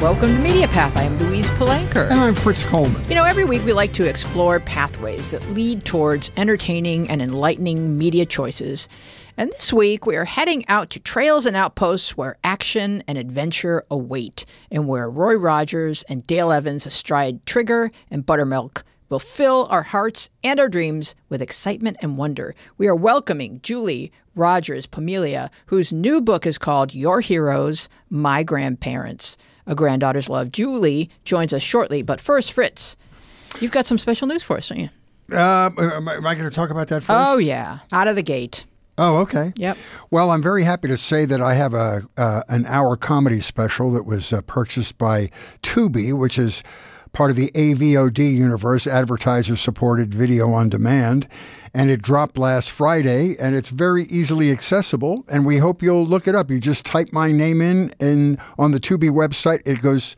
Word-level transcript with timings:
Welcome 0.00 0.34
to 0.34 0.42
Media 0.42 0.66
Path. 0.66 0.96
I 0.96 1.02
am 1.02 1.18
Louise 1.18 1.50
Palanker. 1.50 2.08
And 2.10 2.18
I'm 2.18 2.34
Fritz 2.34 2.64
Coleman. 2.64 3.06
You 3.06 3.14
know, 3.14 3.24
every 3.24 3.44
week 3.44 3.62
we 3.66 3.74
like 3.74 3.92
to 3.92 4.08
explore 4.08 4.58
pathways 4.58 5.32
that 5.32 5.46
lead 5.50 5.84
towards 5.84 6.32
entertaining 6.38 7.10
and 7.10 7.20
enlightening 7.20 7.98
media 7.98 8.24
choices. 8.24 8.88
And 9.36 9.52
this 9.52 9.74
week 9.74 10.06
we 10.06 10.16
are 10.16 10.24
heading 10.24 10.66
out 10.68 10.88
to 10.90 11.00
trails 11.00 11.44
and 11.44 11.54
outposts 11.54 12.16
where 12.16 12.38
action 12.42 13.04
and 13.06 13.18
adventure 13.18 13.84
await, 13.90 14.46
and 14.70 14.88
where 14.88 15.10
Roy 15.10 15.34
Rogers 15.34 16.02
and 16.04 16.26
Dale 16.26 16.50
Evans 16.50 16.86
astride 16.86 17.44
Trigger 17.44 17.90
and 18.10 18.24
Buttermilk 18.24 18.84
will 19.10 19.18
fill 19.18 19.66
our 19.70 19.82
hearts 19.82 20.30
and 20.42 20.58
our 20.58 20.68
dreams 20.70 21.14
with 21.28 21.42
excitement 21.42 21.98
and 22.00 22.16
wonder. 22.16 22.54
We 22.78 22.88
are 22.88 22.96
welcoming 22.96 23.60
Julie 23.62 24.12
Rogers 24.34 24.86
Pomilia, 24.86 25.50
whose 25.66 25.92
new 25.92 26.22
book 26.22 26.46
is 26.46 26.56
called 26.56 26.94
Your 26.94 27.20
Heroes, 27.20 27.90
My 28.08 28.42
Grandparents. 28.42 29.36
A 29.70 29.74
Granddaughter's 29.74 30.28
Love. 30.28 30.52
Julie 30.52 31.08
joins 31.24 31.54
us 31.54 31.62
shortly, 31.62 32.02
but 32.02 32.20
first, 32.20 32.52
Fritz, 32.52 32.96
you've 33.60 33.70
got 33.70 33.86
some 33.86 33.96
special 33.96 34.26
news 34.26 34.42
for 34.42 34.56
us, 34.56 34.68
don't 34.68 34.80
you? 34.80 34.90
Uh, 35.32 35.70
am 35.78 36.08
I, 36.08 36.16
I 36.16 36.34
going 36.34 36.38
to 36.38 36.50
talk 36.50 36.70
about 36.70 36.88
that 36.88 37.02
first? 37.02 37.10
Oh, 37.10 37.38
yeah. 37.38 37.78
Out 37.92 38.08
of 38.08 38.16
the 38.16 38.22
gate. 38.22 38.66
Oh, 38.98 39.18
okay. 39.18 39.52
Yep. 39.56 39.78
Well, 40.10 40.32
I'm 40.32 40.42
very 40.42 40.64
happy 40.64 40.88
to 40.88 40.96
say 40.96 41.24
that 41.24 41.40
I 41.40 41.54
have 41.54 41.72
a 41.72 42.02
uh, 42.18 42.42
an 42.48 42.66
hour 42.66 42.96
comedy 42.96 43.40
special 43.40 43.92
that 43.92 44.04
was 44.04 44.32
uh, 44.32 44.42
purchased 44.42 44.98
by 44.98 45.30
Tubi, 45.62 46.12
which 46.12 46.36
is 46.36 46.62
part 47.12 47.30
of 47.30 47.36
the 47.36 47.50
AVOD 47.54 48.18
universe, 48.18 48.86
advertiser 48.86 49.56
supported 49.56 50.14
video 50.14 50.52
on 50.52 50.68
demand. 50.68 51.28
And 51.72 51.90
it 51.90 52.02
dropped 52.02 52.36
last 52.36 52.70
Friday, 52.70 53.36
and 53.38 53.54
it's 53.54 53.68
very 53.68 54.04
easily 54.04 54.50
accessible. 54.50 55.24
And 55.28 55.46
we 55.46 55.58
hope 55.58 55.82
you'll 55.82 56.06
look 56.06 56.26
it 56.26 56.34
up. 56.34 56.50
You 56.50 56.58
just 56.58 56.84
type 56.84 57.12
my 57.12 57.30
name 57.30 57.60
in, 57.60 57.92
and 58.00 58.38
on 58.58 58.72
the 58.72 58.80
Tubi 58.80 59.08
website, 59.08 59.62
it 59.64 59.80
goes 59.80 60.16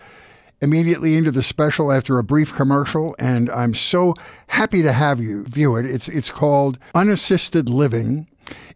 immediately 0.62 1.16
into 1.16 1.31
the 1.31 1.42
special 1.42 1.92
after 1.92 2.19
a 2.19 2.25
brief 2.25 2.55
commercial. 2.55 3.14
And 3.19 3.50
I'm 3.50 3.75
so 3.75 4.14
happy 4.47 4.81
to 4.81 4.92
have 4.92 5.20
you 5.20 5.44
view 5.44 5.77
it. 5.77 5.84
It's 5.84 6.09
it's 6.09 6.31
called 6.31 6.78
Unassisted 6.94 7.69
Living 7.69 8.28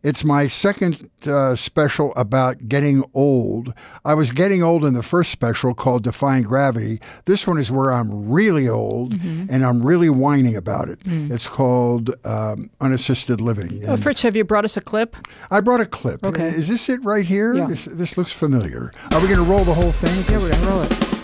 it's 0.02 0.24
my 0.24 0.46
second 0.46 1.10
uh, 1.26 1.56
special 1.56 2.12
about 2.16 2.68
getting 2.68 3.04
old. 3.14 3.72
I 4.04 4.14
was 4.14 4.30
getting 4.30 4.62
old 4.62 4.84
in 4.84 4.94
the 4.94 5.02
first 5.02 5.30
special 5.30 5.74
called 5.74 6.04
Defying 6.04 6.44
Gravity. 6.44 7.00
This 7.24 7.46
one 7.46 7.58
is 7.58 7.70
where 7.70 7.92
I'm 7.92 8.30
really 8.30 8.68
old 8.68 9.14
mm-hmm. 9.14 9.46
and 9.50 9.64
I'm 9.64 9.84
really 9.84 10.10
whining 10.10 10.56
about 10.56 10.88
it. 10.88 11.00
Mm. 11.00 11.30
It's 11.30 11.46
called 11.46 12.10
um, 12.24 12.70
Unassisted 12.80 13.40
Living. 13.40 13.82
oh, 13.88 13.96
Fritz, 13.96 14.22
have 14.22 14.36
you 14.36 14.44
brought 14.44 14.64
us 14.64 14.76
a 14.76 14.80
clip? 14.80 15.16
I 15.50 15.60
brought 15.60 15.80
a 15.80 15.86
clip. 15.86 16.24
Okay. 16.24 16.48
Is 16.48 16.68
this 16.68 16.88
it 16.88 17.04
right 17.04 17.24
here? 17.26 17.54
Yeah. 17.54 17.66
This, 17.66 17.86
this 17.86 18.16
looks 18.16 18.32
familiar. 18.32 18.92
Are 19.12 19.20
we 19.20 19.26
going 19.26 19.38
to 19.38 19.50
roll 19.50 19.64
the 19.64 19.74
whole 19.74 19.92
thing? 19.92 20.16
Yeah, 20.30 20.38
we're 20.38 20.50
going 20.50 20.62
to 20.62 20.68
roll 20.68 20.82
it. 20.82 21.15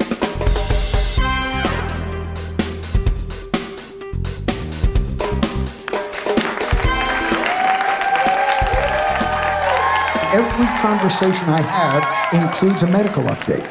Every 10.63 10.81
conversation 10.81 11.49
I 11.49 11.61
have 11.61 12.33
includes 12.35 12.83
a 12.83 12.87
medical 12.87 13.25
update. 13.25 13.67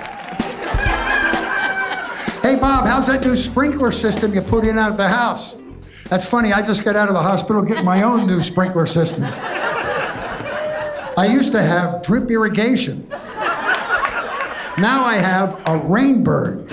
hey, 2.41 2.57
Bob, 2.57 2.85
how's 2.85 3.07
that 3.07 3.23
new 3.23 3.35
sprinkler 3.35 3.91
system 3.91 4.33
you 4.33 4.41
put 4.41 4.65
in 4.65 4.77
out 4.77 4.91
of 4.91 4.97
the 4.97 5.07
house? 5.07 5.57
That's 6.09 6.27
funny. 6.27 6.51
I 6.51 6.61
just 6.61 6.83
got 6.83 6.95
out 6.95 7.07
of 7.07 7.13
the 7.13 7.21
hospital 7.21 7.61
getting 7.61 7.85
my 7.85 8.03
own 8.03 8.27
new 8.27 8.41
sprinkler 8.41 8.85
system. 8.85 9.23
I 11.17 11.29
used 11.31 11.51
to 11.53 11.61
have 11.61 12.03
drip 12.03 12.29
irrigation. 12.29 13.07
Now 14.77 15.03
I 15.03 15.17
have 15.17 15.53
a 15.61 15.79
rainbird. 15.79 16.69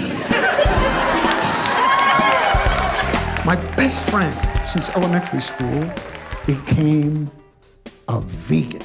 my 3.45 3.57
best 3.77 4.03
friend 4.11 4.35
since 4.67 4.89
elementary 4.91 5.41
school 5.41 5.93
became 6.47 7.31
a 8.09 8.21
vegan 8.21 8.83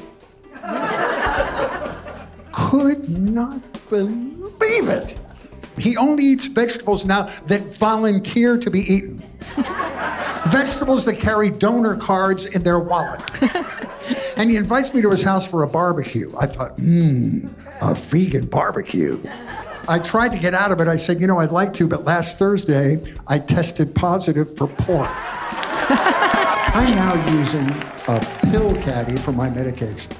could 2.74 3.08
not 3.08 3.60
believe 3.88 4.88
it. 4.88 5.20
He 5.78 5.96
only 5.96 6.24
eats 6.24 6.46
vegetables 6.46 7.04
now 7.04 7.30
that 7.46 7.60
volunteer 7.74 8.58
to 8.58 8.68
be 8.68 8.80
eaten. 8.80 9.18
vegetables 10.48 11.04
that 11.04 11.18
carry 11.20 11.50
donor 11.50 11.96
cards 11.96 12.46
in 12.46 12.64
their 12.64 12.80
wallet. 12.80 13.22
and 14.36 14.50
he 14.50 14.56
invites 14.56 14.92
me 14.92 15.02
to 15.02 15.10
his 15.10 15.22
house 15.22 15.48
for 15.48 15.62
a 15.62 15.68
barbecue. 15.68 16.32
I 16.36 16.46
thought, 16.46 16.76
mmm, 16.78 17.48
a 17.80 17.94
vegan 17.94 18.46
barbecue. 18.46 19.22
I 19.88 20.00
tried 20.00 20.32
to 20.32 20.38
get 20.38 20.52
out 20.52 20.72
of 20.72 20.80
it. 20.80 20.88
I 20.88 20.96
said, 20.96 21.20
you 21.20 21.28
know, 21.28 21.38
I'd 21.38 21.52
like 21.52 21.74
to, 21.74 21.86
but 21.86 22.04
last 22.04 22.40
Thursday 22.40 23.00
I 23.28 23.38
tested 23.38 23.94
positive 23.94 24.56
for 24.56 24.66
pork. 24.66 25.10
I'm 25.14 26.90
now 26.96 27.38
using 27.38 27.70
a 28.08 28.18
pill 28.50 28.74
caddy 28.82 29.16
for 29.16 29.30
my 29.30 29.48
medication 29.48 30.10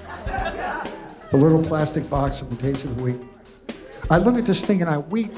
the 1.31 1.37
little 1.37 1.63
plastic 1.63 2.09
box 2.09 2.41
of 2.41 2.51
the 2.51 2.57
days 2.57 2.85
of 2.85 2.97
the 2.97 3.03
week. 3.03 3.17
I 4.11 4.19
look 4.19 4.37
at 4.37 4.45
this 4.47 4.65
thing 4.65 4.81
and 4.83 4.91
I 4.91 4.99
weep. 4.99 5.33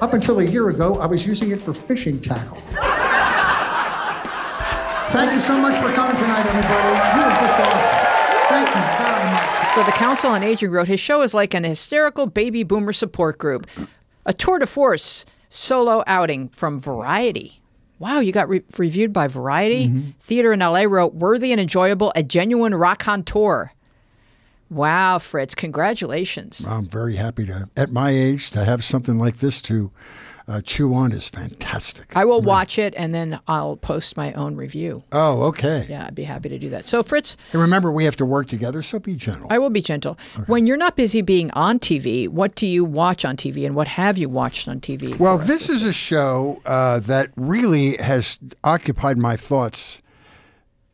Up 0.00 0.12
until 0.12 0.40
a 0.40 0.44
year 0.44 0.70
ago, 0.70 0.96
I 1.00 1.06
was 1.06 1.26
using 1.26 1.50
it 1.50 1.62
for 1.62 1.72
fishing 1.72 2.20
tackle. 2.20 2.58
Thank 5.10 5.32
you 5.32 5.40
so 5.40 5.56
much 5.56 5.80
for 5.80 5.92
coming 5.92 6.16
tonight, 6.16 6.44
everybody. 6.44 6.88
You 7.14 7.24
were 7.24 7.36
just 7.40 7.54
awesome. 7.60 8.48
Thank 8.48 8.68
you 8.68 8.82
very 8.98 9.26
much. 9.32 9.68
So, 9.74 9.82
the 9.84 9.92
Council 9.92 10.30
on 10.30 10.42
Aging 10.42 10.70
wrote 10.70 10.88
his 10.88 10.98
show 10.98 11.22
is 11.22 11.34
like 11.34 11.54
an 11.54 11.62
hysterical 11.62 12.26
baby 12.26 12.64
boomer 12.64 12.92
support 12.92 13.38
group, 13.38 13.66
a 14.26 14.32
tour 14.32 14.58
de 14.58 14.66
force 14.66 15.24
solo 15.48 16.02
outing 16.08 16.48
from 16.48 16.80
Variety. 16.80 17.60
Wow, 18.00 18.18
you 18.18 18.32
got 18.32 18.48
re- 18.48 18.64
reviewed 18.76 19.12
by 19.12 19.28
Variety. 19.28 19.86
Mm-hmm. 19.86 20.10
Theater 20.18 20.52
in 20.52 20.60
LA 20.60 20.82
wrote 20.82 21.14
worthy 21.14 21.52
and 21.52 21.60
enjoyable, 21.60 22.12
a 22.16 22.24
genuine 22.24 22.74
rock 22.74 23.06
on 23.06 23.22
tour. 23.22 23.72
Wow, 24.70 25.18
Fritz, 25.18 25.54
congratulations. 25.54 26.66
I'm 26.66 26.86
very 26.86 27.16
happy 27.16 27.46
to, 27.46 27.68
at 27.76 27.92
my 27.92 28.10
age, 28.10 28.50
to 28.52 28.64
have 28.64 28.84
something 28.84 29.18
like 29.18 29.38
this 29.38 29.60
to 29.62 29.92
uh, 30.46 30.60
chew 30.60 30.92
on 30.92 31.12
is 31.12 31.28
fantastic. 31.28 32.14
I 32.16 32.24
will 32.24 32.42
watch 32.42 32.78
it 32.78 32.94
and 32.96 33.14
then 33.14 33.40
I'll 33.48 33.76
post 33.76 34.16
my 34.16 34.32
own 34.34 34.56
review. 34.56 35.02
Oh, 35.12 35.44
okay. 35.44 35.86
Yeah, 35.88 36.06
I'd 36.06 36.14
be 36.14 36.24
happy 36.24 36.48
to 36.50 36.58
do 36.58 36.68
that. 36.70 36.86
So, 36.86 37.02
Fritz. 37.02 37.36
And 37.52 37.62
remember, 37.62 37.90
we 37.90 38.04
have 38.04 38.16
to 38.16 38.26
work 38.26 38.48
together, 38.48 38.82
so 38.82 38.98
be 38.98 39.14
gentle. 39.14 39.46
I 39.50 39.58
will 39.58 39.70
be 39.70 39.80
gentle. 39.80 40.18
Okay. 40.34 40.44
When 40.46 40.66
you're 40.66 40.76
not 40.76 40.96
busy 40.96 41.22
being 41.22 41.50
on 41.52 41.78
TV, 41.78 42.28
what 42.28 42.54
do 42.56 42.66
you 42.66 42.84
watch 42.84 43.24
on 43.24 43.36
TV 43.36 43.64
and 43.64 43.74
what 43.74 43.88
have 43.88 44.18
you 44.18 44.28
watched 44.28 44.68
on 44.68 44.80
TV? 44.80 45.18
Well, 45.18 45.38
this 45.38 45.68
is 45.68 45.82
a 45.82 45.92
show 45.92 46.60
uh, 46.66 46.98
that 47.00 47.30
really 47.36 47.96
has 47.96 48.38
occupied 48.62 49.16
my 49.16 49.36
thoughts 49.36 50.02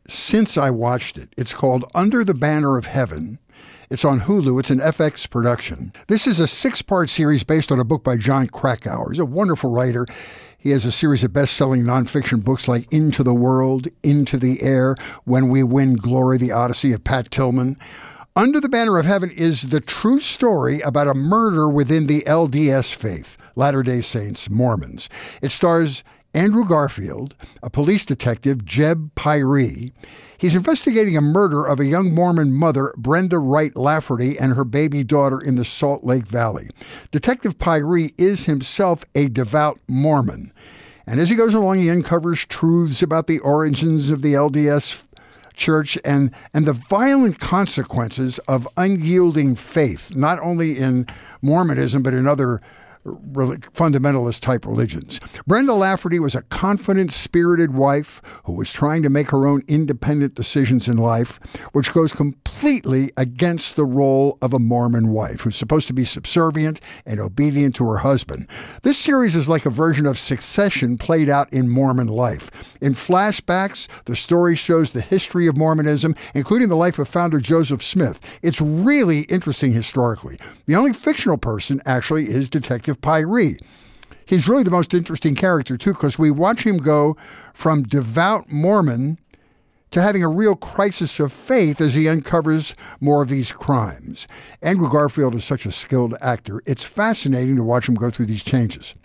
since 0.07 0.57
I 0.57 0.69
watched 0.69 1.17
it. 1.17 1.29
It's 1.37 1.53
called 1.53 1.85
Under 1.93 2.23
the 2.23 2.33
Banner 2.33 2.77
of 2.77 2.85
Heaven. 2.85 3.39
It's 3.91 4.05
on 4.05 4.21
Hulu. 4.21 4.57
It's 4.57 4.69
an 4.69 4.79
FX 4.79 5.29
production. 5.29 5.91
This 6.07 6.25
is 6.25 6.39
a 6.39 6.47
six 6.47 6.81
part 6.81 7.09
series 7.09 7.43
based 7.43 7.73
on 7.73 7.79
a 7.81 7.83
book 7.83 8.05
by 8.05 8.15
Jon 8.15 8.47
Krakauer. 8.47 9.09
He's 9.09 9.19
a 9.19 9.25
wonderful 9.25 9.69
writer. 9.69 10.05
He 10.57 10.69
has 10.69 10.85
a 10.85 10.93
series 10.93 11.25
of 11.25 11.33
best 11.33 11.57
selling 11.57 11.83
nonfiction 11.83 12.41
books 12.41 12.69
like 12.69 12.87
Into 12.89 13.21
the 13.21 13.33
Wild, 13.33 13.89
Into 14.01 14.37
Thin 14.37 14.57
Air, 14.61 14.95
Where 15.25 15.41
Men 15.41 15.67
Win 15.67 15.95
Glory, 15.95 16.37
The 16.37 16.53
Odyssey 16.53 16.93
of 16.93 17.03
Pat 17.03 17.31
Tillman. 17.31 17.75
Under 18.33 18.61
the 18.61 18.69
Banner 18.69 18.97
of 18.97 19.05
Heaven 19.05 19.29
is 19.29 19.63
the 19.63 19.81
true 19.81 20.21
story 20.21 20.79
about 20.79 21.09
a 21.09 21.13
murder 21.13 21.67
within 21.67 22.07
the 22.07 22.21
LDS 22.21 22.95
faith, 22.95 23.37
Latter 23.57 23.83
day 23.83 23.99
Saints, 23.99 24.49
Mormons. 24.49 25.09
It 25.41 25.51
stars 25.51 26.05
Andrew 26.33 26.65
Garfield, 26.65 27.35
a 27.61 27.69
police 27.69 28.05
detective, 28.05 28.63
Jeb 28.63 29.13
Pyre. 29.15 29.89
He's 30.37 30.55
investigating 30.55 31.17
a 31.17 31.21
murder 31.21 31.65
of 31.65 31.79
a 31.79 31.85
young 31.85 32.13
Mormon 32.13 32.53
mother, 32.53 32.93
Brenda 32.97 33.37
Wright 33.37 33.75
Lafferty, 33.75 34.39
and 34.39 34.53
her 34.53 34.63
baby 34.63 35.03
daughter 35.03 35.39
in 35.39 35.55
the 35.55 35.65
Salt 35.65 36.03
Lake 36.03 36.25
Valley. 36.25 36.69
Detective 37.11 37.59
Pyre 37.59 38.09
is 38.17 38.45
himself 38.45 39.03
a 39.13 39.27
devout 39.27 39.79
Mormon. 39.89 40.53
And 41.05 41.19
as 41.19 41.29
he 41.29 41.35
goes 41.35 41.53
along, 41.53 41.79
he 41.79 41.89
uncovers 41.89 42.45
truths 42.45 43.01
about 43.01 43.27
the 43.27 43.39
origins 43.39 44.09
of 44.09 44.21
the 44.21 44.33
LDS 44.33 45.05
church 45.53 45.97
and, 46.05 46.31
and 46.53 46.65
the 46.65 46.73
violent 46.73 47.39
consequences 47.39 48.39
of 48.47 48.67
unyielding 48.77 49.55
faith, 49.55 50.15
not 50.15 50.39
only 50.39 50.77
in 50.77 51.05
Mormonism, 51.41 52.01
but 52.01 52.13
in 52.13 52.27
other 52.27 52.61
fundamentalist 53.05 54.41
type 54.41 54.65
religions. 54.65 55.19
Brenda 55.47 55.73
Lafferty 55.73 56.19
was 56.19 56.35
a 56.35 56.43
confident, 56.43 57.11
spirited 57.11 57.73
wife 57.73 58.21
who 58.45 58.55
was 58.55 58.71
trying 58.71 59.03
to 59.03 59.09
make 59.09 59.31
her 59.31 59.47
own 59.47 59.63
independent 59.67 60.35
decisions 60.35 60.87
in 60.87 60.97
life, 60.97 61.39
which 61.73 61.93
goes 61.93 62.13
completely 62.13 63.11
against 63.17 63.75
the 63.75 63.85
role 63.85 64.37
of 64.41 64.53
a 64.53 64.59
Mormon 64.59 65.09
wife 65.09 65.41
who's 65.41 65.55
supposed 65.55 65.87
to 65.87 65.93
be 65.93 66.05
subservient 66.05 66.79
and 67.05 67.19
obedient 67.19 67.75
to 67.75 67.85
her 67.89 67.97
husband. 67.97 68.47
This 68.83 68.97
series 68.97 69.35
is 69.35 69.49
like 69.49 69.65
a 69.65 69.71
version 69.71 70.05
of 70.05 70.19
Succession 70.19 70.97
played 70.97 71.29
out 71.29 71.51
in 71.51 71.69
Mormon 71.69 72.07
life. 72.07 72.77
In 72.81 72.93
flashbacks, 72.93 73.87
the 74.05 74.15
story 74.15 74.55
shows 74.55 74.91
the 74.91 75.01
history 75.01 75.47
of 75.47 75.57
Mormonism, 75.57 76.15
including 76.35 76.69
the 76.69 76.75
life 76.75 76.99
of 76.99 77.07
founder 77.07 77.39
Joseph 77.39 77.81
Smith. 77.81 78.19
It's 78.43 78.61
really 78.61 79.21
interesting 79.21 79.73
historically. 79.73 80.37
The 80.65 80.75
only 80.75 80.93
fictional 80.93 81.37
person 81.37 81.81
actually 81.85 82.27
is 82.27 82.49
Detective 82.49 82.90
Pyre. 82.99 83.55
He's 84.25 84.47
really 84.47 84.63
the 84.63 84.71
most 84.71 84.93
interesting 84.93 85.35
character, 85.35 85.77
too, 85.77 85.93
because 85.93 86.19
we 86.19 86.31
watch 86.31 86.65
him 86.65 86.77
go 86.77 87.15
from 87.53 87.83
devout 87.83 88.51
Mormon 88.51 89.17
to 89.91 90.01
having 90.01 90.23
a 90.23 90.29
real 90.29 90.55
crisis 90.55 91.19
of 91.19 91.31
faith 91.31 91.81
as 91.81 91.95
he 91.95 92.07
uncovers 92.07 92.75
more 92.99 93.21
of 93.21 93.29
these 93.29 93.51
crimes. 93.51 94.27
Andrew 94.61 94.89
Garfield 94.89 95.35
is 95.35 95.43
such 95.43 95.65
a 95.65 95.71
skilled 95.71 96.15
actor. 96.21 96.61
It's 96.65 96.83
fascinating 96.83 97.57
to 97.57 97.63
watch 97.63 97.87
him 97.87 97.95
go 97.95 98.09
through 98.09 98.27
these 98.27 98.43
changes. 98.43 98.95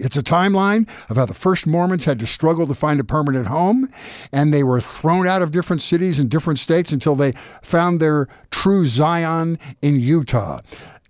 It's 0.00 0.16
a 0.16 0.22
timeline 0.22 0.88
of 1.10 1.16
how 1.16 1.26
the 1.26 1.34
first 1.34 1.66
Mormons 1.66 2.06
had 2.06 2.18
to 2.20 2.26
struggle 2.26 2.66
to 2.66 2.74
find 2.74 2.98
a 2.98 3.04
permanent 3.04 3.48
home, 3.48 3.90
and 4.32 4.52
they 4.52 4.62
were 4.62 4.80
thrown 4.80 5.26
out 5.26 5.42
of 5.42 5.52
different 5.52 5.82
cities 5.82 6.18
and 6.18 6.30
different 6.30 6.58
states 6.58 6.92
until 6.92 7.14
they 7.14 7.32
found 7.60 8.00
their 8.00 8.26
true 8.50 8.86
Zion 8.86 9.58
in 9.82 10.00
Utah. 10.00 10.60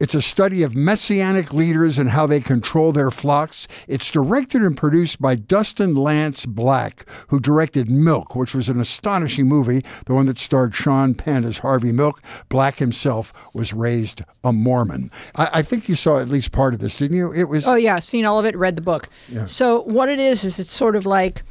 It's 0.03 0.17
a 0.17 0.21
study 0.21 0.65
of 0.65 0.75
messianic 0.75 1.53
leaders 1.53 1.97
and 1.97 2.11
how 2.11 2.27
they 2.27 2.41
control 2.41 2.91
their 2.91 3.13
flocks. 3.13 3.69
It's 3.87 4.11
directed 4.11 4.61
and 4.61 4.77
produced 4.77 5.23
by 5.23 5.37
Dustin 5.37 5.95
Lance 5.95 6.45
Black, 6.45 7.09
who 7.29 7.39
directed 7.39 7.89
Milk, 7.89 8.35
which 8.35 8.53
was 8.53 8.69
an 8.69 8.81
astonishing 8.81 9.47
movie, 9.47 9.85
the 10.07 10.15
one 10.15 10.27
that 10.27 10.41
starred 10.41 10.75
Sean 10.75 11.15
Penn 11.15 11.45
as 11.45 11.59
Harvey 11.59 11.93
Milk. 11.93 12.21
Black 12.49 12.79
himself 12.79 13.33
was 13.55 13.73
raised 13.73 14.23
a 14.43 14.53
Mormon. 14.53 15.09
I, 15.37 15.51
I 15.53 15.63
think 15.63 15.89
you 15.89 15.95
saw 15.95 16.19
at 16.19 16.29
least 16.29 16.51
part 16.51 16.75
of 16.75 16.81
this, 16.81 16.99
didn't 16.99 17.17
you? 17.17 17.33
It 17.33 17.45
was. 17.45 17.69
Oh 17.69 17.77
yeah, 17.77 18.01
seen 18.01 18.25
all 18.25 18.41
of 18.41 18.45
it, 18.45 18.57
read 18.57 18.75
the 18.75 18.83
book. 18.83 19.09
Yeah. 19.29 19.45
So 19.45 19.83
what 19.83 20.09
it 20.09 20.19
is 20.19 20.43
is 20.43 20.59
it's 20.59 20.73
sort 20.73 20.97
of 20.97 21.07
like 21.07 21.45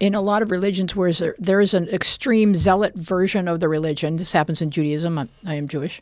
in 0.00 0.14
a 0.14 0.22
lot 0.22 0.40
of 0.40 0.50
religions 0.50 0.96
where 0.96 1.12
there 1.38 1.60
is 1.60 1.74
an 1.74 1.86
extreme 1.90 2.54
zealot 2.54 2.94
version 2.94 3.48
of 3.48 3.60
the 3.60 3.68
religion. 3.68 4.16
This 4.16 4.32
happens 4.32 4.62
in 4.62 4.70
Judaism. 4.70 5.18
I, 5.18 5.28
I 5.44 5.56
am 5.56 5.68
Jewish 5.68 6.00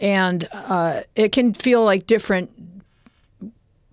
and 0.00 0.48
uh, 0.52 1.02
it 1.14 1.32
can 1.32 1.52
feel 1.52 1.84
like 1.84 2.06
different 2.06 2.50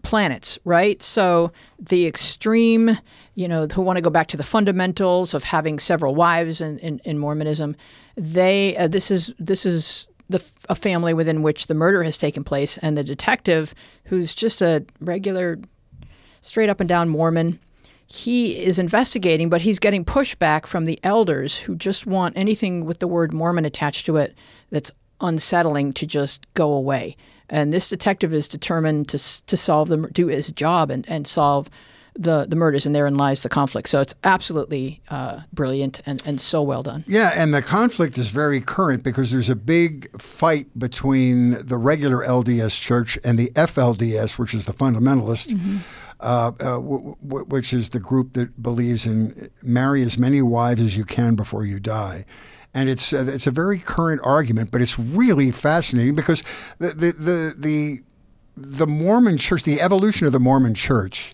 planets, 0.08 0.58
right? 0.64 1.04
So 1.04 1.52
the 1.78 2.08
extreme, 2.08 2.98
you 3.36 3.48
know, 3.48 3.68
who 3.68 3.82
want 3.82 3.98
to 3.98 4.02
go 4.02 4.10
back 4.10 4.28
to 4.28 4.38
the 4.38 4.44
fundamentals 4.44 5.34
of 5.34 5.44
having 5.44 5.80
several 5.80 6.16
wives 6.16 6.62
in, 6.62 6.80
in, 6.80 7.02
in 7.04 7.18
Mormonism, 7.18 7.76
they 8.16 8.76
uh, 8.78 8.88
this 8.88 9.12
is 9.12 9.34
this 9.38 9.66
is 9.66 10.08
the 10.30 10.44
a 10.70 10.76
family 10.76 11.14
within 11.14 11.44
which 11.44 11.68
the 11.68 11.74
murder 11.74 12.04
has 12.04 12.18
taken 12.18 12.44
place, 12.44 12.78
and 12.78 12.98
the 12.98 13.04
detective, 13.04 13.74
who's 14.06 14.34
just 14.34 14.62
a 14.62 14.86
regular, 15.02 15.60
straight 16.42 16.70
up 16.70 16.80
and 16.80 16.90
down 16.90 17.10
Mormon. 17.10 17.60
He 18.10 18.58
is 18.58 18.80
investigating, 18.80 19.50
but 19.50 19.62
he's 19.62 19.80
getting 19.80 20.06
pushback 20.06 20.66
from 20.66 20.86
the 20.86 20.98
elders 21.04 21.58
who 21.58 21.76
just 21.76 22.08
want 22.08 22.38
anything 22.38 22.86
with 22.86 23.00
the 23.00 23.08
word 23.08 23.34
Mormon 23.34 23.66
attached 23.66 24.06
to 24.06 24.16
it 24.16 24.34
that's 24.72 24.94
unsettling 25.22 25.94
to 25.94 26.06
just 26.06 26.52
go 26.54 26.74
away. 26.74 27.16
And 27.50 27.72
this 27.72 27.90
detective 27.90 28.34
is 28.34 28.48
determined 28.48 29.08
to 29.10 29.46
to 29.46 29.58
solve 29.58 29.88
the 29.88 30.10
do 30.12 30.28
his 30.28 30.52
job 30.52 30.90
and, 30.92 31.08
and 31.08 31.26
solve 31.26 31.70
the 32.18 32.46
the 32.46 32.56
murders, 32.56 32.86
and 32.86 32.96
therein 32.96 33.16
lies 33.16 33.44
the 33.44 33.50
conflict. 33.50 33.88
So 33.90 34.02
it's 34.02 34.16
absolutely 34.24 35.02
uh, 35.10 35.42
brilliant 35.54 36.02
and, 36.06 36.22
and 36.26 36.42
so 36.42 36.62
well 36.62 36.84
done. 36.84 37.04
Yeah, 37.08 37.32
and 37.36 37.54
the 37.54 37.62
conflict 37.62 38.18
is 38.18 38.32
very 38.32 38.60
current 38.60 39.04
because 39.04 39.32
there's 39.32 39.50
a 39.50 39.56
big 39.56 40.22
fight 40.22 40.68
between 40.78 41.52
the 41.66 41.78
regular 41.78 42.26
LDS 42.26 42.80
Church 42.82 43.18
and 43.24 43.38
the 43.38 43.52
FLDS, 43.52 44.38
which 44.38 44.54
is 44.54 44.66
the 44.66 44.74
fundamentalist. 44.74 45.54
Mm-hmm. 45.54 45.78
Uh, 46.20 46.52
uh, 46.60 46.78
w- 46.78 47.16
w- 47.22 47.46
which 47.46 47.72
is 47.72 47.90
the 47.90 48.00
group 48.00 48.34
that 48.34 48.60
believes 48.60 49.06
in 49.06 49.52
marry 49.62 50.02
as 50.02 50.18
many 50.18 50.42
wives 50.42 50.82
as 50.82 50.98
you 50.98 51.06
can 51.06 51.36
before 51.36 51.64
you 51.64 51.80
die 51.80 52.26
and 52.78 52.90
it's 52.90 53.12
uh, 53.12 53.26
it's 53.28 53.48
a 53.48 53.52
very 53.52 53.80
current 53.80 54.22
argument, 54.24 54.70
but 54.70 54.84
it's 54.84 55.00
really 55.00 55.50
fascinating 55.50 56.14
because 56.14 56.44
the 56.78 56.90
the 56.90 57.12
the 57.12 57.56
the, 57.58 58.04
the 58.56 58.88
Mormon 58.88 59.38
Church, 59.40 59.64
the 59.64 59.82
evolution 59.82 60.28
of 60.28 60.32
the 60.32 60.40
Mormon 60.40 60.76
Church, 60.76 61.34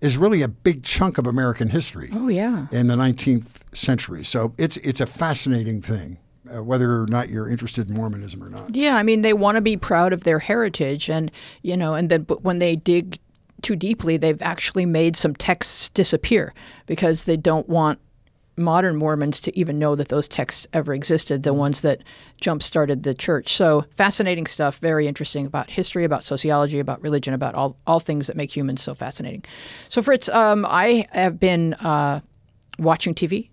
is 0.00 0.16
really 0.16 0.40
a 0.40 0.48
big 0.48 0.84
chunk 0.84 1.18
of 1.18 1.26
American 1.26 1.70
history. 1.70 2.10
Oh 2.12 2.28
yeah, 2.28 2.68
in 2.70 2.86
the 2.86 2.94
19th 2.94 3.76
century. 3.76 4.22
So 4.22 4.54
it's 4.56 4.76
it's 4.78 5.00
a 5.00 5.06
fascinating 5.06 5.82
thing. 5.82 6.18
Uh, 6.54 6.62
whether 6.62 7.00
or 7.00 7.06
not 7.06 7.30
you're 7.30 7.48
interested 7.48 7.88
in 7.88 7.96
Mormonism 7.96 8.40
or 8.44 8.50
not. 8.50 8.76
Yeah, 8.76 8.96
I 8.96 9.02
mean, 9.02 9.22
they 9.22 9.32
want 9.32 9.56
to 9.56 9.62
be 9.62 9.78
proud 9.78 10.12
of 10.12 10.22
their 10.22 10.38
heritage, 10.38 11.10
and 11.10 11.32
you 11.62 11.76
know, 11.76 11.94
and 11.94 12.08
then 12.08 12.22
but 12.22 12.42
when 12.44 12.60
they 12.60 12.76
dig 12.76 13.18
too 13.62 13.74
deeply, 13.74 14.16
they've 14.16 14.42
actually 14.42 14.86
made 14.86 15.16
some 15.16 15.34
texts 15.34 15.88
disappear 15.88 16.54
because 16.86 17.24
they 17.24 17.36
don't 17.36 17.68
want 17.68 17.98
modern 18.56 18.96
Mormons 18.96 19.40
to 19.40 19.58
even 19.58 19.78
know 19.78 19.94
that 19.94 20.08
those 20.08 20.28
texts 20.28 20.66
ever 20.72 20.94
existed, 20.94 21.42
the 21.42 21.54
ones 21.54 21.80
that 21.80 22.02
jump 22.40 22.62
started 22.62 23.02
the 23.02 23.14
church. 23.14 23.52
So 23.52 23.86
fascinating 23.90 24.46
stuff, 24.46 24.78
very 24.78 25.06
interesting 25.06 25.46
about 25.46 25.70
history, 25.70 26.04
about 26.04 26.24
sociology, 26.24 26.78
about 26.78 27.02
religion, 27.02 27.34
about 27.34 27.54
all, 27.54 27.76
all 27.86 28.00
things 28.00 28.26
that 28.26 28.36
make 28.36 28.54
humans 28.54 28.82
so 28.82 28.94
fascinating. 28.94 29.44
So, 29.88 30.02
Fritz, 30.02 30.28
um, 30.28 30.66
I 30.68 31.06
have 31.12 31.40
been 31.40 31.74
uh, 31.74 32.20
watching 32.78 33.14
TV 33.14 33.48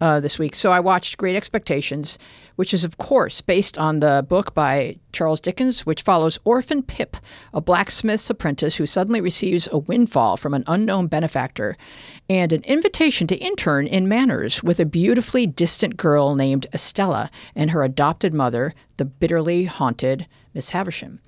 uh, 0.00 0.20
this 0.20 0.38
week. 0.38 0.54
So 0.54 0.72
I 0.72 0.80
watched 0.80 1.18
Great 1.18 1.36
Expectations, 1.36 2.18
which 2.56 2.72
is, 2.72 2.84
of 2.84 2.98
course, 2.98 3.40
based 3.40 3.78
on 3.78 4.00
the 4.00 4.24
book 4.28 4.54
by 4.54 4.98
Charles 5.12 5.40
Dickens, 5.40 5.84
which 5.84 6.02
follows 6.02 6.38
Orphan 6.44 6.82
Pip, 6.82 7.16
a 7.52 7.60
blacksmith's 7.60 8.30
apprentice 8.30 8.76
who 8.76 8.86
suddenly 8.86 9.20
receives 9.20 9.68
a 9.70 9.78
windfall 9.78 10.36
from 10.36 10.54
an 10.54 10.64
unknown 10.66 11.06
benefactor 11.06 11.76
and 12.28 12.52
an 12.52 12.62
invitation 12.62 13.26
to 13.26 13.36
intern 13.36 13.86
in 13.86 14.08
manners 14.08 14.62
with 14.62 14.80
a 14.80 14.86
beautifully 14.86 15.46
distant 15.46 15.96
girl 15.96 16.34
named 16.34 16.66
Estella 16.72 17.30
and 17.54 17.70
her 17.70 17.82
adopted 17.82 18.32
mother, 18.32 18.74
the 18.96 19.04
bitterly 19.04 19.64
haunted 19.64 20.26
Miss 20.54 20.70
Havisham. 20.70 21.20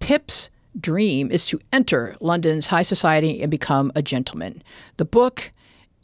Pip's 0.00 0.50
dream 0.78 1.30
is 1.30 1.46
to 1.46 1.60
enter 1.72 2.16
London's 2.20 2.68
high 2.68 2.82
society 2.82 3.40
and 3.40 3.50
become 3.50 3.92
a 3.94 4.02
gentleman. 4.02 4.62
The 4.96 5.04
book 5.04 5.52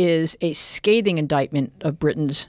is 0.01 0.35
a 0.41 0.55
scathing 0.55 1.19
indictment 1.19 1.71
of 1.83 1.99
Britain's 1.99 2.49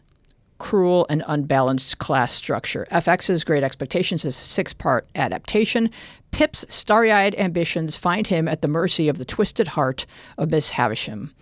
cruel 0.57 1.05
and 1.09 1.21
unbalanced 1.27 1.97
class 1.97 2.31
structure. 2.33 2.87
FX's 2.91 3.43
Great 3.43 3.61
Expectations 3.61 4.23
is 4.23 4.39
a 4.39 4.43
six 4.43 4.73
part 4.73 5.05
adaptation. 5.15 5.89
Pip's 6.31 6.65
starry 6.69 7.11
eyed 7.11 7.35
ambitions 7.37 7.97
find 7.97 8.27
him 8.27 8.47
at 8.47 8.61
the 8.61 8.69
mercy 8.69 9.09
of 9.09 9.17
the 9.17 9.25
twisted 9.25 9.67
heart 9.67 10.05
of 10.37 10.49
Miss 10.49 10.69
Havisham, 10.69 11.33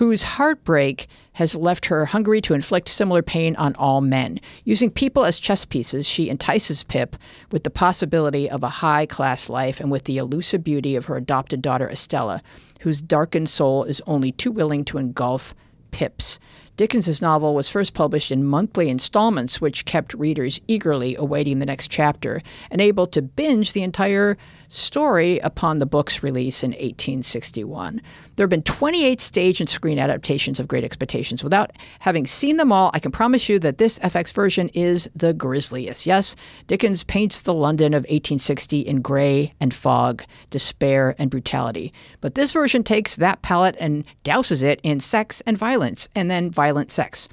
whose 0.00 0.22
heartbreak 0.22 1.06
has 1.34 1.54
left 1.54 1.84
her 1.84 2.06
hungry 2.06 2.40
to 2.40 2.54
inflict 2.54 2.88
similar 2.88 3.20
pain 3.20 3.54
on 3.56 3.74
all 3.74 4.00
men. 4.00 4.40
Using 4.64 4.90
people 4.90 5.26
as 5.26 5.38
chess 5.38 5.66
pieces, 5.66 6.08
she 6.08 6.30
entices 6.30 6.84
Pip 6.84 7.16
with 7.52 7.64
the 7.64 7.70
possibility 7.70 8.48
of 8.48 8.64
a 8.64 8.70
high 8.70 9.04
class 9.04 9.50
life 9.50 9.78
and 9.78 9.90
with 9.90 10.04
the 10.04 10.16
elusive 10.16 10.64
beauty 10.64 10.96
of 10.96 11.04
her 11.04 11.18
adopted 11.18 11.60
daughter 11.60 11.86
Estella 11.90 12.40
whose 12.80 13.02
darkened 13.02 13.50
soul 13.50 13.84
is 13.84 14.00
only 14.06 14.32
too 14.32 14.50
willing 14.50 14.86
to 14.86 14.96
engulf 14.96 15.54
Pip's. 15.90 16.38
Dickens's 16.78 17.20
novel 17.20 17.54
was 17.54 17.68
first 17.68 17.92
published 17.92 18.32
in 18.32 18.42
monthly 18.42 18.88
installments, 18.88 19.60
which 19.60 19.84
kept 19.84 20.14
readers 20.14 20.62
eagerly 20.66 21.14
awaiting 21.14 21.58
the 21.58 21.66
next 21.66 21.90
chapter 21.90 22.40
and 22.70 22.80
able 22.80 23.06
to 23.08 23.20
binge 23.20 23.74
the 23.74 23.82
entire 23.82 24.38
story 24.70 25.38
upon 25.40 25.78
the 25.78 25.86
book's 25.86 26.22
release 26.22 26.62
in 26.62 26.70
1861. 26.70 28.00
There 28.36 28.44
have 28.44 28.50
been 28.50 28.62
28 28.62 29.20
stage 29.20 29.60
and 29.60 29.68
screen 29.68 29.98
adaptations 29.98 30.60
of 30.60 30.68
Great 30.68 30.84
Expectations. 30.84 31.44
Without 31.44 31.72
having 31.98 32.26
seen 32.26 32.56
them 32.56 32.72
all, 32.72 32.90
I 32.94 33.00
can 33.00 33.10
promise 33.10 33.48
you 33.48 33.58
that 33.58 33.78
this 33.78 33.98
FX 33.98 34.32
version 34.32 34.68
is 34.70 35.10
the 35.14 35.34
grisliest. 35.34 36.06
Yes, 36.06 36.36
Dickens 36.68 37.02
paints 37.02 37.42
the 37.42 37.52
London 37.52 37.92
of 37.92 38.02
1860 38.02 38.80
in 38.80 39.02
gray 39.02 39.52
and 39.60 39.74
fog, 39.74 40.24
despair 40.50 41.16
and 41.18 41.30
brutality. 41.30 41.92
But 42.20 42.36
this 42.36 42.52
version 42.52 42.84
takes 42.84 43.16
that 43.16 43.42
palette 43.42 43.76
and 43.80 44.04
douses 44.24 44.62
it 44.62 44.80
in 44.82 45.00
sex 45.00 45.42
and 45.44 45.58
violence, 45.58 46.08
and 46.14 46.30
then 46.30 46.50
violent 46.50 46.92
sex. 46.92 47.28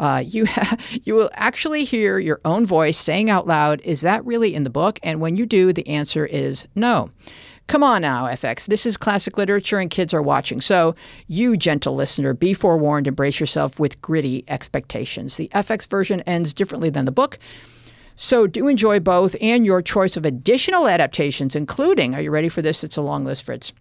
Uh, 0.00 0.24
you 0.26 0.46
ha- 0.46 0.76
you 1.04 1.14
will 1.14 1.30
actually 1.34 1.84
hear 1.84 2.18
your 2.18 2.40
own 2.44 2.66
voice 2.66 2.98
saying 2.98 3.30
out 3.30 3.46
loud, 3.46 3.80
"Is 3.82 4.00
that 4.00 4.24
really 4.24 4.54
in 4.54 4.64
the 4.64 4.70
book?" 4.70 4.98
And 5.02 5.20
when 5.20 5.36
you 5.36 5.46
do, 5.46 5.72
the 5.72 5.86
answer 5.86 6.26
is 6.26 6.66
no. 6.74 7.10
Come 7.68 7.84
on 7.84 8.02
now, 8.02 8.24
FX. 8.24 8.66
This 8.66 8.84
is 8.84 8.96
classic 8.96 9.38
literature 9.38 9.78
and 9.78 9.88
kids 9.88 10.12
are 10.12 10.22
watching. 10.22 10.60
So, 10.60 10.96
you, 11.28 11.56
gentle 11.56 11.94
listener, 11.94 12.34
be 12.34 12.52
forewarned 12.52 13.06
and 13.06 13.14
brace 13.14 13.38
yourself 13.38 13.78
with 13.78 14.00
gritty 14.02 14.42
expectations. 14.48 15.36
The 15.36 15.48
FX 15.54 15.86
version 15.88 16.20
ends 16.22 16.52
differently 16.52 16.90
than 16.90 17.04
the 17.04 17.12
book. 17.12 17.38
So 18.16 18.48
do 18.48 18.66
enjoy 18.66 18.98
both 18.98 19.36
and 19.40 19.64
your 19.64 19.82
choice 19.82 20.16
of 20.16 20.26
additional 20.26 20.88
adaptations, 20.88 21.54
including, 21.54 22.14
are 22.14 22.20
you 22.20 22.32
ready 22.32 22.48
for 22.48 22.60
this? 22.60 22.82
It's 22.82 22.96
a 22.96 23.02
long 23.02 23.24
list, 23.24 23.44
Fritz. 23.44 23.72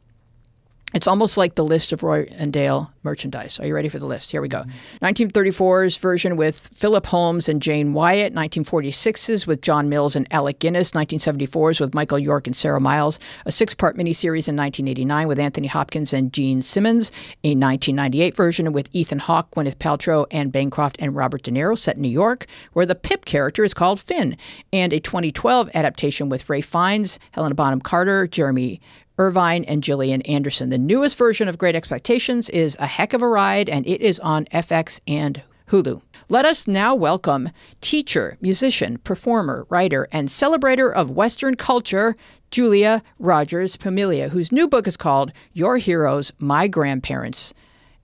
It's 0.91 1.05
almost 1.05 1.37
like 1.37 1.53
the 1.53 1.63
list 1.63 1.91
of 1.91 2.01
Roy 2.01 2.27
and 2.31 2.51
Dale 2.51 2.91
merchandise. 3.03 3.59
Are 3.59 3.67
you 3.67 3.75
ready 3.75 3.89
for 3.89 3.99
the 3.99 4.07
list? 4.07 4.31
Here 4.31 4.41
we 4.41 4.47
go. 4.47 4.63
1934's 5.03 5.97
version 5.97 6.35
with 6.35 6.57
Philip 6.57 7.05
Holmes 7.05 7.47
and 7.47 7.61
Jane 7.61 7.93
Wyatt. 7.93 8.33
1946's 8.33 9.45
with 9.45 9.61
John 9.61 9.87
Mills 9.87 10.15
and 10.15 10.27
Alec 10.31 10.57
Guinness. 10.57 10.91
1974's 10.91 11.79
with 11.79 11.93
Michael 11.93 12.17
York 12.17 12.47
and 12.47 12.55
Sarah 12.55 12.79
Miles. 12.79 13.19
A 13.45 13.51
six 13.51 13.75
part 13.75 13.97
miniseries 13.97 14.49
in 14.49 14.55
1989 14.55 15.27
with 15.27 15.39
Anthony 15.39 15.67
Hopkins 15.67 16.11
and 16.11 16.33
Jean 16.33 16.59
Simmons. 16.59 17.11
A 17.43 17.53
1998 17.53 18.35
version 18.35 18.73
with 18.73 18.89
Ethan 18.91 19.19
Hawke, 19.19 19.51
Gwyneth 19.51 19.75
Paltrow, 19.75 20.25
Anne 20.31 20.49
Bancroft, 20.49 20.97
and 20.99 21.15
Robert 21.15 21.43
De 21.43 21.51
Niro 21.51 21.77
set 21.77 21.97
in 21.97 22.01
New 22.01 22.09
York, 22.09 22.47
where 22.73 22.87
the 22.87 22.95
Pip 22.95 23.25
character 23.25 23.63
is 23.63 23.75
called 23.75 23.99
Finn. 23.99 24.35
And 24.73 24.91
a 24.91 24.99
2012 24.99 25.69
adaptation 25.75 26.29
with 26.29 26.49
Ralph 26.49 26.65
Fiennes, 26.65 27.19
Helena 27.31 27.53
Bonham 27.53 27.79
Carter, 27.79 28.25
Jeremy 28.25 28.81
Irvine 29.19 29.65
and 29.65 29.83
Gillian 29.83 30.21
Anderson. 30.21 30.69
The 30.69 30.77
newest 30.77 31.17
version 31.17 31.49
of 31.49 31.57
Great 31.57 31.75
Expectations 31.75 32.49
is 32.49 32.77
a 32.79 32.87
heck 32.87 33.13
of 33.13 33.21
a 33.21 33.27
ride, 33.27 33.67
and 33.67 33.85
it 33.85 34.01
is 34.01 34.17
on 34.21 34.45
FX 34.45 35.01
and 35.05 35.43
Hulu. 35.67 36.01
Let 36.29 36.45
us 36.45 36.67
now 36.67 36.95
welcome 36.95 37.49
teacher, 37.81 38.37
musician, 38.39 38.97
performer, 38.99 39.67
writer, 39.69 40.07
and 40.13 40.29
celebrator 40.29 40.91
of 40.91 41.11
Western 41.11 41.55
culture, 41.55 42.15
Julia 42.49 43.03
Rogers 43.19 43.75
Pomilia, 43.75 44.29
whose 44.29 44.53
new 44.53 44.69
book 44.69 44.87
is 44.87 44.95
called 44.95 45.33
Your 45.51 45.77
Heroes, 45.77 46.31
My 46.39 46.69
Grandparents, 46.69 47.53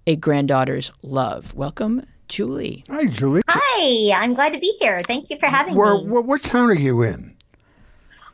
A 0.05 0.17
Granddaughter's 0.17 0.91
Love. 1.01 1.53
Welcome, 1.53 2.05
Julie. 2.27 2.83
Hi, 2.89 3.05
Julie. 3.05 3.41
Hi, 3.47 4.11
I'm 4.13 4.33
glad 4.33 4.51
to 4.51 4.59
be 4.59 4.75
here. 4.81 4.99
Thank 5.07 5.29
you 5.29 5.39
for 5.39 5.47
having 5.47 5.75
Where, 5.75 5.95
me. 5.97 6.09
what, 6.09 6.25
what 6.25 6.43
town 6.43 6.69
are 6.69 6.75
you 6.75 7.03
in? 7.03 7.35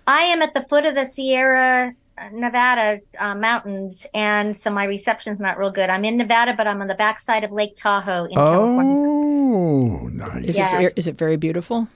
I 0.07 0.23
am 0.23 0.41
at 0.41 0.55
the 0.55 0.65
foot 0.67 0.85
of 0.85 0.95
the 0.95 1.05
Sierra 1.05 1.93
Nevada 2.31 2.99
uh, 3.19 3.35
mountains, 3.35 4.05
and 4.13 4.55
so 4.55 4.69
my 4.69 4.83
reception's 4.85 5.39
not 5.39 5.57
real 5.57 5.71
good. 5.71 5.89
I'm 5.89 6.05
in 6.05 6.17
Nevada, 6.17 6.53
but 6.55 6.67
I'm 6.67 6.81
on 6.81 6.87
the 6.87 6.95
backside 6.95 7.43
of 7.43 7.51
Lake 7.51 7.75
Tahoe 7.77 8.25
in 8.25 8.35
California. 8.35 9.07
Oh, 9.53 10.07
nice. 10.07 10.45
Is, 10.45 10.57
Yeah. 10.57 10.81
it, 10.81 10.93
is 10.95 11.07
it 11.07 11.17
very 11.17 11.35
beautiful? 11.37 11.87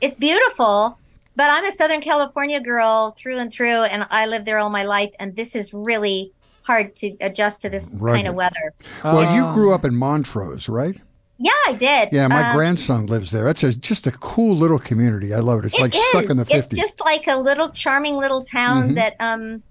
It's 0.00 0.16
beautiful, 0.16 0.98
but 1.36 1.50
I'm 1.50 1.64
a 1.64 1.72
Southern 1.72 2.00
California 2.00 2.60
girl 2.60 3.14
through 3.18 3.38
and 3.38 3.50
through, 3.50 3.82
and 3.84 4.06
I 4.10 4.26
lived 4.26 4.46
there 4.46 4.58
all 4.58 4.70
my 4.70 4.84
life, 4.84 5.10
and 5.18 5.34
this 5.36 5.54
is 5.54 5.72
really 5.72 6.32
hard 6.62 6.94
to 6.96 7.16
adjust 7.20 7.62
to 7.62 7.70
this 7.70 7.96
kind 8.00 8.26
of 8.26 8.34
weather. 8.34 8.74
Well, 9.02 9.34
you 9.34 9.44
Oh. 9.44 9.54
grew 9.54 9.72
up 9.74 9.84
in 9.84 9.94
Montrose, 9.96 10.68
right? 10.68 10.96
Yeah, 11.42 11.52
I 11.66 11.72
did. 11.72 12.10
Yeah, 12.12 12.28
my 12.28 12.50
Um, 12.50 12.54
grandson 12.54 13.06
lives 13.06 13.30
there. 13.30 13.44
That's 13.44 13.62
a, 13.62 13.74
just 13.74 14.06
a 14.06 14.10
cool 14.10 14.54
little 14.54 14.78
community. 14.78 15.32
I 15.32 15.38
love 15.38 15.60
it. 15.60 15.64
It's 15.64 15.78
It 15.78 15.80
like 15.80 15.94
stuck 15.94 16.28
in 16.28 16.36
the 16.36 16.42
is. 16.42 16.50
It's 16.50 16.68
50s. 16.68 16.76
just 16.76 17.00
like 17.00 17.26
a 17.28 17.36
little 17.36 17.70
charming 17.70 18.16
little 18.18 18.44
town 18.44 18.90
Mhm. 18.90 18.94
that 18.96 19.14
um 19.20 19.62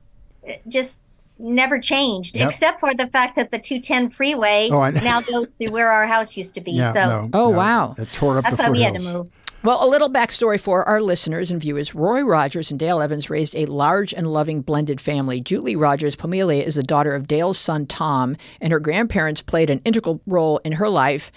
just 0.68 1.00
never 1.38 1.80
changed, 1.80 2.36
Yep. 2.36 2.50
except 2.50 2.80
for 2.82 2.94
the 2.94 3.08
fact 3.08 3.36
that 3.38 3.50
the 3.52 3.60
210 3.60 4.10
freeway 4.10 4.70
Oh, 4.72 4.90
now 4.90 5.22
goes 5.22 5.48
through 5.58 5.72
where 5.72 5.90
our 5.92 6.06
house 6.08 6.36
used 6.36 6.54
to 6.56 6.62
be. 6.62 6.72
yeah, 6.74 6.92
so 6.94 7.06
no, 7.08 7.30
Oh, 7.34 7.52
no. 7.52 7.58
wow. 7.58 7.96
It 7.98 8.12
tore 8.12 8.38
up 8.38 8.44
that's 8.44 8.58
the 8.58 8.64
why 8.64 8.70
we 8.70 8.82
had 8.82 8.94
to 8.94 9.00
foothills. 9.00 9.16
move. 9.26 9.32
Well, 9.62 9.86
a 9.86 9.90
little 9.90 10.10
backstory 10.10 10.60
for 10.60 10.84
our 10.88 11.02
listeners 11.02 11.52
and 11.52 11.60
viewers. 11.62 11.94
Roy 11.94 12.22
Rogers 12.22 12.72
and 12.72 12.80
Dale 12.80 13.02
Evans 13.02 13.30
raised 13.30 13.56
a 13.58 13.66
large 13.66 14.14
and 14.14 14.28
loving 14.28 14.62
blended 14.62 15.02
family. 15.02 15.42
Julie 15.42 15.76
Rogers 15.76 16.16
Pomilia 16.16 16.64
is 16.64 16.76
the 16.76 16.84
daughter 16.84 17.14
of 17.14 17.28
Dale's 17.28 17.58
son 17.58 17.86
Tom, 17.86 18.38
and 18.62 18.72
her 18.72 18.80
grandparents 18.80 19.42
played 19.42 19.70
an 19.70 19.82
integral 19.84 20.22
role 20.26 20.60
in 20.64 20.74
her 20.74 20.88
life 20.88 21.30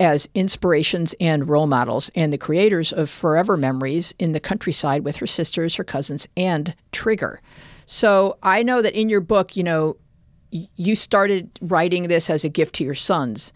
as 0.00 0.28
inspirations 0.34 1.14
and 1.20 1.48
role 1.48 1.66
models, 1.66 2.10
and 2.16 2.32
the 2.32 2.38
creators 2.38 2.92
of 2.92 3.08
Forever 3.10 3.56
Memories 3.56 4.14
in 4.20 4.32
the 4.32 4.40
countryside 4.40 5.04
with 5.04 5.16
her 5.16 5.26
sisters, 5.26 5.76
her 5.76 5.84
cousins, 5.84 6.26
and 6.36 6.74
Trigger. 6.92 7.40
So 7.86 8.38
I 8.42 8.62
know 8.62 8.82
that 8.82 8.98
in 8.98 9.08
your 9.08 9.20
book, 9.20 9.56
you 9.56 9.62
know, 9.62 9.96
you 10.50 10.94
started 10.94 11.58
writing 11.60 12.08
this 12.08 12.30
as 12.30 12.44
a 12.44 12.48
gift 12.48 12.76
to 12.76 12.84
your 12.84 12.94
sons. 12.94 13.52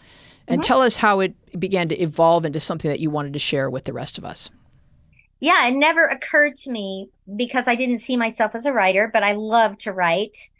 And 0.46 0.60
mm-hmm. 0.60 0.66
tell 0.66 0.82
us 0.82 0.96
how 0.96 1.20
it 1.20 1.34
began 1.58 1.88
to 1.88 1.96
evolve 1.96 2.44
into 2.44 2.60
something 2.60 2.90
that 2.90 3.00
you 3.00 3.10
wanted 3.10 3.32
to 3.34 3.38
share 3.38 3.70
with 3.70 3.84
the 3.84 3.92
rest 3.92 4.18
of 4.18 4.24
us. 4.24 4.50
Yeah, 5.40 5.68
it 5.68 5.74
never 5.74 6.06
occurred 6.06 6.56
to 6.56 6.70
me 6.70 7.10
because 7.36 7.68
I 7.68 7.76
didn't 7.76 7.98
see 7.98 8.16
myself 8.16 8.54
as 8.54 8.66
a 8.66 8.72
writer, 8.72 9.08
but 9.12 9.22
I 9.22 9.32
love 9.32 9.78
to 9.78 9.92
write. 9.92 10.50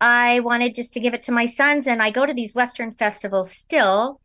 I 0.00 0.40
wanted 0.40 0.74
just 0.74 0.92
to 0.94 1.00
give 1.00 1.14
it 1.14 1.22
to 1.24 1.32
my 1.32 1.46
sons, 1.46 1.86
and 1.86 2.02
I 2.02 2.10
go 2.10 2.26
to 2.26 2.34
these 2.34 2.54
Western 2.54 2.92
festivals 2.92 3.52
still 3.52 4.20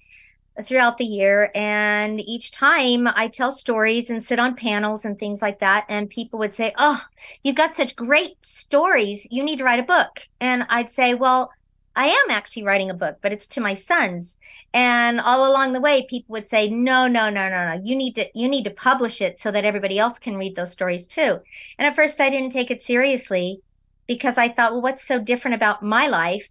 throughout 0.64 0.98
the 0.98 1.06
year. 1.06 1.52
And 1.54 2.20
each 2.20 2.52
time 2.52 3.08
I 3.08 3.28
tell 3.28 3.52
stories 3.52 4.10
and 4.10 4.24
sit 4.24 4.40
on 4.40 4.56
panels 4.56 5.06
and 5.06 5.18
things 5.18 5.42
like 5.42 5.60
that, 5.60 5.86
and 5.90 6.10
people 6.10 6.40
would 6.40 6.54
say, 6.54 6.74
Oh, 6.78 7.02
you've 7.44 7.56
got 7.56 7.76
such 7.76 7.96
great 7.96 8.38
stories. 8.46 9.28
You 9.30 9.44
need 9.44 9.58
to 9.58 9.64
write 9.64 9.80
a 9.80 9.84
book. 9.84 10.28
And 10.40 10.66
I'd 10.70 10.90
say, 10.90 11.14
Well, 11.14 11.52
I 11.98 12.10
am 12.10 12.30
actually 12.30 12.62
writing 12.62 12.92
a 12.92 12.94
book, 12.94 13.18
but 13.24 13.34
it's 13.34 13.48
to 13.48 13.60
my 13.60 13.74
sons. 13.74 14.38
And 14.72 15.20
all 15.20 15.50
along 15.52 15.74
the 15.74 15.82
way, 15.82 16.06
people 16.08 16.34
would 16.34 16.48
say, 16.48 16.70
"No, 16.70 17.08
no, 17.08 17.32
no, 17.32 17.50
no, 17.50 17.76
no. 17.76 17.82
You 17.84 17.96
need 17.96 18.14
to 18.16 18.30
you 18.36 18.48
need 18.48 18.66
to 18.66 18.70
publish 18.70 19.20
it 19.20 19.40
so 19.40 19.50
that 19.50 19.66
everybody 19.66 19.98
else 19.98 20.20
can 20.20 20.38
read 20.38 20.56
those 20.56 20.72
stories 20.72 21.08
too." 21.08 21.40
And 21.80 21.88
at 21.88 21.96
first, 21.96 22.22
I 22.22 22.30
didn't 22.30 22.52
take 22.52 22.70
it 22.70 22.84
seriously 22.84 23.62
because 24.06 24.38
I 24.38 24.48
thought, 24.48 24.74
"Well, 24.74 24.84
what's 24.84 25.08
so 25.08 25.18
different 25.20 25.56
about 25.56 25.82
my 25.82 26.06
life?" 26.06 26.50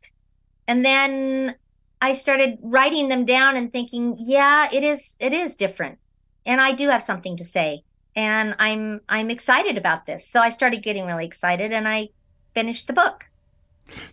And 0.67 0.85
then 0.85 1.55
I 2.01 2.13
started 2.13 2.59
writing 2.63 3.09
them 3.09 3.25
down 3.25 3.57
and 3.57 3.73
thinking, 3.73 4.17
"Yeah, 4.19 4.69
it 4.73 4.85
is 4.85 5.17
it 5.19 5.33
is 5.33 5.57
different, 5.57 5.99
and 6.45 6.61
I 6.61 6.73
do 6.73 6.89
have 6.89 7.03
something 7.03 7.37
to 7.37 7.45
say, 7.45 7.83
and 8.15 8.55
I'm 8.59 9.01
I'm 9.09 9.31
excited 9.31 9.77
about 9.79 10.07
this." 10.07 10.29
So 10.29 10.41
I 10.41 10.51
started 10.51 10.83
getting 10.83 11.07
really 11.07 11.27
excited, 11.27 11.73
and 11.73 11.89
I 11.89 12.11
finished 12.55 12.87
the 12.87 12.93
book. 12.93 13.27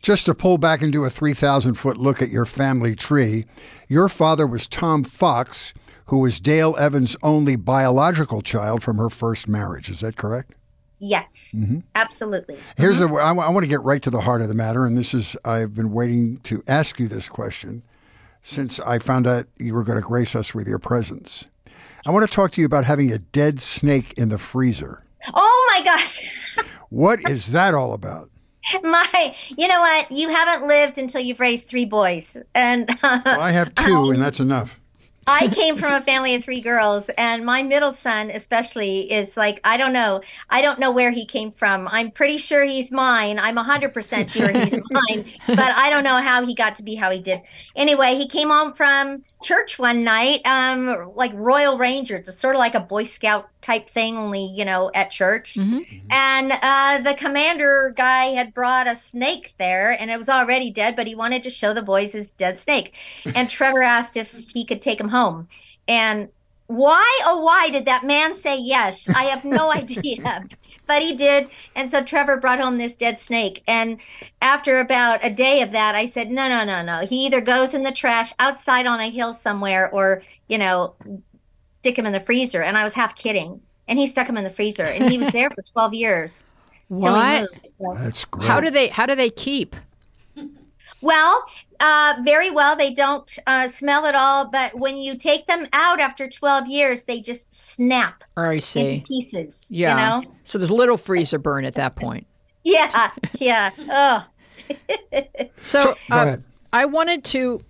Just 0.02 0.26
to 0.28 0.36
pull 0.36 0.58
back 0.58 0.82
and 0.82 0.92
do 0.92 1.04
a 1.04 1.10
3,000 1.10 1.74
foot 1.74 1.98
look 1.98 2.22
at 2.22 2.30
your 2.30 2.46
family 2.46 2.96
tree, 2.96 3.46
your 3.88 4.08
father 4.08 4.46
was 4.46 4.68
Tom 4.68 5.04
Fox, 5.04 5.74
who 6.08 6.20
was 6.20 6.40
Dale 6.40 6.76
Evans' 6.78 7.18
only 7.24 7.56
biological 7.56 8.42
child 8.42 8.84
from 8.84 8.98
her 8.98 9.10
first 9.10 9.48
marriage. 9.48 9.90
Is 9.90 10.02
that 10.02 10.16
correct? 10.16 10.54
Yes, 11.06 11.54
mm-hmm. 11.54 11.80
absolutely. 11.96 12.58
Here's 12.78 13.02
a, 13.02 13.04
mm-hmm. 13.04 13.16
I, 13.16 13.34
wa- 13.34 13.46
I 13.46 13.50
want 13.50 13.66
to 13.66 13.70
get 13.70 13.82
right 13.82 14.02
to 14.04 14.10
the 14.10 14.22
heart 14.22 14.42
of 14.42 14.48
the 14.48 14.54
matter, 14.54 14.86
and 14.86 14.98
this 14.98 15.14
is 15.14 15.36
I've 15.44 15.74
been 15.74 15.92
waiting 15.92 16.38
to 16.44 16.64
ask 16.66 16.98
you 16.98 17.10
this 17.10 17.28
question 17.28 17.84
since 18.42 18.80
I 18.80 19.00
found 19.00 19.28
out 19.28 19.48
you 19.58 19.74
were 19.74 19.84
going 19.84 19.98
to 19.98 20.08
grace 20.08 20.34
us 20.34 20.56
with 20.56 20.66
your 20.66 20.80
presence. 20.80 21.46
I 22.06 22.12
want 22.12 22.26
to 22.26 22.34
talk 22.34 22.54
to 22.54 22.62
you 22.62 22.66
about 22.66 22.86
having 22.86 23.12
a 23.12 23.18
dead 23.18 23.60
snake 23.62 24.14
in 24.16 24.30
the 24.30 24.38
freezer. 24.38 25.04
Oh 25.34 25.74
my 25.76 25.84
gosh. 25.84 26.24
What 26.90 27.28
is 27.28 27.54
that 27.54 27.74
all 27.74 27.94
about? 27.94 28.30
My, 28.84 29.36
you 29.58 29.68
know 29.68 29.82
what? 29.82 30.12
You 30.12 30.30
haven't 30.30 30.68
lived 30.68 31.00
until 31.00 31.22
you've 31.22 31.40
raised 31.40 31.68
three 31.68 31.86
boys. 31.86 32.38
And 32.54 32.88
Well, 33.04 33.42
I 33.42 33.50
have 33.50 33.74
two, 33.74 34.12
and 34.12 34.22
that's 34.22 34.40
enough. 34.40 34.80
I 35.28 35.48
came 35.48 35.78
from 35.78 35.94
a 35.94 36.02
family 36.02 36.36
of 36.36 36.44
three 36.44 36.62
girls, 36.62 37.10
and 37.18 37.46
my 37.46 37.64
middle 37.64 37.94
son, 37.94 38.30
especially, 38.30 39.12
is 39.12 39.38
like, 39.38 39.60
I 39.64 39.78
don't 39.78 39.94
know. 39.94 40.22
I 40.50 40.62
don't 40.62 40.80
know 40.80 40.92
where 40.92 41.12
he 41.12 41.26
came 41.26 41.52
from. 41.52 41.88
I'm 41.88 42.12
pretty 42.12 42.38
sure 42.38 42.64
he's 42.66 42.92
mine. 42.92 43.40
I'm 43.40 43.56
100% 43.56 44.30
sure 44.30 44.50
he's 44.52 44.74
mine, 44.92 45.26
but 45.48 45.60
I 45.60 45.90
don't 45.90 46.04
know 46.04 46.22
how 46.22 46.46
he 46.46 46.54
got 46.54 46.76
to 46.78 46.84
be 46.84 46.96
how 46.96 47.12
he 47.12 47.20
did. 47.20 47.42
Anyway, 47.76 48.16
he 48.16 48.28
came 48.28 48.50
home 48.50 48.74
from 48.74 49.24
church 49.44 49.78
one 49.78 50.04
night, 50.04 50.42
um, 50.46 51.12
like 51.16 51.32
Royal 51.36 51.78
Rangers. 51.78 52.28
It's 52.28 52.40
sort 52.40 52.56
of 52.56 52.60
like 52.60 52.74
a 52.76 52.80
Boy 52.80 53.04
Scout 53.04 53.50
type 53.62 53.90
thing, 53.90 54.18
only, 54.18 54.46
you 54.46 54.66
know, 54.66 54.90
at 54.96 55.12
church. 55.12 55.56
And 56.10 56.52
uh, 56.52 57.02
the 57.04 57.14
commander 57.14 57.94
guy 57.96 58.26
had 58.28 58.54
brought 58.54 58.88
a 58.88 58.96
snake 58.96 59.54
there, 59.60 59.92
and 59.92 60.10
it 60.10 60.18
was 60.18 60.30
already 60.30 60.72
dead, 60.72 60.96
but 60.96 61.08
he 61.08 61.16
wanted 61.16 61.44
to 61.44 61.50
show 61.50 61.74
the 61.74 61.82
boys 61.82 62.14
his 62.14 62.34
dead 62.34 62.60
snake. 62.60 62.94
And 63.36 63.50
Trevor 63.50 63.84
asked 63.84 64.16
if 64.16 64.32
he 64.32 64.66
could 64.66 64.82
take 64.82 65.00
him 65.00 65.10
home. 65.10 65.48
And 65.88 66.30
why, 66.68 67.22
oh, 67.26 67.42
why 67.42 67.70
did 67.70 67.86
that 67.86 68.06
man 68.06 68.36
say 68.36 68.58
yes? 68.58 69.10
I 69.10 69.26
have 69.26 69.44
no 69.44 69.72
idea. 69.82 70.44
But 70.94 71.02
he 71.02 71.16
did. 71.16 71.50
And 71.76 71.90
so 71.90 72.04
Trevor 72.04 72.38
brought 72.38 72.60
home 72.60 72.78
this 72.78 72.96
dead 72.96 73.18
snake. 73.18 73.64
And 73.66 73.98
after 74.44 74.80
about 74.80 75.26
a 75.26 75.30
day 75.32 75.64
of 75.64 75.72
that, 75.72 75.96
I 75.96 76.06
said, 76.06 76.30
no, 76.30 76.48
no, 76.48 76.64
no, 76.64 76.84
no. 76.84 77.00
He 77.04 77.26
either 77.26 77.42
goes 77.42 77.74
in 77.74 77.82
the 77.82 77.92
trash 77.92 78.32
outside 78.38 78.86
on 78.86 79.00
a 79.00 79.10
hill 79.10 79.34
somewhere 79.34 79.90
or, 79.90 80.22
you 80.48 80.60
know, 80.60 80.94
stick 81.72 81.98
him 81.98 82.06
in 82.06 82.14
the 82.14 82.20
freezer. 82.20 82.62
And 82.62 82.78
I 82.78 82.84
was 82.84 82.94
half 82.94 83.16
kidding. 83.16 83.60
And 83.88 83.98
he 83.98 84.06
stuck 84.06 84.30
him 84.30 84.38
in 84.38 84.44
the 84.44 84.52
freezer. 84.52 84.84
And 84.84 85.10
he 85.12 85.18
was 85.18 85.32
there 85.34 85.50
for 85.50 85.62
12 85.74 85.96
years. 85.96 86.46
What? 86.90 87.50
So- 87.82 87.96
That's 87.96 88.26
great. 88.26 88.46
How 88.48 88.60
do 88.62 88.70
they 88.70 88.90
how 88.90 89.08
do 89.08 89.16
they 89.16 89.32
keep? 89.32 89.76
Well, 91.02 91.44
uh, 91.80 92.16
very 92.24 92.50
well. 92.50 92.76
They 92.76 92.92
don't 92.92 93.38
uh, 93.46 93.68
smell 93.68 94.06
at 94.06 94.16
all, 94.16 94.50
but 94.50 94.78
when 94.78 94.98
you 94.98 95.18
take 95.18 95.48
them 95.48 95.68
out 95.74 96.00
after 96.00 96.30
12 96.30 96.68
years, 96.68 97.04
they 97.04 97.20
just 97.20 97.56
snap 97.56 98.24
I 98.36 98.54
into 98.54 98.64
see. 98.64 99.04
pieces. 99.08 99.68
Yeah. 99.70 100.20
You 100.20 100.26
know? 100.26 100.34
So 100.44 100.58
there's 100.58 100.70
a 100.70 100.76
little 100.76 100.98
freezer 100.98 101.40
burn 101.40 101.66
at 101.66 101.76
that 101.76 101.96
point. 101.96 102.28
Yeah. 102.66 103.12
Yeah. 103.34 103.72
Oh. 103.90 104.26
So, 105.58 105.96
Go 106.10 106.16
uh. 106.16 106.38
I 106.72 106.86
wanted 106.86 107.26
to 107.26 107.62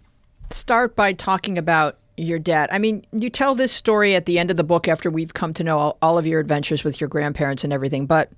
start 0.51 0.95
by 0.95 1.13
talking 1.13 1.57
about 1.57 1.97
your 2.15 2.37
dad. 2.37 2.69
I 2.71 2.77
mean, 2.77 3.05
you 3.11 3.29
tell 3.29 3.55
this 3.55 3.71
story 3.71 4.15
at 4.15 4.25
the 4.25 4.37
end 4.37 4.51
of 4.51 4.57
the 4.57 4.63
book 4.63 4.87
after 4.87 5.09
we've 5.09 5.33
come 5.33 5.53
to 5.55 5.63
know 5.63 5.79
all, 5.79 5.97
all, 6.01 6.17
of 6.17 6.27
your 6.27 6.39
adventures 6.39 6.83
with 6.83 7.01
your 7.01 7.07
grandparents 7.07 7.63
and 7.63 7.73
everything, 7.73 8.05
but 8.05 8.31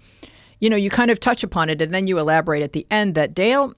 you 0.59 0.69
know, 0.69 0.77
you 0.77 0.89
kind 0.89 1.11
of 1.11 1.19
touch 1.19 1.43
upon 1.43 1.69
it 1.69 1.81
and 1.81 1.93
then 1.93 2.07
you 2.07 2.17
elaborate 2.17 2.63
at 2.63 2.73
the 2.73 2.87
end 2.89 3.15
that 3.15 3.33
Dale 3.33 3.75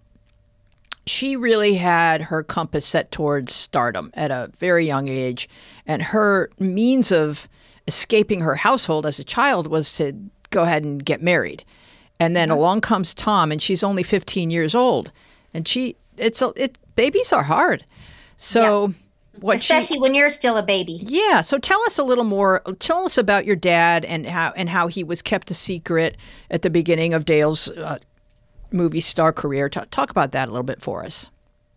she 1.09 1.35
really 1.35 1.75
had 1.75 2.23
her 2.23 2.43
compass 2.43 2.85
set 2.85 3.11
towards 3.11 3.53
stardom 3.53 4.11
at 4.13 4.31
a 4.31 4.49
very 4.55 4.85
young 4.85 5.07
age 5.07 5.49
and 5.85 6.01
her 6.01 6.49
means 6.59 7.11
of 7.11 7.47
escaping 7.87 8.41
her 8.41 8.55
household 8.55 9.05
as 9.05 9.19
a 9.19 9.23
child 9.23 9.67
was 9.67 9.95
to 9.97 10.13
go 10.49 10.63
ahead 10.63 10.83
and 10.83 11.05
get 11.05 11.21
married. 11.21 11.63
And 12.19 12.35
then 12.35 12.49
mm-hmm. 12.49 12.57
along 12.57 12.81
comes 12.81 13.13
Tom 13.13 13.51
and 13.51 13.61
she's 13.61 13.83
only 13.83 14.03
15 14.03 14.49
years 14.49 14.75
old 14.75 15.11
and 15.53 15.67
she 15.67 15.95
it's 16.17 16.41
a, 16.41 16.51
it 16.55 16.77
babies 16.95 17.31
are 17.31 17.43
hard. 17.43 17.85
So 18.37 18.87
yeah 18.87 18.93
what 19.39 19.57
especially 19.57 19.97
she, 19.97 19.99
when 19.99 20.13
you're 20.13 20.29
still 20.29 20.57
a 20.57 20.63
baby. 20.63 20.99
Yeah. 21.01 21.41
So 21.41 21.57
tell 21.57 21.81
us 21.83 21.97
a 21.97 22.03
little 22.03 22.23
more. 22.23 22.61
Tell 22.79 23.05
us 23.05 23.17
about 23.17 23.45
your 23.45 23.55
dad 23.55 24.05
and 24.05 24.25
how 24.25 24.51
and 24.55 24.69
how 24.69 24.87
he 24.87 25.03
was 25.03 25.21
kept 25.21 25.51
a 25.51 25.53
secret 25.53 26.17
at 26.49 26.61
the 26.61 26.69
beginning 26.69 27.13
of 27.13 27.25
Dale's 27.25 27.69
uh, 27.69 27.99
movie 28.71 28.99
star 28.99 29.31
career. 29.33 29.69
T- 29.69 29.81
talk 29.91 30.09
about 30.09 30.31
that 30.31 30.47
a 30.47 30.51
little 30.51 30.63
bit 30.63 30.81
for 30.81 31.03
us. 31.03 31.29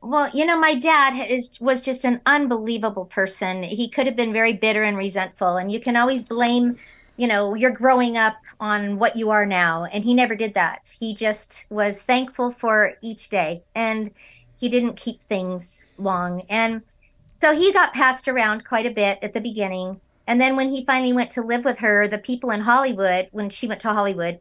Well, 0.03 0.31
you 0.33 0.47
know, 0.47 0.59
my 0.59 0.75
dad 0.75 1.29
is 1.31 1.61
was 1.61 1.83
just 1.83 2.05
an 2.05 2.21
unbelievable 2.25 3.05
person. 3.05 3.63
He 3.63 3.89
could 3.89 4.07
have 4.07 4.17
been 4.17 4.33
very 4.33 4.55
bitter 4.55 4.83
and 4.83 4.97
resentful, 4.97 5.57
and 5.57 5.71
you 5.71 5.79
can 5.79 5.97
always 5.97 6.23
blame, 6.23 6.77
you 7.17 7.27
know, 7.27 7.55
you're 7.55 7.71
growing 7.71 8.17
up 8.17 8.37
on 8.59 8.99
what 8.99 9.17
you 9.17 9.31
are 9.31 9.45
now, 9.45 9.85
and 9.85 10.05
he 10.05 10.15
never 10.15 10.35
did 10.35 10.55
that. 10.55 10.97
He 10.99 11.15
just 11.15 11.67
was 11.69 12.03
thankful 12.03 12.51
for 12.51 12.95
each 13.03 13.29
day, 13.29 13.63
and 13.75 14.11
he 14.59 14.69
didn't 14.69 14.97
keep 14.97 15.21
things 15.23 15.87
long. 15.99 16.43
And 16.49 16.83
so 17.35 17.55
he 17.55 17.73
got 17.73 17.95
passed 17.95 18.29
around 18.29 18.65
quite 18.65 18.87
a 18.87 18.91
bit 18.91 19.19
at 19.23 19.33
the 19.33 19.41
beginning. 19.41 20.01
And 20.27 20.41
then 20.41 20.57
when 20.57 20.69
he 20.69 20.85
finally 20.85 21.13
went 21.13 21.31
to 21.33 21.43
live 21.43 21.65
with 21.65 21.79
her, 21.81 22.07
the 22.07 22.19
people 22.19 22.51
in 22.51 22.61
Hollywood, 22.61 23.29
when 23.33 23.51
she 23.51 23.67
went 23.67 23.81
to 23.81 23.93
Hollywood, 23.93 24.39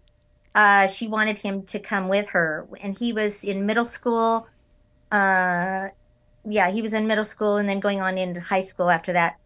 uh, 0.60 0.88
she 0.88 1.08
wanted 1.08 1.38
him 1.38 1.64
to 1.64 1.80
come 1.80 2.10
with 2.10 2.28
her. 2.28 2.68
And 2.82 3.00
he 3.00 3.14
was 3.14 3.46
in 3.46 3.66
middle 3.66 3.86
school. 3.86 4.46
Uh, 5.10 5.88
yeah, 6.44 6.70
he 6.70 6.82
was 6.82 6.94
in 6.94 7.08
middle 7.08 7.24
school 7.24 7.56
and 7.56 7.70
then 7.70 7.80
going 7.80 8.02
on 8.02 8.18
into 8.18 8.42
high 8.42 8.60
school 8.60 8.90
after 8.90 9.14
that. 9.14 9.38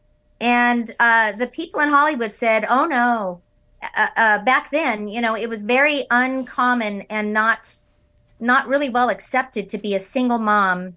And 0.42 0.96
uh, 1.00 1.34
the 1.34 1.46
people 1.46 1.82
in 1.82 1.90
Hollywood 1.90 2.36
said, 2.36 2.66
oh 2.68 2.86
no. 2.86 3.42
Uh, 3.96 4.08
uh, 4.18 4.40
back 4.40 4.72
then, 4.72 5.08
you 5.08 5.22
know, 5.22 5.36
it 5.36 5.48
was 5.48 5.62
very 5.62 6.08
uncommon 6.10 7.04
and 7.12 7.32
not 7.32 7.84
not 8.40 8.68
really 8.68 8.90
well 8.90 9.10
accepted 9.10 9.70
to 9.70 9.78
be 9.78 9.94
a 9.94 10.00
single 10.00 10.40
mom 10.40 10.96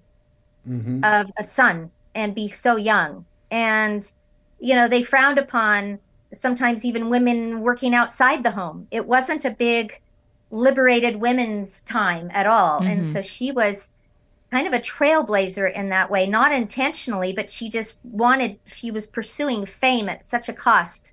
mm-hmm. 0.66 1.04
of 1.04 1.30
a 1.38 1.44
son 1.44 1.90
and 2.14 2.34
be 2.34 2.48
so 2.48 2.76
young. 2.76 3.26
And, 3.50 4.10
you 4.60 4.74
know, 4.74 4.88
they 4.88 5.02
frowned 5.02 5.38
upon 5.38 5.98
sometimes 6.32 6.86
even 6.86 7.10
women 7.10 7.60
working 7.60 7.94
outside 7.94 8.42
the 8.42 8.52
home. 8.52 8.88
It 8.90 9.06
wasn't 9.06 9.44
a 9.44 9.50
big 9.50 10.00
liberated 10.50 11.16
women's 11.16 11.82
time 11.82 12.30
at 12.32 12.46
all. 12.46 12.80
Mm-hmm. 12.80 12.90
And 12.90 13.06
so 13.06 13.22
she 13.22 13.50
was 13.50 13.90
kind 14.50 14.66
of 14.66 14.72
a 14.72 14.78
trailblazer 14.78 15.72
in 15.72 15.88
that 15.88 16.10
way, 16.10 16.26
not 16.26 16.52
intentionally, 16.52 17.32
but 17.32 17.50
she 17.50 17.68
just 17.68 17.98
wanted, 18.04 18.58
she 18.64 18.90
was 18.90 19.06
pursuing 19.06 19.66
fame 19.66 20.08
at 20.08 20.24
such 20.24 20.48
a 20.48 20.52
cost. 20.52 21.12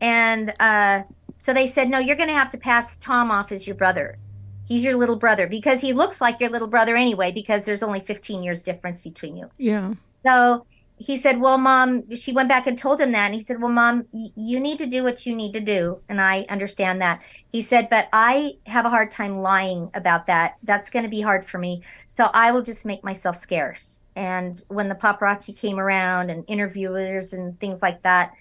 And 0.00 0.54
uh, 0.58 1.02
so 1.36 1.52
they 1.52 1.66
said, 1.66 1.90
no, 1.90 1.98
you're 1.98 2.16
going 2.16 2.28
to 2.28 2.34
have 2.34 2.48
to 2.50 2.58
pass 2.58 2.96
Tom 2.96 3.30
off 3.30 3.52
as 3.52 3.66
your 3.66 3.76
brother. 3.76 4.18
He's 4.66 4.82
your 4.82 4.96
little 4.96 5.16
brother 5.16 5.46
because 5.46 5.82
he 5.82 5.92
looks 5.92 6.22
like 6.22 6.40
your 6.40 6.48
little 6.48 6.68
brother 6.68 6.96
anyway, 6.96 7.32
because 7.32 7.66
there's 7.66 7.82
only 7.82 8.00
15 8.00 8.42
years 8.42 8.62
difference 8.62 9.02
between 9.02 9.36
you. 9.36 9.50
Yeah. 9.58 9.92
So 10.24 10.64
he 11.04 11.18
said, 11.18 11.38
Well, 11.38 11.58
mom, 11.58 12.14
she 12.16 12.32
went 12.32 12.48
back 12.48 12.66
and 12.66 12.78
told 12.78 12.98
him 12.98 13.12
that. 13.12 13.26
And 13.26 13.34
he 13.34 13.40
said, 13.40 13.60
Well, 13.60 13.70
mom, 13.70 14.06
y- 14.10 14.30
you 14.34 14.58
need 14.58 14.78
to 14.78 14.86
do 14.86 15.02
what 15.02 15.26
you 15.26 15.36
need 15.36 15.52
to 15.52 15.60
do. 15.60 16.00
And 16.08 16.18
I 16.18 16.46
understand 16.48 17.02
that. 17.02 17.20
He 17.50 17.60
said, 17.60 17.90
But 17.90 18.08
I 18.12 18.54
have 18.66 18.86
a 18.86 18.90
hard 18.90 19.10
time 19.10 19.40
lying 19.40 19.90
about 19.92 20.26
that. 20.28 20.56
That's 20.62 20.88
going 20.88 21.02
to 21.02 21.10
be 21.10 21.20
hard 21.20 21.44
for 21.44 21.58
me. 21.58 21.82
So 22.06 22.30
I 22.32 22.52
will 22.52 22.62
just 22.62 22.86
make 22.86 23.04
myself 23.04 23.36
scarce. 23.36 24.00
And 24.16 24.64
when 24.68 24.88
the 24.88 24.94
paparazzi 24.94 25.54
came 25.54 25.78
around 25.78 26.30
and 26.30 26.42
interviewers 26.46 27.34
and 27.34 27.58
things 27.60 27.82
like 27.82 28.02
that, 28.02 28.32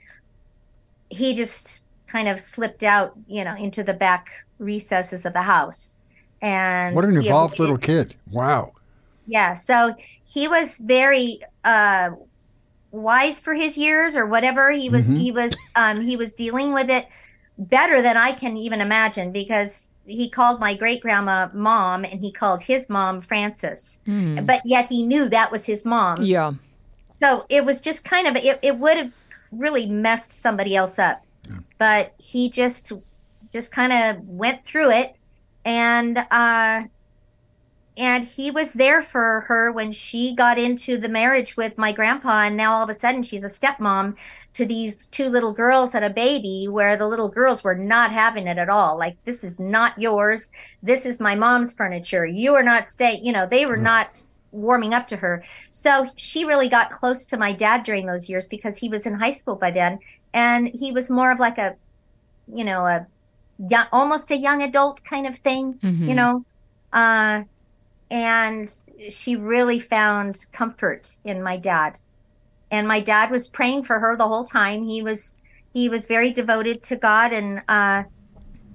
he 1.10 1.34
just 1.34 1.84
kind 2.08 2.29
of 2.29 2.39
slipped 2.39 2.84
out, 2.84 3.13
you 3.27 3.43
know, 3.43 3.55
into 3.58 3.84
the 3.84 3.93
back 3.93 4.46
recesses 4.58 5.25
of 5.25 5.34
the 5.34 5.41
house. 5.41 5.98
And 6.41 6.96
what 6.96 7.03
an 7.03 7.17
involved 7.17 7.60
little 7.60 7.77
kid. 7.77 8.15
Wow. 8.32 8.72
Yeah. 9.27 9.53
So 9.53 9.96
he 10.24 10.48
was 10.48 10.77
very 10.77 11.39
uh, 11.63 12.12
wise 12.93 13.39
for 13.39 13.53
his 13.53 13.77
years 13.77 14.15
or 14.15 14.25
whatever. 14.25 14.71
He 14.71 14.88
was 14.88 15.05
mm-hmm. 15.05 15.17
he 15.17 15.31
was 15.31 15.57
um, 15.75 16.00
he 16.00 16.15
was 16.15 16.31
dealing 16.31 16.73
with 16.73 16.89
it 16.89 17.07
better 17.57 18.01
than 18.01 18.15
I 18.15 18.31
can 18.31 18.55
even 18.55 18.79
imagine 18.79 19.31
because 19.31 19.91
he 20.05 20.29
called 20.29 20.59
my 20.59 20.73
great 20.73 21.01
grandma 21.01 21.50
mom 21.53 22.05
and 22.05 22.21
he 22.21 22.31
called 22.31 22.62
his 22.62 22.89
mom 22.89 23.22
Frances, 23.22 24.00
mm. 24.07 24.46
but 24.46 24.61
yet 24.65 24.87
he 24.89 25.03
knew 25.03 25.29
that 25.29 25.51
was 25.51 25.65
his 25.65 25.85
mom. 25.85 26.22
Yeah. 26.22 26.53
So 27.13 27.46
it 27.50 27.65
was 27.65 27.81
just 27.81 28.03
kind 28.05 28.27
of 28.27 28.35
it, 28.35 28.59
it 28.61 28.77
would 28.77 28.98
have 28.98 29.11
really 29.51 29.85
messed 29.85 30.31
somebody 30.31 30.75
else 30.75 31.00
up, 31.00 31.25
yeah. 31.50 31.59
but 31.77 32.13
he 32.18 32.50
just 32.50 32.91
just 33.51 33.72
kind 33.72 33.94
of 33.94 34.27
went 34.27 34.65
through 34.65 34.91
it 34.91 35.15
and 35.65 36.18
uh 36.31 36.83
and 37.96 38.25
he 38.25 38.50
was 38.50 38.74
there 38.74 39.01
for 39.01 39.42
her 39.48 39.72
when 39.72 39.92
she 39.92 40.34
got 40.34 40.58
into 40.58 40.98
the 40.98 41.10
marriage 41.10 41.56
with 41.56 41.77
my 41.77 41.92
grandpa 41.92 42.42
and 42.42 42.58
now 42.58 42.74
all 42.74 42.84
of 42.84 42.90
a 42.90 42.94
sudden 42.94 43.22
she's 43.22 43.44
a 43.44 43.48
stepmom 43.48 44.16
to 44.53 44.66
these 44.66 45.06
two 45.08 45.29
little 45.29 45.53
girls 45.53 45.94
and 45.94 46.03
a 46.03 46.10
baby 46.10 46.68
where 46.68 46.98
the 46.98 47.08
little 47.08 47.29
girls 47.29 47.64
were 47.64 47.75
not 47.75 48.12
having 48.12 48.48
it 48.48 48.58
at 48.58 48.70
all. 48.70 48.98
Like 48.98 49.18
this 49.25 49.44
is 49.44 49.60
not 49.60 50.00
yours. 50.00 50.51
This 50.82 51.06
is 51.06 51.20
my 51.20 51.36
mom's 51.36 51.74
furniture. 51.74 52.25
You 52.25 52.56
are 52.56 52.64
not 52.64 52.88
staying 52.88 53.24
you 53.25 53.32
know 53.32 53.48
they 53.48 53.66
were 53.66 53.77
not 53.77 54.20
warming 54.51 54.94
up 54.94 55.08
to 55.08 55.18
her. 55.18 55.44
So 55.70 56.08
she 56.16 56.46
really 56.46 56.70
got 56.70 56.92
close 56.92 57.25
to 57.25 57.38
my 57.38 57.53
dad 57.53 57.84
during 57.84 58.06
those 58.06 58.27
years 58.29 58.48
because 58.48 58.77
he 58.77 58.90
was 58.90 59.06
in 59.06 59.14
high 59.14 59.32
school 59.32 59.56
by 59.56 59.72
then 59.72 60.00
and 60.34 60.68
he 60.68 60.92
was 60.92 61.10
more 61.10 61.32
of 61.32 61.40
like 61.40 61.58
a 61.60 61.75
you 62.51 62.64
know 62.64 62.86
a 62.88 63.06
young 63.70 63.86
almost 63.92 64.32
a 64.32 64.38
young 64.38 64.64
adult 64.64 65.03
kind 65.03 65.27
of 65.27 65.38
thing 65.38 65.75
mm-hmm. 65.75 66.10
you 66.10 66.16
know? 66.16 66.44
Uh 66.92 67.44
and 68.13 68.79
she 69.09 69.35
really 69.35 69.79
found 69.79 70.45
comfort 70.51 71.17
in 71.25 71.41
my 71.41 71.57
dad. 71.57 71.97
And 72.69 72.87
my 72.87 72.99
dad 72.99 73.31
was 73.31 73.47
praying 73.47 73.85
for 73.85 73.99
her 73.99 74.15
the 74.15 74.27
whole 74.27 74.45
time. 74.45 74.83
He 74.83 75.01
was 75.01 75.35
he 75.73 75.89
was 75.89 76.05
very 76.05 76.31
devoted 76.31 76.83
to 76.83 76.95
god 76.95 77.33
and 77.33 77.63
uh 77.67 78.03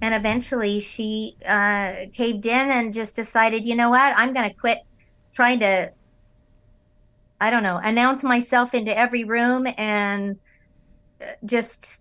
and 0.01 0.13
eventually 0.13 0.81
she 0.81 1.37
uh 1.47 1.93
caved 2.13 2.45
in 2.45 2.69
and 2.69 2.93
just 2.93 3.15
decided 3.15 3.65
you 3.65 3.75
know 3.75 3.89
what? 3.89 4.13
I'm 4.17 4.33
gonna 4.33 4.53
quit 4.53 4.79
trying 5.33 5.59
to 5.59 5.91
i 7.39 7.49
don't 7.49 7.63
know 7.63 7.79
announce 7.83 8.23
myself 8.23 8.73
into 8.73 8.97
every 8.97 9.23
room 9.23 9.67
and 9.77 10.37
uh, 11.21 11.25
just 11.45 11.99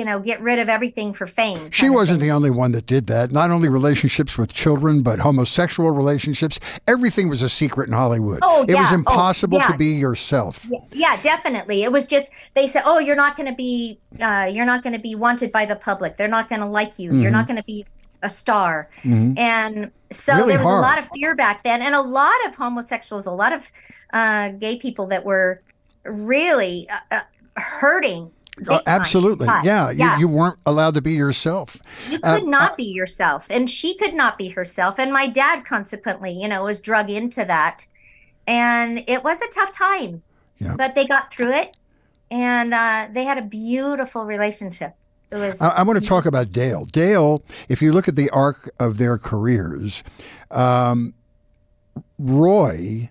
you 0.00 0.06
know, 0.06 0.18
get 0.18 0.40
rid 0.40 0.58
of 0.58 0.70
everything 0.70 1.12
for 1.12 1.26
fame. 1.26 1.70
She 1.72 1.90
wasn't 1.90 2.20
the 2.20 2.30
only 2.30 2.48
one 2.50 2.72
that 2.72 2.86
did 2.86 3.06
that. 3.08 3.32
Not 3.32 3.50
only 3.50 3.68
relationships 3.68 4.38
with 4.38 4.54
children, 4.54 5.02
but 5.02 5.18
homosexual 5.18 5.90
relationships. 5.90 6.58
Everything 6.86 7.28
was 7.28 7.42
a 7.42 7.50
secret 7.50 7.88
in 7.88 7.92
Hollywood. 7.92 8.38
Oh, 8.40 8.62
it 8.62 8.70
yeah. 8.70 8.80
was 8.80 8.92
impossible 8.92 9.58
oh, 9.58 9.60
yeah. 9.60 9.68
to 9.68 9.76
be 9.76 9.88
yourself. 9.88 10.66
Yeah, 10.70 10.78
yeah, 10.92 11.20
definitely. 11.20 11.82
It 11.82 11.92
was 11.92 12.06
just 12.06 12.30
they 12.54 12.66
said, 12.66 12.84
"Oh, 12.86 12.98
you're 12.98 13.14
not 13.14 13.36
going 13.36 13.50
to 13.50 13.54
be, 13.54 14.00
uh, 14.18 14.48
you're 14.50 14.64
not 14.64 14.82
going 14.82 14.94
to 14.94 14.98
be 14.98 15.14
wanted 15.14 15.52
by 15.52 15.66
the 15.66 15.76
public. 15.76 16.16
They're 16.16 16.28
not 16.28 16.48
going 16.48 16.62
to 16.62 16.66
like 16.66 16.98
you. 16.98 17.10
Mm-hmm. 17.10 17.20
You're 17.20 17.30
not 17.30 17.46
going 17.46 17.58
to 17.58 17.64
be 17.64 17.84
a 18.22 18.30
star." 18.30 18.88
Mm-hmm. 19.02 19.36
And 19.36 19.90
so 20.10 20.34
really 20.34 20.54
there 20.54 20.60
was 20.60 20.66
hard. 20.66 20.78
a 20.78 20.80
lot 20.80 20.98
of 20.98 21.10
fear 21.12 21.34
back 21.34 21.62
then, 21.62 21.82
and 21.82 21.94
a 21.94 22.00
lot 22.00 22.46
of 22.46 22.54
homosexuals, 22.54 23.26
a 23.26 23.32
lot 23.32 23.52
of 23.52 23.70
uh, 24.14 24.48
gay 24.52 24.76
people 24.76 25.08
that 25.08 25.26
were 25.26 25.60
really 26.04 26.88
uh, 26.88 27.16
uh 27.16 27.20
hurting 27.60 28.30
Oh, 28.68 28.80
absolutely. 28.86 29.46
Yeah. 29.46 29.90
yeah. 29.90 30.14
You, 30.14 30.20
you, 30.20 30.28
weren't 30.28 30.58
allowed 30.66 30.94
to 30.94 31.02
be 31.02 31.12
yourself. 31.12 31.80
You 32.08 32.18
uh, 32.22 32.38
could 32.38 32.46
uh, 32.46 32.50
not 32.50 32.72
uh, 32.72 32.76
be 32.76 32.84
yourself. 32.84 33.46
And 33.50 33.68
she 33.68 33.96
could 33.96 34.14
not 34.14 34.38
be 34.38 34.48
herself. 34.48 34.98
And 34.98 35.12
my 35.12 35.28
dad, 35.28 35.64
consequently, 35.64 36.32
you 36.32 36.48
know, 36.48 36.64
was 36.64 36.80
drug 36.80 37.10
into 37.10 37.44
that. 37.44 37.86
And 38.46 39.04
it 39.06 39.24
was 39.24 39.40
a 39.40 39.48
tough 39.48 39.72
time. 39.72 40.22
Yeah. 40.58 40.74
But 40.76 40.94
they 40.94 41.06
got 41.06 41.32
through 41.32 41.52
it. 41.52 41.76
And 42.30 42.74
uh, 42.74 43.08
they 43.12 43.24
had 43.24 43.38
a 43.38 43.42
beautiful 43.42 44.24
relationship. 44.24 44.94
Was, 45.32 45.60
I, 45.60 45.68
I, 45.68 45.82
want 45.82 46.00
to 46.02 46.08
talk 46.08 46.26
about 46.26 46.50
Dale. 46.50 46.84
Dale, 46.86 47.44
if 47.68 47.80
you 47.80 47.92
look 47.92 48.08
at 48.08 48.16
the 48.16 48.28
arc 48.30 48.68
of 48.80 48.98
their 48.98 49.16
careers, 49.16 50.02
um, 50.50 51.14
Roy 52.18 53.10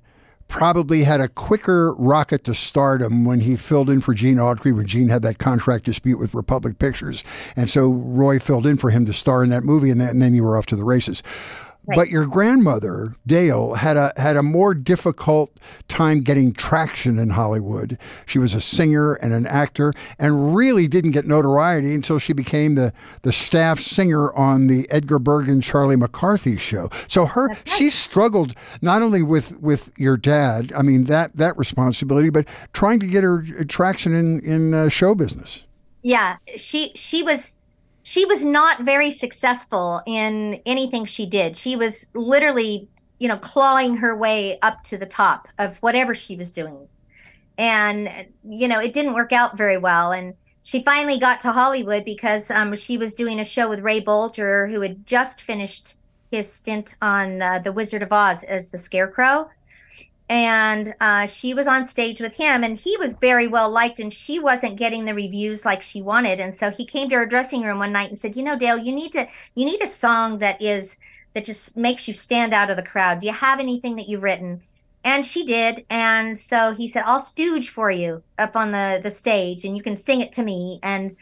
probably 0.50 1.04
had 1.04 1.22
a 1.22 1.30
quicker 1.30 1.94
rocket 1.94 2.44
to 2.44 2.54
stardom 2.54 3.24
when 3.24 3.40
he 3.40 3.56
filled 3.56 3.90
in 3.90 4.02
for 4.02 4.14
Gene 4.14 4.38
Autry 4.38 4.76
when 4.76 4.86
Gene 4.86 5.08
had 5.08 5.22
that 5.22 5.38
contract 5.38 5.86
dispute 5.86 6.20
with 6.20 6.34
Republic 6.34 6.78
Pictures. 6.80 7.24
And 7.56 7.70
so 7.70 7.88
Roy 7.88 8.40
filled 8.40 8.68
in 8.68 8.76
for 8.76 8.90
him 8.90 9.06
to 9.06 9.14
star 9.14 9.44
in 9.44 9.50
that 9.52 9.64
movie, 9.64 9.90
and 9.90 10.02
and 10.02 10.22
then 10.22 10.34
you 10.34 10.44
were 10.44 10.58
off 10.58 10.66
to 10.68 10.76
the 10.76 10.84
races. 10.84 11.24
But 11.96 12.10
your 12.10 12.26
grandmother 12.26 13.16
Dale 13.26 13.74
had 13.76 13.98
a 13.98 14.14
had 14.18 14.38
a 14.38 14.44
more 14.44 14.74
difficult 14.74 15.60
time 15.88 16.22
getting 16.22 16.54
traction 16.54 17.20
in 17.20 17.32
Hollywood. 17.32 17.98
She 18.26 18.40
was 18.40 18.54
a 18.54 18.62
singer 18.62 19.14
and 19.14 19.34
an 19.34 19.48
actor, 19.48 19.94
and 20.18 20.56
really 20.56 20.88
didn't 20.88 21.12
get 21.12 21.26
notoriety 21.26 21.94
until 21.94 22.20
she 22.20 22.34
became 22.34 22.76
the 22.76 22.94
the 23.24 23.32
staff 23.32 23.80
singer 23.80 24.34
on 24.34 24.68
the 24.68 24.90
Edgar 24.90 25.20
Bergen 25.20 25.62
Charlie 25.62 25.96
McCarthy 25.96 26.58
show. 26.58 26.90
So 27.08 27.26
her 27.26 27.50
she 27.66 27.90
struggled 27.90 28.56
not 28.82 29.02
only 29.02 29.22
with 29.22 29.60
with 29.60 29.92
your 29.98 30.18
dad, 30.18 30.72
I 30.76 30.82
mean 30.82 31.06
that 31.06 31.36
that 31.36 31.58
responsibility, 31.58 32.30
but 32.30 32.48
trying 32.74 33.00
to 33.00 33.08
get 33.08 33.24
her 33.24 33.44
traction 33.66 34.14
in 34.14 34.40
in 34.42 34.74
uh, 34.74 34.90
show 34.90 35.16
business. 35.16 35.68
Yeah, 36.02 36.38
she 36.56 36.92
she 36.96 37.24
was 37.24 37.58
she 38.10 38.26
was 38.26 38.44
not 38.44 38.82
very 38.82 39.12
successful 39.12 40.02
in 40.08 40.60
anything 40.66 41.06
she 41.06 41.28
did. 41.28 41.56
She 41.56 41.76
was 41.76 42.08
literally, 42.16 42.90
you 43.20 43.28
know, 43.28 43.38
clawing 43.38 43.98
her 43.98 44.18
way 44.18 44.58
up 44.64 44.84
to 44.86 44.98
the 44.98 45.06
top 45.06 45.48
of 45.60 45.78
whatever 45.78 46.16
she 46.16 46.36
was 46.36 46.52
doing. 46.52 46.88
And, 47.60 48.10
you 48.44 48.68
know, 48.68 48.80
it 48.80 48.94
didn't 48.94 49.14
work 49.14 49.32
out 49.32 49.56
very 49.56 49.78
well. 49.78 50.12
And 50.12 50.34
she 50.64 50.82
finally 50.82 51.20
got 51.20 51.40
to 51.42 51.52
Hollywood 51.52 52.04
because 52.04 52.50
um, 52.50 52.76
she 52.76 52.98
was 52.98 53.14
doing 53.14 53.40
a 53.40 53.46
show 53.46 53.70
with 53.70 53.82
Ray 53.82 54.02
Bolger, 54.02 54.72
who 54.72 54.82
had 54.82 55.06
just 55.06 55.44
finished 55.44 55.96
his 56.32 56.52
stint 56.52 56.96
on 57.04 57.44
uh, 57.44 57.60
The 57.60 57.72
Wizard 57.72 58.02
of 58.02 58.12
Oz 58.12 58.42
as 58.42 58.72
the 58.72 58.80
Scarecrow 58.80 59.52
and 60.30 60.94
uh, 61.02 61.26
she 61.26 61.56
was 61.56 61.68
on 61.68 61.88
stage 61.88 62.22
with 62.22 62.36
him 62.36 62.64
and 62.64 62.78
he 62.78 62.96
was 62.98 63.16
very 63.16 63.48
well 63.48 63.70
liked 63.70 64.00
and 64.00 64.14
she 64.14 64.38
wasn't 64.38 64.78
getting 64.78 65.06
the 65.06 65.16
reviews 65.16 65.66
like 65.66 65.82
she 65.82 66.02
wanted 66.02 66.40
and 66.40 66.54
so 66.54 66.70
he 66.70 66.86
came 66.86 67.10
to 67.10 67.16
her 67.16 67.26
dressing 67.26 67.64
room 67.64 67.80
one 67.80 67.92
night 67.92 68.10
and 68.10 68.18
said 68.18 68.36
you 68.36 68.44
know 68.44 68.58
dale 68.58 68.78
you 68.78 68.92
need 68.92 69.12
to 69.12 69.28
you 69.56 69.66
need 69.66 69.82
a 69.82 69.88
song 69.88 70.38
that 70.38 70.62
is 70.62 70.98
that 71.34 71.46
just 71.46 71.76
makes 71.76 72.08
you 72.08 72.14
stand 72.14 72.54
out 72.54 72.70
of 72.70 72.78
the 72.78 72.84
crowd. 72.84 73.20
Do 73.20 73.28
you 73.28 73.34
have 73.34 73.60
anything 73.60 73.96
that 73.96 74.10
you've 74.10 74.24
written? 74.24 74.62
And 75.04 75.26
she 75.26 75.46
did 75.46 75.86
and 75.90 76.38
so 76.38 76.74
he 76.74 76.88
said 76.88 77.04
i'll 77.06 77.22
stooge 77.22 77.70
for 77.70 77.90
you 77.90 78.22
up 78.38 78.56
on 78.56 78.72
the 78.72 79.00
the 79.02 79.12
stage 79.12 79.64
and 79.64 79.76
you 79.76 79.82
can 79.82 79.96
sing 79.96 80.22
it 80.22 80.32
to 80.34 80.44
me. 80.44 80.80
And 80.84 81.16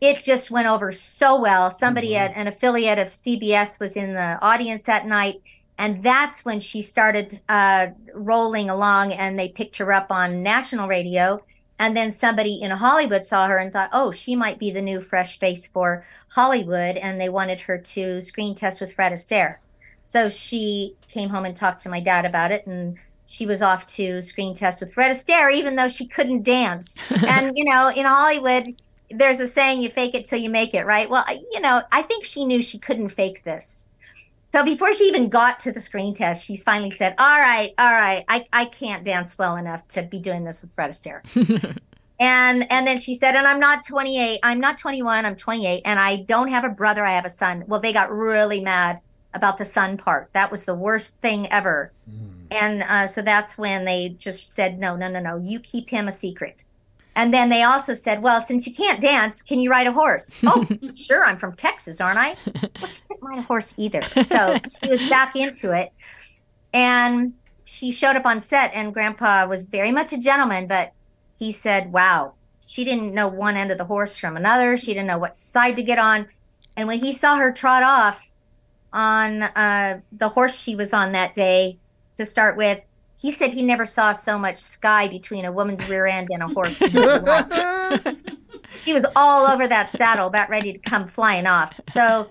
it 0.00 0.24
just 0.24 0.50
went 0.50 0.66
over 0.66 0.92
so 0.92 1.38
well. 1.38 1.70
Somebody 1.70 2.12
mm-hmm. 2.12 2.32
at 2.32 2.36
an 2.36 2.48
affiliate 2.48 2.98
of 2.98 3.08
cbs 3.08 3.80
was 3.80 3.96
in 3.96 4.12
the 4.12 4.38
audience 4.42 4.84
that 4.84 5.06
night 5.06 5.40
and 5.80 6.02
that's 6.02 6.44
when 6.44 6.60
she 6.60 6.82
started 6.82 7.40
uh, 7.48 7.86
rolling 8.14 8.68
along 8.68 9.14
and 9.14 9.38
they 9.38 9.48
picked 9.48 9.78
her 9.78 9.94
up 9.94 10.12
on 10.12 10.42
national 10.42 10.88
radio. 10.88 11.42
And 11.78 11.96
then 11.96 12.12
somebody 12.12 12.60
in 12.60 12.70
hollywood 12.70 13.24
saw 13.24 13.46
her 13.46 13.56
and 13.56 13.72
thought 13.72 13.88
oh 13.90 14.12
she 14.12 14.36
might 14.36 14.58
be 14.58 14.70
the 14.70 14.82
new 14.82 15.00
fresh 15.00 15.38
face 15.38 15.66
for 15.66 16.04
hollywood. 16.32 16.98
And 16.98 17.18
they 17.18 17.30
wanted 17.30 17.62
her 17.62 17.78
to 17.78 18.20
screen 18.20 18.54
test 18.54 18.78
with 18.78 18.92
fred 18.92 19.10
astaire. 19.10 19.56
So 20.04 20.28
she 20.28 20.96
came 21.08 21.30
home 21.30 21.46
and 21.46 21.56
talked 21.56 21.80
to 21.82 21.88
my 21.88 22.00
dad 22.00 22.26
about 22.26 22.52
it. 22.52 22.66
And 22.66 22.98
she 23.24 23.46
was 23.46 23.62
off 23.62 23.86
to 23.86 24.20
screen 24.20 24.54
test 24.54 24.80
with 24.80 24.92
fred 24.92 25.10
astaire 25.10 25.50
even 25.50 25.76
though 25.76 25.88
she 25.88 26.06
couldn't 26.06 26.42
dance. 26.42 26.98
And 27.26 27.56
you 27.56 27.64
know 27.64 27.88
in 27.88 28.04
hollywood 28.04 28.82
there's 29.10 29.40
a 29.40 29.48
saying 29.48 29.80
you 29.80 29.88
fake 29.88 30.14
it 30.14 30.26
till 30.26 30.38
you 30.38 30.50
make 30.50 30.74
it 30.74 30.84
right? 30.84 31.08
Well 31.08 31.24
you 31.50 31.60
know 31.60 31.80
i 31.90 32.02
think 32.02 32.26
she 32.26 32.44
knew 32.44 32.60
she 32.60 32.78
couldn't 32.78 33.08
fake 33.08 33.44
this 33.44 33.86
so 34.52 34.64
before 34.64 34.92
she 34.92 35.04
even 35.04 35.28
got 35.28 35.60
to 35.60 35.72
the 35.72 35.80
screen 35.80 36.12
test, 36.12 36.44
she's 36.44 36.64
finally 36.64 36.90
said, 36.90 37.14
"All 37.18 37.38
right, 37.38 37.72
all 37.78 37.90
right, 37.92 38.24
I, 38.28 38.44
I 38.52 38.64
can't 38.64 39.04
dance 39.04 39.38
well 39.38 39.56
enough 39.56 39.86
to 39.88 40.02
be 40.02 40.18
doing 40.18 40.44
this 40.44 40.62
with 40.62 40.72
Fred 40.72 40.90
Astaire." 40.90 41.78
and 42.20 42.70
and 42.70 42.86
then 42.86 42.98
she 42.98 43.14
said, 43.14 43.36
"And 43.36 43.46
I'm 43.46 43.60
not 43.60 43.86
28. 43.86 44.40
I'm 44.42 44.60
not 44.60 44.76
21. 44.76 45.24
I'm 45.24 45.36
28, 45.36 45.82
and 45.84 46.00
I 46.00 46.16
don't 46.16 46.48
have 46.48 46.64
a 46.64 46.68
brother. 46.68 47.04
I 47.04 47.12
have 47.12 47.24
a 47.24 47.30
son." 47.30 47.64
Well, 47.68 47.80
they 47.80 47.92
got 47.92 48.10
really 48.10 48.60
mad 48.60 49.00
about 49.32 49.58
the 49.58 49.64
son 49.64 49.96
part. 49.96 50.30
That 50.32 50.50
was 50.50 50.64
the 50.64 50.74
worst 50.74 51.16
thing 51.20 51.50
ever. 51.52 51.92
Mm. 52.10 52.46
And 52.50 52.82
uh, 52.82 53.06
so 53.06 53.22
that's 53.22 53.56
when 53.56 53.84
they 53.84 54.16
just 54.18 54.52
said, 54.52 54.80
"No, 54.80 54.96
no, 54.96 55.08
no, 55.08 55.20
no. 55.20 55.36
You 55.36 55.60
keep 55.60 55.90
him 55.90 56.08
a 56.08 56.12
secret." 56.12 56.64
And 57.16 57.34
then 57.34 57.48
they 57.48 57.62
also 57.62 57.94
said, 57.94 58.22
well, 58.22 58.40
since 58.40 58.66
you 58.66 58.74
can't 58.74 59.00
dance, 59.00 59.42
can 59.42 59.58
you 59.60 59.70
ride 59.70 59.86
a 59.86 59.92
horse? 59.92 60.34
oh, 60.46 60.66
sure. 60.94 61.24
I'm 61.24 61.38
from 61.38 61.54
Texas, 61.54 62.00
aren't 62.00 62.18
I? 62.18 62.36
Well, 62.46 62.90
she 62.90 63.00
couldn't 63.08 63.22
ride 63.22 63.38
a 63.38 63.42
horse 63.42 63.74
either. 63.76 64.02
So 64.24 64.58
she 64.80 64.88
was 64.88 65.06
back 65.08 65.34
into 65.36 65.72
it. 65.72 65.92
And 66.72 67.34
she 67.64 67.92
showed 67.92 68.16
up 68.16 68.26
on 68.26 68.40
set, 68.40 68.70
and 68.74 68.94
Grandpa 68.94 69.46
was 69.46 69.64
very 69.64 69.92
much 69.92 70.12
a 70.12 70.18
gentleman, 70.18 70.66
but 70.66 70.92
he 71.38 71.52
said, 71.52 71.92
wow, 71.92 72.34
she 72.64 72.84
didn't 72.84 73.14
know 73.14 73.28
one 73.28 73.56
end 73.56 73.70
of 73.70 73.78
the 73.78 73.84
horse 73.84 74.16
from 74.16 74.36
another. 74.36 74.76
She 74.76 74.94
didn't 74.94 75.06
know 75.06 75.18
what 75.18 75.36
side 75.36 75.76
to 75.76 75.82
get 75.82 75.98
on. 75.98 76.28
And 76.76 76.86
when 76.86 77.00
he 77.00 77.12
saw 77.12 77.36
her 77.36 77.52
trot 77.52 77.82
off 77.82 78.30
on 78.92 79.42
uh, 79.42 80.00
the 80.12 80.28
horse 80.28 80.60
she 80.60 80.76
was 80.76 80.92
on 80.92 81.12
that 81.12 81.34
day 81.34 81.78
to 82.16 82.24
start 82.24 82.56
with, 82.56 82.80
he 83.20 83.30
said 83.30 83.52
he 83.52 83.62
never 83.62 83.84
saw 83.84 84.12
so 84.12 84.38
much 84.38 84.56
sky 84.56 85.06
between 85.06 85.44
a 85.44 85.52
woman's 85.52 85.86
rear 85.90 86.06
end 86.06 86.28
and 86.30 86.42
a 86.42 86.48
horse. 86.48 86.78
he 88.84 88.94
was 88.94 89.04
all 89.14 89.46
over 89.46 89.68
that 89.68 89.90
saddle, 89.90 90.26
about 90.26 90.48
ready 90.48 90.72
to 90.72 90.78
come 90.78 91.06
flying 91.06 91.46
off. 91.46 91.78
So 91.90 92.30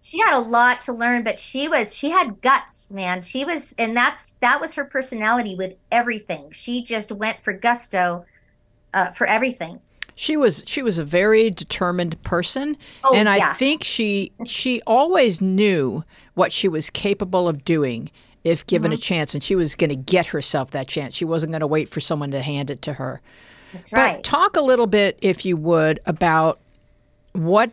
she 0.00 0.20
had 0.20 0.34
a 0.34 0.38
lot 0.38 0.80
to 0.82 0.92
learn, 0.94 1.22
but 1.22 1.38
she 1.38 1.68
was 1.68 1.94
she 1.94 2.08
had 2.10 2.40
guts, 2.40 2.90
man. 2.90 3.20
She 3.20 3.44
was, 3.44 3.74
and 3.76 3.94
that's 3.94 4.34
that 4.40 4.58
was 4.58 4.72
her 4.74 4.84
personality 4.84 5.54
with 5.54 5.74
everything. 5.90 6.50
She 6.50 6.82
just 6.82 7.12
went 7.12 7.44
for 7.44 7.52
gusto 7.52 8.24
uh, 8.94 9.10
for 9.10 9.26
everything. 9.26 9.80
She 10.14 10.38
was 10.38 10.64
she 10.66 10.82
was 10.82 10.98
a 10.98 11.04
very 11.04 11.50
determined 11.50 12.22
person, 12.22 12.78
oh, 13.04 13.14
and 13.14 13.28
I 13.28 13.36
yeah. 13.36 13.52
think 13.52 13.84
she 13.84 14.32
she 14.46 14.80
always 14.86 15.42
knew 15.42 16.04
what 16.32 16.52
she 16.52 16.68
was 16.68 16.88
capable 16.88 17.48
of 17.48 17.66
doing 17.66 18.10
if 18.44 18.66
given 18.66 18.90
mm-hmm. 18.90 18.98
a 18.98 19.00
chance, 19.00 19.34
and 19.34 19.42
she 19.42 19.54
was 19.54 19.74
going 19.74 19.90
to 19.90 19.96
get 19.96 20.26
herself 20.26 20.70
that 20.72 20.88
chance. 20.88 21.14
She 21.14 21.24
wasn't 21.24 21.52
going 21.52 21.60
to 21.60 21.66
wait 21.66 21.88
for 21.88 22.00
someone 22.00 22.30
to 22.32 22.42
hand 22.42 22.70
it 22.70 22.82
to 22.82 22.94
her. 22.94 23.20
That's 23.72 23.92
right. 23.92 24.16
But 24.16 24.24
talk 24.24 24.56
a 24.56 24.62
little 24.62 24.86
bit, 24.86 25.18
if 25.22 25.44
you 25.44 25.56
would, 25.56 26.00
about 26.06 26.60
what 27.32 27.70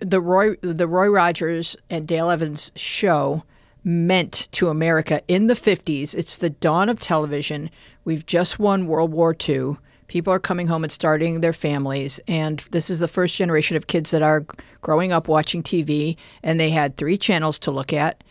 the 0.00 0.20
Roy 0.20 0.54
the 0.60 0.86
Roy 0.86 1.08
Rogers 1.08 1.76
and 1.90 2.06
Dale 2.06 2.30
Evans 2.30 2.72
show 2.76 3.42
meant 3.84 4.48
to 4.52 4.68
America 4.68 5.22
in 5.28 5.46
the 5.46 5.54
50s. 5.54 6.14
It's 6.14 6.36
the 6.36 6.50
dawn 6.50 6.88
of 6.88 7.00
television. 7.00 7.70
We've 8.04 8.26
just 8.26 8.58
won 8.58 8.86
World 8.86 9.12
War 9.12 9.34
II. 9.48 9.76
People 10.08 10.32
are 10.32 10.38
coming 10.38 10.68
home 10.68 10.84
and 10.84 10.92
starting 10.92 11.40
their 11.40 11.52
families. 11.52 12.18
And 12.26 12.60
this 12.70 12.90
is 12.90 13.00
the 13.00 13.08
first 13.08 13.36
generation 13.36 13.76
of 13.76 13.86
kids 13.86 14.10
that 14.10 14.22
are 14.22 14.46
growing 14.80 15.12
up 15.12 15.28
watching 15.28 15.62
TV. 15.62 16.16
And 16.42 16.58
they 16.58 16.70
had 16.70 16.96
three 16.96 17.16
channels 17.16 17.58
to 17.60 17.70
look 17.70 17.92
at 17.92 18.24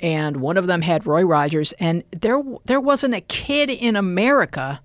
and 0.00 0.38
one 0.38 0.56
of 0.56 0.66
them 0.66 0.82
had 0.82 1.06
Roy 1.06 1.22
Rogers, 1.22 1.72
and 1.74 2.04
there 2.10 2.42
there 2.64 2.80
wasn't 2.80 3.14
a 3.14 3.20
kid 3.20 3.70
in 3.70 3.96
America 3.96 4.80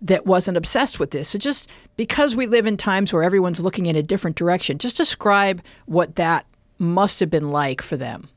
that 0.00 0.26
wasn't 0.26 0.56
obsessed 0.56 1.00
with 1.00 1.10
this. 1.10 1.30
So 1.30 1.38
just 1.38 1.68
because 1.96 2.36
we 2.36 2.46
live 2.46 2.66
in 2.66 2.76
times 2.76 3.12
where 3.12 3.22
everyone's 3.22 3.60
looking 3.60 3.86
in 3.86 3.96
a 3.96 4.02
different 4.02 4.36
direction, 4.36 4.78
just 4.78 4.96
describe 4.96 5.60
what 5.86 6.16
that 6.16 6.46
must 6.78 7.20
have 7.20 7.30
been 7.30 7.50
like 7.50 7.82
for 7.82 7.96
them 7.96 8.28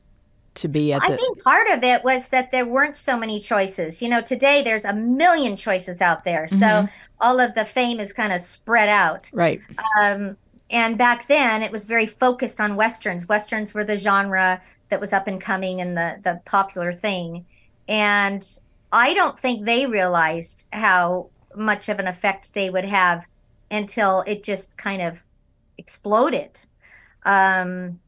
to 0.54 0.68
be 0.68 0.92
at 0.92 1.00
the. 1.06 1.14
I 1.14 1.16
think 1.16 1.42
part 1.42 1.70
of 1.70 1.82
it 1.82 2.04
was 2.04 2.28
that 2.28 2.50
there 2.50 2.66
weren't 2.66 2.96
so 2.96 3.16
many 3.16 3.40
choices. 3.40 4.02
You 4.02 4.08
know, 4.08 4.20
today 4.20 4.62
there's 4.62 4.84
a 4.84 4.92
million 4.92 5.56
choices 5.56 6.00
out 6.00 6.24
there, 6.24 6.48
so 6.48 6.56
mm-hmm. 6.56 6.86
all 7.20 7.40
of 7.40 7.54
the 7.54 7.64
fame 7.64 8.00
is 8.00 8.12
kind 8.12 8.32
of 8.32 8.40
spread 8.40 8.88
out. 8.88 9.30
Right. 9.32 9.60
Um, 10.00 10.36
and 10.70 10.96
back 10.96 11.28
then, 11.28 11.62
it 11.62 11.70
was 11.70 11.84
very 11.84 12.06
focused 12.06 12.60
on 12.60 12.76
westerns. 12.76 13.28
Westerns 13.28 13.74
were 13.74 13.84
the 13.84 13.96
genre 13.96 14.60
that 14.92 15.00
was 15.00 15.14
up 15.14 15.26
and 15.26 15.40
coming 15.40 15.80
and 15.80 15.96
the 15.96 16.20
the 16.22 16.38
popular 16.44 16.92
thing 16.92 17.46
and 17.88 18.58
i 18.92 19.14
don't 19.14 19.38
think 19.38 19.64
they 19.64 19.86
realized 19.86 20.66
how 20.70 21.30
much 21.56 21.88
of 21.88 21.98
an 21.98 22.06
effect 22.06 22.52
they 22.52 22.68
would 22.68 22.84
have 22.84 23.24
until 23.70 24.22
it 24.26 24.42
just 24.42 24.76
kind 24.76 25.00
of 25.00 25.24
exploded 25.78 26.66
um 27.24 27.98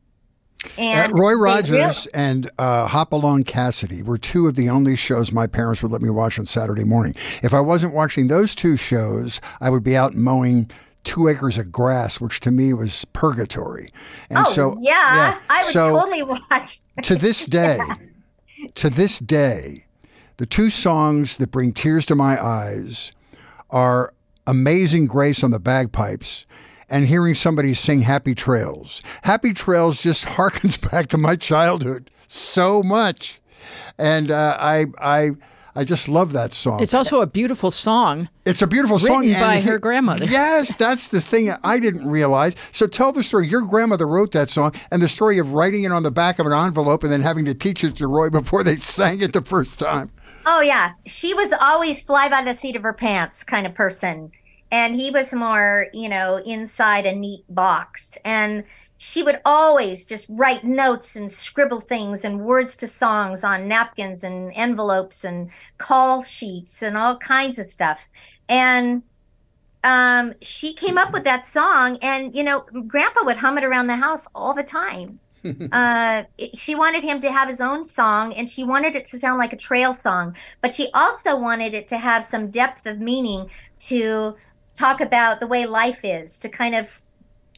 and 0.78 1.12
uh, 1.12 1.16
Roy 1.16 1.34
Rogers 1.34 2.06
and 2.14 2.50
uh, 2.58 2.86
Hopalong 2.86 3.44
Cassidy 3.44 4.02
were 4.02 4.16
two 4.16 4.46
of 4.46 4.54
the 4.54 4.70
only 4.70 4.96
shows 4.96 5.30
my 5.30 5.46
parents 5.46 5.82
would 5.82 5.92
let 5.92 6.00
me 6.00 6.08
watch 6.08 6.38
on 6.38 6.46
Saturday 6.46 6.84
morning. 6.84 7.14
If 7.42 7.52
I 7.52 7.60
wasn't 7.60 7.92
watching 7.92 8.28
those 8.28 8.54
two 8.54 8.78
shows, 8.78 9.42
I 9.60 9.68
would 9.68 9.84
be 9.84 9.94
out 9.94 10.14
mowing 10.14 10.70
two 11.04 11.28
acres 11.28 11.58
of 11.58 11.70
grass, 11.70 12.20
which 12.20 12.40
to 12.40 12.50
me 12.50 12.72
was 12.72 13.04
purgatory. 13.06 13.92
And 14.30 14.46
oh, 14.46 14.50
so, 14.50 14.76
yeah, 14.80 14.90
yeah. 15.14 15.40
I 15.48 15.62
would 15.62 15.72
so, 15.72 16.00
totally 16.00 16.22
watch. 16.22 16.80
to 17.02 17.14
this 17.14 17.46
day, 17.46 17.78
yeah. 17.78 18.68
to 18.74 18.90
this 18.90 19.18
day, 19.18 19.86
the 20.38 20.46
two 20.46 20.70
songs 20.70 21.36
that 21.36 21.50
bring 21.50 21.72
tears 21.72 22.06
to 22.06 22.14
my 22.14 22.42
eyes 22.42 23.12
are 23.70 24.12
Amazing 24.46 25.06
Grace 25.06 25.44
on 25.44 25.50
the 25.50 25.60
bagpipes 25.60 26.46
and 26.90 27.06
hearing 27.06 27.34
somebody 27.34 27.74
sing 27.74 28.02
Happy 28.02 28.34
Trails. 28.34 29.02
Happy 29.22 29.52
Trails 29.52 30.02
just 30.02 30.24
harkens 30.36 30.90
back 30.90 31.06
to 31.08 31.18
my 31.18 31.36
childhood 31.36 32.10
so 32.28 32.82
much. 32.82 33.40
And 33.98 34.30
uh, 34.30 34.56
I, 34.58 34.86
I, 34.98 35.30
I 35.76 35.82
just 35.84 36.08
love 36.08 36.32
that 36.32 36.54
song. 36.54 36.80
It's 36.82 36.94
also 36.94 37.20
a 37.20 37.26
beautiful 37.26 37.70
song. 37.70 38.28
It's 38.44 38.62
a 38.62 38.66
beautiful 38.66 38.98
song. 39.00 39.20
Written 39.20 39.40
by 39.40 39.56
and 39.56 39.64
her 39.64 39.74
he- 39.74 39.80
grandmother. 39.80 40.24
Yes, 40.24 40.76
that's 40.78 41.08
the 41.08 41.20
thing 41.20 41.50
I 41.64 41.80
didn't 41.80 42.08
realize. 42.08 42.54
So 42.70 42.86
tell 42.86 43.10
the 43.10 43.22
story. 43.22 43.48
Your 43.48 43.62
grandmother 43.62 44.06
wrote 44.06 44.32
that 44.32 44.50
song 44.50 44.72
and 44.92 45.02
the 45.02 45.08
story 45.08 45.38
of 45.38 45.52
writing 45.52 45.82
it 45.82 45.90
on 45.90 46.04
the 46.04 46.12
back 46.12 46.38
of 46.38 46.46
an 46.46 46.52
envelope 46.52 47.02
and 47.02 47.12
then 47.12 47.22
having 47.22 47.44
to 47.46 47.54
teach 47.54 47.82
it 47.82 47.96
to 47.96 48.06
Roy 48.06 48.30
before 48.40 48.62
they 48.62 48.76
sang 48.76 49.20
it 49.20 49.32
the 49.32 49.42
first 49.42 49.78
time. 49.78 50.10
Oh 50.46 50.60
yeah, 50.60 50.92
she 51.06 51.34
was 51.34 51.52
always 51.52 52.02
fly 52.02 52.28
by 52.28 52.42
the 52.44 52.54
seat 52.54 52.76
of 52.76 52.82
her 52.82 52.92
pants 52.92 53.42
kind 53.44 53.66
of 53.66 53.74
person, 53.74 54.30
and 54.70 54.94
he 54.94 55.10
was 55.10 55.32
more, 55.32 55.86
you 55.94 56.08
know, 56.08 56.36
inside 56.36 57.06
a 57.06 57.14
neat 57.16 57.44
box. 57.48 58.18
And 58.24 58.64
she 58.96 59.22
would 59.22 59.40
always 59.44 60.04
just 60.04 60.26
write 60.28 60.64
notes 60.64 61.16
and 61.16 61.30
scribble 61.30 61.80
things 61.80 62.24
and 62.24 62.40
words 62.40 62.76
to 62.76 62.86
songs 62.86 63.44
on 63.44 63.68
napkins 63.68 64.22
and 64.22 64.52
envelopes 64.54 65.24
and 65.24 65.50
call 65.78 66.22
sheets 66.22 66.82
and 66.82 66.96
all 66.96 67.16
kinds 67.18 67.58
of 67.58 67.66
stuff. 67.66 68.00
And 68.48 69.02
um, 69.82 70.34
she 70.40 70.72
came 70.74 70.96
up 70.96 71.12
with 71.12 71.24
that 71.24 71.44
song, 71.44 71.98
and 72.00 72.34
you 72.34 72.42
know, 72.42 72.60
Grandpa 72.86 73.24
would 73.24 73.36
hum 73.36 73.58
it 73.58 73.64
around 73.64 73.88
the 73.88 73.96
house 73.96 74.26
all 74.34 74.54
the 74.54 74.62
time 74.62 75.20
uh, 75.72 76.24
she 76.54 76.74
wanted 76.74 77.02
him 77.02 77.20
to 77.20 77.30
have 77.30 77.48
his 77.48 77.60
own 77.60 77.84
song 77.84 78.32
and 78.34 78.48
she 78.48 78.64
wanted 78.64 78.96
it 78.96 79.04
to 79.04 79.18
sound 79.18 79.38
like 79.38 79.52
a 79.52 79.56
trail 79.56 79.92
song, 79.92 80.34
but 80.60 80.74
she 80.74 80.90
also 80.94 81.36
wanted 81.36 81.74
it 81.74 81.88
to 81.88 81.98
have 81.98 82.24
some 82.24 82.50
depth 82.50 82.86
of 82.86 82.98
meaning 82.98 83.50
to 83.78 84.34
talk 84.74 85.00
about 85.00 85.40
the 85.40 85.46
way 85.46 85.66
life 85.66 86.00
is, 86.02 86.38
to 86.38 86.48
kind 86.48 86.74
of 86.74 87.02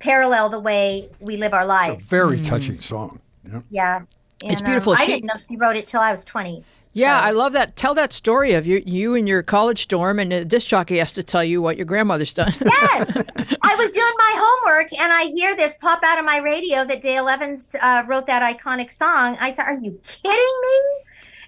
parallel 0.00 0.48
the 0.50 0.60
way 0.60 1.08
we 1.20 1.36
live 1.36 1.54
our 1.54 1.66
lives. 1.66 1.94
It's 2.04 2.12
lives. 2.12 2.12
a 2.12 2.16
very 2.26 2.40
touching 2.40 2.80
song. 2.80 3.20
Yeah. 3.48 3.60
yeah. 3.70 4.00
It's 4.42 4.60
beautiful. 4.62 4.92
Um, 4.92 4.98
I 5.00 5.04
She- 5.04 5.12
didn't 5.12 5.26
know 5.26 5.34
she 5.48 5.56
wrote 5.56 5.76
it 5.76 5.86
till 5.86 6.00
I 6.00 6.10
was 6.10 6.24
20. 6.24 6.64
Yeah, 6.92 7.20
So- 7.20 7.26
I 7.26 7.30
love 7.30 7.52
that. 7.52 7.76
Tell 7.76 7.94
that 7.94 8.12
story 8.12 8.52
of 8.52 8.66
you, 8.66 8.82
you 8.86 9.14
and 9.14 9.28
your 9.28 9.42
college 9.42 9.86
dorm, 9.88 10.18
and 10.18 10.32
the 10.32 10.44
disc 10.44 10.66
jockey 10.68 10.96
has 10.98 11.12
to 11.12 11.22
tell 11.22 11.44
you 11.44 11.60
what 11.60 11.76
your 11.76 11.84
grandmother's 11.86 12.32
done. 12.34 12.52
Yes, 12.64 13.30
I 13.62 13.74
was 13.74 13.92
doing 13.92 14.12
my 14.18 14.34
homework 14.64 14.92
and 14.98 15.12
I 15.12 15.24
hear 15.34 15.54
this 15.56 15.76
pop 15.76 16.02
out 16.04 16.18
of 16.18 16.24
my 16.24 16.38
radio 16.38 16.84
that 16.86 17.02
Dale 17.02 17.28
Evans 17.28 17.74
uh, 17.80 18.02
wrote 18.06 18.26
that 18.26 18.42
iconic 18.42 18.90
song. 18.90 19.36
I 19.40 19.50
said, 19.50 19.64
"Are 19.64 19.74
you 19.74 20.00
kidding 20.02 20.32
me?" 20.62 20.78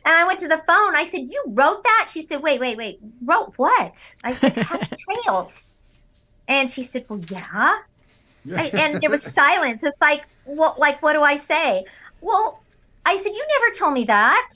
And 0.04 0.14
I 0.14 0.26
went 0.26 0.38
to 0.40 0.48
the 0.48 0.58
phone. 0.58 0.94
I 0.96 1.04
said, 1.04 1.22
"You 1.28 1.42
wrote 1.48 1.82
that?" 1.84 2.08
She 2.12 2.20
said, 2.22 2.42
"Wait, 2.42 2.60
wait, 2.60 2.76
wait. 2.76 2.98
Wrote 3.24 3.54
what?" 3.56 4.14
I 4.24 4.34
said, 4.34 4.52
"Happy 4.56 4.96
Trails." 5.24 5.72
And 6.46 6.70
she 6.70 6.82
said, 6.82 7.06
"Well, 7.08 7.20
yeah." 7.30 7.76
And 8.74 9.00
there 9.00 9.10
was 9.10 9.22
silence. 9.22 9.82
It's 9.84 10.00
like, 10.00 10.24
what? 10.44 10.78
Like, 10.78 11.02
what 11.02 11.12
do 11.14 11.22
I 11.22 11.36
say? 11.36 11.84
Well, 12.20 12.62
I 13.06 13.16
said, 13.16 13.32
"You 13.32 13.44
never 13.60 13.74
told 13.74 13.94
me 13.94 14.04
that." 14.04 14.50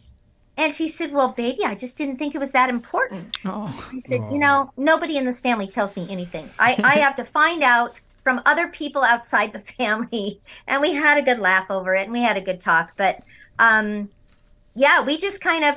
And 0.56 0.74
she 0.74 0.88
said, 0.88 1.12
"Well, 1.12 1.28
baby, 1.28 1.64
I 1.64 1.74
just 1.74 1.96
didn't 1.96 2.16
think 2.18 2.34
it 2.34 2.38
was 2.38 2.52
that 2.52 2.68
important." 2.70 3.36
oh, 3.46 3.90
I 3.94 3.98
said, 4.00 4.20
you 4.32 4.38
know, 4.38 4.70
nobody 4.76 5.16
in 5.16 5.24
this 5.24 5.40
family 5.40 5.66
tells 5.66 5.96
me 5.96 6.06
anything. 6.10 6.50
I, 6.58 6.76
I 6.84 6.94
have 6.96 7.14
to 7.16 7.24
find 7.24 7.62
out 7.62 8.00
from 8.22 8.40
other 8.46 8.68
people 8.68 9.02
outside 9.02 9.52
the 9.52 9.60
family. 9.78 10.40
And 10.66 10.80
we 10.82 10.92
had 10.94 11.18
a 11.18 11.22
good 11.22 11.38
laugh 11.38 11.70
over 11.70 11.94
it 11.94 12.02
and 12.04 12.12
we 12.12 12.20
had 12.20 12.36
a 12.36 12.40
good 12.40 12.60
talk. 12.60 12.92
But 12.96 13.20
um, 13.58 14.10
yeah, 14.74 15.02
we 15.02 15.16
just 15.18 15.40
kind 15.40 15.64
of, 15.64 15.74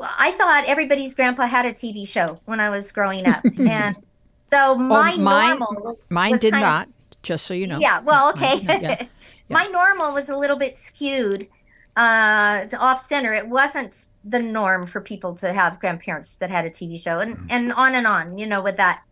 I 0.00 0.32
thought 0.32 0.64
everybody's 0.66 1.14
grandpa 1.14 1.46
had 1.46 1.64
a 1.64 1.72
TV 1.72 2.06
show 2.06 2.38
when 2.44 2.60
I 2.60 2.68
was 2.70 2.92
growing 2.92 3.26
up. 3.26 3.42
and 3.60 3.96
so 4.42 4.74
my 4.74 5.14
Oh, 5.14 5.18
mine- 5.18 5.58
normal 5.58 5.76
was. 5.84 6.10
mine 6.10 6.32
was 6.32 6.40
did 6.42 6.52
of- 6.54 6.60
not. 6.60 6.88
Just 7.26 7.44
so 7.46 7.54
you 7.54 7.66
know. 7.66 7.78
yeah, 7.78 8.00
well, 8.00 8.30
okay. 8.30 8.60
Mine- 8.62 8.80
yeah, 8.82 9.06
My 9.50 9.66
normal 9.66 10.14
was 10.14 10.28
a 10.28 10.36
little 10.36 10.56
bit 10.56 10.76
skewed 10.76 11.48
uh, 11.96 12.66
off 12.78 13.00
center. 13.02 13.32
It 13.32 13.48
wasn't 13.48 14.08
the 14.24 14.38
norm 14.38 14.86
for 14.86 15.00
people 15.00 15.34
to 15.36 15.52
have 15.52 15.78
grandparents 15.80 16.36
that 16.36 16.50
had 16.50 16.64
a 16.64 16.70
TV 16.70 16.98
show, 17.00 17.20
and 17.20 17.36
and 17.50 17.72
on 17.72 17.94
and 17.94 18.06
on, 18.06 18.38
you 18.38 18.46
know, 18.46 18.62
with 18.62 18.76
that. 18.76 19.02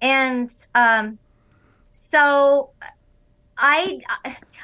And 0.00 0.52
um, 0.74 1.18
so 1.90 2.70
I 3.56 4.00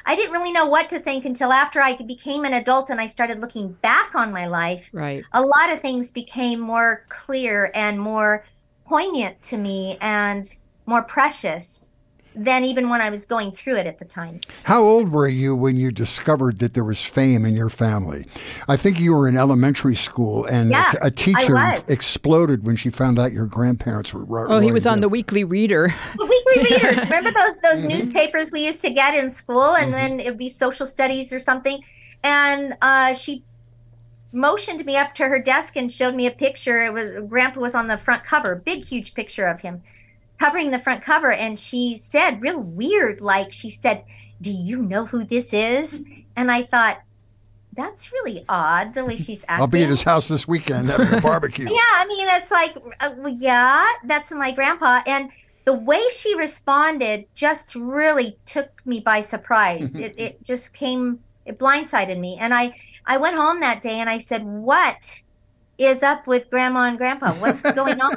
I 0.05 0.15
didn't 0.15 0.31
really 0.31 0.51
know 0.53 0.65
what 0.67 0.89
to 0.89 0.99
think 0.99 1.25
until 1.25 1.51
after 1.51 1.81
I 1.81 1.95
became 1.97 2.45
an 2.45 2.53
adult 2.53 2.89
and 2.89 2.99
I 3.01 3.07
started 3.07 3.39
looking 3.39 3.73
back 3.73 4.15
on 4.15 4.31
my 4.31 4.45
life 4.47 4.89
Right. 4.93 5.23
a 5.33 5.41
lot 5.41 5.71
of 5.71 5.81
things 5.81 6.11
became 6.11 6.59
more 6.61 7.05
clear 7.09 7.71
and 7.75 7.99
more 7.99 8.45
poignant 8.87 9.41
to 9.43 9.57
me 9.57 9.97
and 9.99 10.47
more 10.85 11.01
precious 11.01 11.91
than 12.35 12.65
even 12.65 12.89
when 12.89 13.01
I 13.01 13.09
was 13.09 13.25
going 13.25 13.51
through 13.51 13.77
it 13.77 13.87
at 13.87 13.97
the 13.97 14.05
time. 14.05 14.41
How 14.63 14.83
old 14.83 15.09
were 15.09 15.27
you 15.27 15.55
when 15.55 15.77
you 15.77 15.91
discovered 15.91 16.59
that 16.59 16.73
there 16.73 16.83
was 16.83 17.01
fame 17.01 17.45
in 17.45 17.55
your 17.55 17.69
family? 17.69 18.25
I 18.67 18.75
think 18.75 18.99
you 18.99 19.13
were 19.13 19.27
in 19.27 19.37
elementary 19.37 19.95
school, 19.95 20.45
and 20.45 20.69
Yeah, 20.69 20.91
a, 21.01 21.07
a 21.07 21.11
teacher 21.11 21.57
exploded 21.87 22.65
when 22.65 22.75
she 22.75 22.89
found 22.89 23.17
out 23.17 23.31
your 23.31 23.45
grandparents 23.45 24.13
were. 24.13 24.25
Ro- 24.25 24.47
Oh, 24.49 24.59
he 24.59 24.71
was 24.71 24.85
on 24.85 24.99
the 24.99 25.09
Weekly 25.09 25.43
Reader. 25.43 25.93
The 26.17 26.25
weekly 26.25 26.63
readers, 26.75 27.03
remember 27.03 27.31
those 27.31 27.59
those 27.59 27.83
newspapers 27.83 28.51
we 28.51 28.65
used 28.65 28.81
to 28.81 28.89
get 28.89 29.15
in 29.15 29.29
school, 29.29 29.75
and 29.75 29.93
then 29.93 30.19
it'd 30.19 30.37
be 30.37 30.49
social 30.49 30.85
studies 30.85 31.31
or 31.31 31.39
something. 31.39 31.81
And 32.23 32.75
uh, 32.81 33.13
she 33.13 33.43
motioned 34.31 34.83
me 34.85 34.97
up 34.97 35.15
to 35.15 35.27
her 35.27 35.39
desk 35.39 35.77
and 35.77 35.91
showed 35.91 36.15
me 36.15 36.27
a 36.27 36.31
picture. 36.31 36.81
It 36.81 36.91
was 36.91 37.15
Grandpa 37.29 37.61
was 37.61 37.75
on 37.75 37.87
the 37.87 37.97
front 37.97 38.23
cover, 38.25 38.55
big 38.55 38.83
huge 38.83 39.13
picture 39.13 39.47
of 39.47 39.61
him 39.61 39.81
covering 40.39 40.71
the 40.71 40.79
front 40.79 41.01
cover, 41.01 41.31
and 41.31 41.59
she 41.59 41.95
said, 41.97 42.41
real 42.41 42.59
weird, 42.59 43.21
like 43.21 43.51
she 43.51 43.69
said, 43.69 44.03
"Do 44.41 44.51
you 44.51 44.81
know 44.81 45.05
who 45.05 45.23
this 45.23 45.53
is?" 45.53 46.03
And 46.35 46.51
I 46.51 46.63
thought. 46.63 47.01
That's 47.77 48.13
really 48.13 48.45
odd 48.47 48.93
the 48.93 49.03
way 49.03 49.17
she's 49.17 49.43
acting. 49.49 49.61
I'll 49.61 49.67
be 49.67 49.83
at 49.83 49.89
his 49.89 50.03
house 50.03 50.29
this 50.29 50.47
weekend 50.47 50.89
having 50.89 51.13
a 51.13 51.19
barbecue. 51.19 51.65
Yeah, 51.69 51.75
I 51.75 52.05
mean, 52.07 52.25
it's 52.29 52.49
like, 52.49 52.73
uh, 53.01 53.09
well, 53.17 53.33
yeah, 53.37 53.85
that's 54.05 54.31
my 54.31 54.51
grandpa. 54.51 55.01
And 55.05 55.29
the 55.65 55.73
way 55.73 56.01
she 56.09 56.35
responded 56.35 57.25
just 57.33 57.75
really 57.75 58.37
took 58.45 58.81
me 58.85 59.01
by 59.01 59.19
surprise. 59.19 59.95
it, 59.99 60.13
it 60.17 60.41
just 60.41 60.73
came, 60.73 61.19
it 61.45 61.59
blindsided 61.59 62.17
me. 62.17 62.37
And 62.39 62.53
I, 62.53 62.75
I 63.05 63.17
went 63.17 63.35
home 63.35 63.59
that 63.59 63.81
day 63.81 63.99
and 63.99 64.09
I 64.09 64.19
said, 64.19 64.45
what 64.45 65.23
is 65.77 66.01
up 66.01 66.27
with 66.27 66.49
grandma 66.49 66.83
and 66.83 66.97
grandpa? 66.97 67.33
What's 67.33 67.61
going 67.73 67.99
on? 68.09 68.15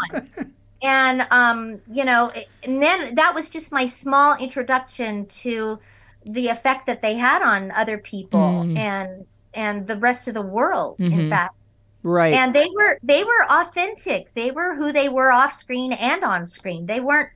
And, 0.82 1.26
um, 1.30 1.80
you 1.90 2.04
know, 2.04 2.30
and 2.62 2.82
then 2.82 3.14
that 3.16 3.34
was 3.34 3.50
just 3.50 3.72
my 3.72 3.86
small 3.86 4.36
introduction 4.36 5.26
to 5.26 5.78
the 6.24 6.48
effect 6.48 6.86
that 6.86 7.00
they 7.02 7.14
had 7.14 7.42
on 7.42 7.70
other 7.72 7.96
people 7.98 8.64
Mm. 8.66 8.76
and 8.76 9.26
and 9.54 9.86
the 9.86 9.96
rest 9.96 10.28
of 10.28 10.34
the 10.34 10.42
world 10.42 10.96
in 11.00 11.10
Mhm. 11.12 11.30
fact 11.30 11.54
Right. 12.02 12.34
and 12.34 12.54
they 12.54 12.66
were 12.76 12.98
they 13.02 13.24
were 13.24 13.46
authentic 13.48 14.34
they 14.34 14.50
were 14.50 14.74
who 14.74 14.92
they 14.92 15.08
were 15.08 15.32
off 15.32 15.54
screen 15.54 15.92
and 15.92 16.22
on 16.24 16.46
screen 16.46 16.86
they 16.86 17.00
weren't 17.00 17.30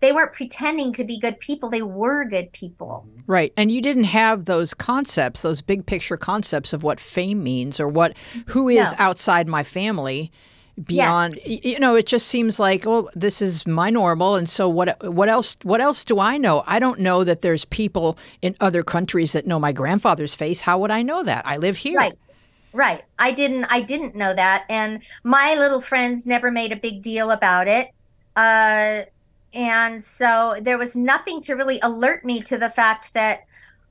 they 0.00 0.12
weren't 0.12 0.32
pretending 0.32 0.92
to 0.94 1.04
be 1.04 1.18
good 1.20 1.38
people 1.38 1.68
they 1.68 1.82
were 1.82 2.24
good 2.24 2.50
people 2.52 3.06
Right. 3.28 3.52
And 3.56 3.70
you 3.70 3.80
didn't 3.80 4.04
have 4.04 4.46
those 4.46 4.74
concepts, 4.74 5.42
those 5.42 5.62
big 5.62 5.86
picture 5.86 6.16
concepts 6.16 6.72
of 6.72 6.82
what 6.82 6.98
fame 6.98 7.44
means 7.44 7.78
or 7.78 7.86
what 7.86 8.16
who 8.46 8.68
is 8.68 8.90
No. 8.92 8.96
outside 8.98 9.46
my 9.46 9.62
family 9.62 10.32
beyond 10.82 11.38
y- 11.46 11.60
you 11.62 11.78
know 11.78 11.94
it 11.96 12.06
just 12.06 12.26
seems 12.26 12.58
like 12.58 12.86
well 12.86 13.10
this 13.14 13.42
is 13.42 13.66
my 13.66 13.90
normal 13.90 14.36
and 14.36 14.48
so 14.48 14.68
what 14.68 14.96
what 15.12 15.28
else 15.28 15.56
what 15.62 15.80
else 15.80 16.04
do 16.04 16.18
I 16.18 16.38
know? 16.38 16.64
I 16.66 16.78
don't 16.78 17.00
know 17.00 17.24
that 17.24 17.42
there's 17.42 17.64
people 17.66 18.18
in 18.40 18.54
other 18.60 18.82
countries 18.82 19.32
that 19.32 19.46
know 19.46 19.58
my 19.58 19.72
grandfather's 19.72 20.34
face. 20.34 20.62
How 20.62 20.78
would 20.78 20.90
I 20.90 21.02
know 21.02 21.22
that? 21.24 21.46
I 21.46 21.56
live 21.58 21.78
here. 21.78 21.98
Right. 21.98 22.18
Right. 22.72 23.04
I 23.18 23.32
didn't 23.32 23.64
i 23.66 23.80
didn't 23.80 24.14
know 24.14 24.32
that 24.34 24.64
and 24.70 25.02
my 25.24 25.54
little 25.54 25.80
friends 25.80 26.26
never 26.26 26.50
made 26.50 26.72
a 26.72 26.76
big 26.76 27.02
deal 27.02 27.30
about 27.30 27.68
it. 27.68 27.90
Uh 28.34 29.02
and 29.54 30.02
so 30.02 30.56
there 30.62 30.78
was 30.78 30.96
nothing 30.96 31.42
to 31.42 31.54
really 31.54 31.78
alert 31.82 32.24
me 32.24 32.40
to 32.40 32.56
the 32.56 32.70
fact 32.70 33.12
that 33.12 33.44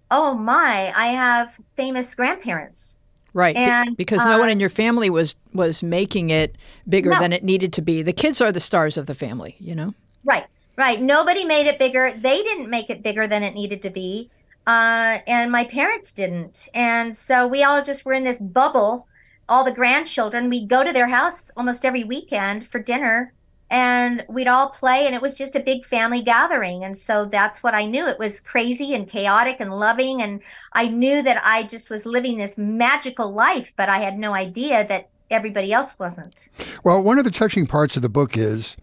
oh 0.09 0.33
my 0.33 0.91
i 0.95 1.07
have 1.07 1.59
famous 1.75 2.15
grandparents 2.15 2.97
right 3.33 3.55
And, 3.55 3.95
because 3.97 4.25
no 4.25 4.37
one 4.39 4.49
uh, 4.49 4.51
in 4.51 4.59
your 4.59 4.69
family 4.69 5.09
was 5.09 5.35
was 5.53 5.81
making 5.83 6.29
it 6.29 6.55
bigger 6.87 7.11
No. 7.11 7.19
than 7.19 7.33
it 7.33 7.43
needed 7.43 7.71
to 7.73 7.81
be 7.81 8.01
the 8.01 8.13
kids 8.13 8.41
are 8.41 8.51
the 8.51 8.59
stars 8.59 8.97
of 8.97 9.05
the 9.07 9.15
family 9.15 9.55
you 9.59 9.75
know 9.75 9.93
Right, 10.23 10.45
right. 10.77 11.01
Nobody 11.01 11.45
made 11.45 11.67
it 11.67 11.79
bigger. 11.79 12.13
They 12.15 12.43
didn't 12.43 12.69
make 12.69 12.89
it 12.89 13.01
bigger 13.01 13.27
than 13.27 13.43
it 13.43 13.55
needed 13.55 13.81
to 13.81 13.89
be. 13.89 14.29
Uh, 14.67 15.17
and 15.25 15.51
my 15.51 15.63
parents 15.65 16.13
didn't. 16.13 16.67
And 16.73 17.15
so 17.15 17.47
we 17.47 17.63
all 17.63 17.81
just 17.81 18.05
were 18.05 18.13
in 18.13 18.23
this 18.23 18.39
bubble, 18.39 19.07
all 19.49 19.63
the 19.63 19.71
grandchildren. 19.71 20.49
We'd 20.49 20.67
go 20.69 20.83
to 20.83 20.93
their 20.93 21.07
house 21.07 21.49
almost 21.57 21.85
every 21.85 22.03
weekend 22.03 22.67
for 22.67 22.79
dinner 22.79 23.33
and 23.71 24.25
we'd 24.27 24.49
all 24.49 24.69
play. 24.69 25.05
And 25.07 25.15
it 25.15 25.21
was 25.21 25.37
just 25.37 25.55
a 25.55 25.59
big 25.59 25.85
family 25.85 26.21
gathering. 26.21 26.83
And 26.83 26.95
so 26.95 27.25
that's 27.25 27.63
what 27.63 27.73
I 27.73 27.85
knew. 27.85 28.05
It 28.05 28.19
was 28.19 28.41
crazy 28.41 28.93
and 28.93 29.07
chaotic 29.07 29.57
and 29.59 29.73
loving. 29.73 30.21
And 30.21 30.41
I 30.73 30.89
knew 30.89 31.23
that 31.23 31.41
I 31.43 31.63
just 31.63 31.89
was 31.89 32.05
living 32.05 32.37
this 32.37 32.57
magical 32.57 33.33
life, 33.33 33.71
but 33.77 33.87
I 33.87 33.99
had 33.99 34.19
no 34.19 34.33
idea 34.33 34.85
that 34.87 35.09
everybody 35.31 35.71
else 35.71 35.97
wasn't. 35.97 36.49
Well, 36.83 37.01
one 37.01 37.17
of 37.17 37.23
the 37.23 37.31
touching 37.31 37.65
parts 37.65 37.95
of 37.95 38.01
the 38.01 38.09
book 38.09 38.37
is 38.37 38.75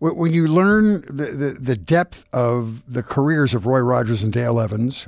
when 0.00 0.32
you 0.32 0.48
learn 0.48 1.02
the, 1.02 1.26
the, 1.26 1.56
the 1.58 1.76
depth 1.76 2.24
of 2.32 2.92
the 2.92 3.04
careers 3.04 3.54
of 3.54 3.66
Roy 3.66 3.78
Rogers 3.78 4.24
and 4.24 4.32
Dale 4.32 4.60
Evans, 4.60 5.06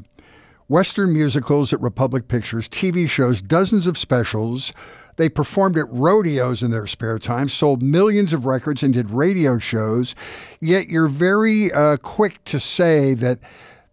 Western 0.68 1.12
musicals 1.12 1.72
at 1.72 1.80
Republic 1.80 2.28
Pictures, 2.28 2.68
TV 2.68 3.08
shows, 3.08 3.42
dozens 3.42 3.88
of 3.88 3.98
specials, 3.98 4.72
They 5.16 5.28
performed 5.28 5.78
at 5.78 5.90
rodeos 5.90 6.62
in 6.62 6.70
their 6.70 6.86
spare 6.86 7.18
time, 7.18 7.48
sold 7.48 7.82
millions 7.82 8.32
of 8.32 8.46
records, 8.46 8.82
and 8.82 8.92
did 8.92 9.10
radio 9.10 9.58
shows. 9.58 10.14
Yet 10.60 10.88
you're 10.88 11.08
very 11.08 11.72
uh, 11.72 11.96
quick 11.98 12.44
to 12.44 12.60
say 12.60 13.14
that 13.14 13.38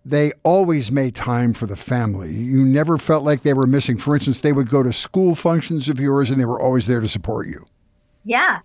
they 0.06 0.34
always 0.44 0.92
made 0.92 1.16
time 1.16 1.54
for 1.54 1.66
the 1.66 1.78
family. 1.78 2.34
You 2.34 2.66
never 2.66 2.98
felt 2.98 3.24
like 3.24 3.42
they 3.42 3.54
were 3.54 3.68
missing. 3.68 3.98
For 3.98 4.16
instance, 4.16 4.42
they 4.42 4.52
would 4.52 4.70
go 4.70 4.84
to 4.84 4.92
school 4.92 5.34
functions 5.34 5.88
of 5.88 6.00
yours 6.00 6.30
and 6.30 6.40
they 6.40 6.46
were 6.46 6.62
always 6.62 6.88
there 6.88 7.00
to 7.00 7.08
support 7.08 7.48
you. 7.48 7.66
Yeah. 8.26 8.60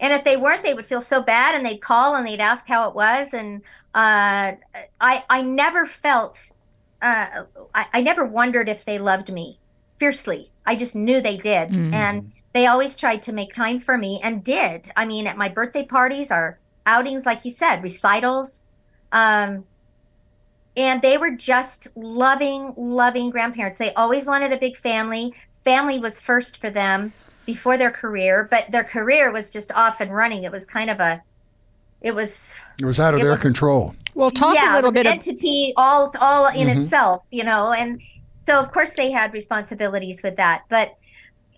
And 0.00 0.12
if 0.12 0.24
they 0.24 0.36
weren't, 0.36 0.64
they 0.64 0.74
would 0.74 0.86
feel 0.86 1.00
so 1.00 1.22
bad 1.22 1.54
and 1.54 1.64
they'd 1.64 1.80
call 1.80 2.16
and 2.16 2.26
they'd 2.26 2.40
ask 2.40 2.66
how 2.66 2.88
it 2.88 2.94
was. 2.96 3.32
And 3.32 3.62
uh, 3.94 4.54
I, 5.00 5.24
I 5.30 5.42
never 5.42 5.86
felt, 5.86 6.50
uh, 7.00 7.44
I, 7.72 7.86
I 7.92 8.00
never 8.00 8.24
wondered 8.24 8.68
if 8.68 8.84
they 8.84 8.98
loved 8.98 9.32
me 9.32 9.60
fiercely. 9.98 10.51
I 10.66 10.76
just 10.76 10.94
knew 10.94 11.20
they 11.20 11.36
did. 11.36 11.70
Mm. 11.70 11.92
And 11.92 12.32
they 12.52 12.66
always 12.66 12.96
tried 12.96 13.22
to 13.22 13.32
make 13.32 13.52
time 13.52 13.80
for 13.80 13.96
me 13.96 14.20
and 14.22 14.44
did. 14.44 14.90
I 14.96 15.06
mean, 15.06 15.26
at 15.26 15.36
my 15.36 15.48
birthday 15.48 15.84
parties, 15.84 16.30
our 16.30 16.58
outings, 16.86 17.26
like 17.26 17.44
you 17.44 17.50
said, 17.50 17.82
recitals. 17.82 18.64
Um, 19.10 19.64
and 20.76 21.02
they 21.02 21.18
were 21.18 21.30
just 21.30 21.88
loving, 21.96 22.74
loving 22.76 23.30
grandparents. 23.30 23.78
They 23.78 23.92
always 23.94 24.26
wanted 24.26 24.52
a 24.52 24.56
big 24.56 24.76
family. 24.76 25.34
Family 25.64 25.98
was 25.98 26.20
first 26.20 26.58
for 26.58 26.70
them 26.70 27.12
before 27.46 27.76
their 27.76 27.90
career, 27.90 28.48
but 28.50 28.70
their 28.70 28.84
career 28.84 29.32
was 29.32 29.50
just 29.50 29.72
off 29.72 30.00
and 30.00 30.14
running. 30.14 30.44
It 30.44 30.52
was 30.52 30.66
kind 30.66 30.90
of 30.90 31.00
a, 31.00 31.22
it 32.00 32.14
was. 32.14 32.58
It 32.80 32.84
was 32.84 32.98
out 32.98 33.14
of 33.14 33.20
their 33.20 33.32
was, 33.32 33.40
control. 33.40 33.94
Well, 34.14 34.30
talk 34.30 34.56
yeah, 34.56 34.74
a 34.74 34.76
little 34.76 34.92
bit. 34.92 35.06
An 35.06 35.12
entity 35.12 35.72
all, 35.76 36.12
all 36.20 36.46
in 36.48 36.68
mm-hmm. 36.68 36.82
itself, 36.82 37.24
you 37.30 37.44
know, 37.44 37.72
and 37.72 38.00
so 38.42 38.58
of 38.58 38.72
course 38.72 38.94
they 38.94 39.12
had 39.12 39.32
responsibilities 39.32 40.20
with 40.24 40.34
that, 40.34 40.64
but 40.68 40.96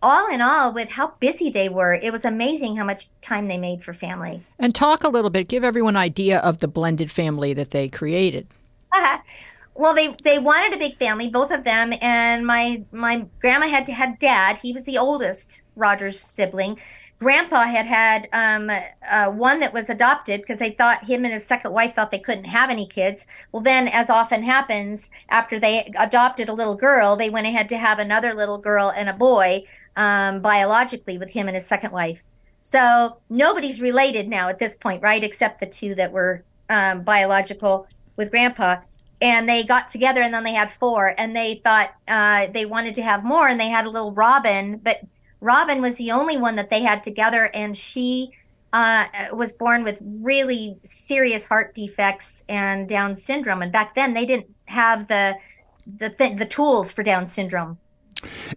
all 0.02 0.30
in 0.30 0.42
all, 0.42 0.70
with 0.70 0.90
how 0.90 1.14
busy 1.18 1.48
they 1.48 1.70
were, 1.70 1.94
it 1.94 2.12
was 2.12 2.26
amazing 2.26 2.76
how 2.76 2.84
much 2.84 3.08
time 3.22 3.48
they 3.48 3.56
made 3.56 3.82
for 3.82 3.94
family. 3.94 4.42
And 4.58 4.74
talk 4.74 5.02
a 5.02 5.08
little 5.08 5.30
bit, 5.30 5.48
give 5.48 5.64
everyone 5.64 5.96
an 5.96 6.02
idea 6.02 6.40
of 6.40 6.58
the 6.58 6.68
blended 6.68 7.10
family 7.10 7.54
that 7.54 7.70
they 7.70 7.88
created. 7.88 8.46
well, 9.74 9.94
they 9.94 10.14
they 10.22 10.38
wanted 10.38 10.74
a 10.74 10.78
big 10.78 10.98
family, 10.98 11.30
both 11.30 11.50
of 11.50 11.64
them, 11.64 11.94
and 12.02 12.46
my 12.46 12.84
my 12.92 13.24
grandma 13.40 13.66
had 13.66 13.88
had 13.88 14.18
dad. 14.18 14.58
He 14.58 14.74
was 14.74 14.84
the 14.84 14.98
oldest 14.98 15.62
Rogers 15.76 16.20
sibling. 16.20 16.78
Grandpa 17.24 17.64
had 17.64 17.86
had 17.86 18.28
um, 18.34 18.70
uh, 19.10 19.30
one 19.30 19.58
that 19.60 19.72
was 19.72 19.88
adopted 19.88 20.42
because 20.42 20.58
they 20.58 20.68
thought 20.68 21.06
him 21.06 21.24
and 21.24 21.32
his 21.32 21.46
second 21.46 21.72
wife 21.72 21.94
thought 21.94 22.10
they 22.10 22.18
couldn't 22.18 22.44
have 22.44 22.68
any 22.68 22.84
kids. 22.84 23.26
Well, 23.50 23.62
then, 23.62 23.88
as 23.88 24.10
often 24.10 24.42
happens, 24.42 25.10
after 25.30 25.58
they 25.58 25.90
adopted 25.98 26.50
a 26.50 26.52
little 26.52 26.74
girl, 26.74 27.16
they 27.16 27.30
went 27.30 27.46
ahead 27.46 27.70
to 27.70 27.78
have 27.78 27.98
another 27.98 28.34
little 28.34 28.58
girl 28.58 28.92
and 28.94 29.08
a 29.08 29.14
boy 29.14 29.64
um, 29.96 30.42
biologically 30.42 31.16
with 31.16 31.30
him 31.30 31.48
and 31.48 31.54
his 31.54 31.66
second 31.66 31.92
wife. 31.92 32.22
So 32.60 33.16
nobody's 33.30 33.80
related 33.80 34.28
now 34.28 34.50
at 34.50 34.58
this 34.58 34.76
point, 34.76 35.00
right? 35.00 35.24
Except 35.24 35.60
the 35.60 35.66
two 35.66 35.94
that 35.94 36.12
were 36.12 36.44
um, 36.68 37.04
biological 37.04 37.88
with 38.16 38.30
grandpa 38.30 38.76
and 39.22 39.48
they 39.48 39.64
got 39.64 39.88
together 39.88 40.20
and 40.20 40.34
then 40.34 40.44
they 40.44 40.52
had 40.52 40.72
four 40.72 41.14
and 41.16 41.34
they 41.34 41.60
thought 41.64 41.94
uh, 42.06 42.46
they 42.48 42.66
wanted 42.66 42.94
to 42.94 43.02
have 43.02 43.24
more 43.24 43.48
and 43.48 43.58
they 43.58 43.68
had 43.68 43.86
a 43.86 43.90
little 43.90 44.12
robin 44.12 44.76
but 44.76 45.00
robin 45.44 45.82
was 45.82 45.96
the 45.96 46.10
only 46.10 46.36
one 46.36 46.56
that 46.56 46.70
they 46.70 46.82
had 46.82 47.02
together 47.02 47.50
and 47.54 47.76
she 47.76 48.30
uh, 48.72 49.06
was 49.32 49.52
born 49.52 49.84
with 49.84 50.00
really 50.02 50.76
serious 50.82 51.46
heart 51.46 51.74
defects 51.74 52.44
and 52.48 52.88
down 52.88 53.14
syndrome 53.14 53.62
and 53.62 53.70
back 53.70 53.94
then 53.94 54.14
they 54.14 54.26
didn't 54.26 54.52
have 54.64 55.06
the 55.06 55.36
the 55.86 56.08
th- 56.08 56.38
the 56.38 56.46
tools 56.46 56.90
for 56.90 57.02
down 57.02 57.26
syndrome 57.26 57.78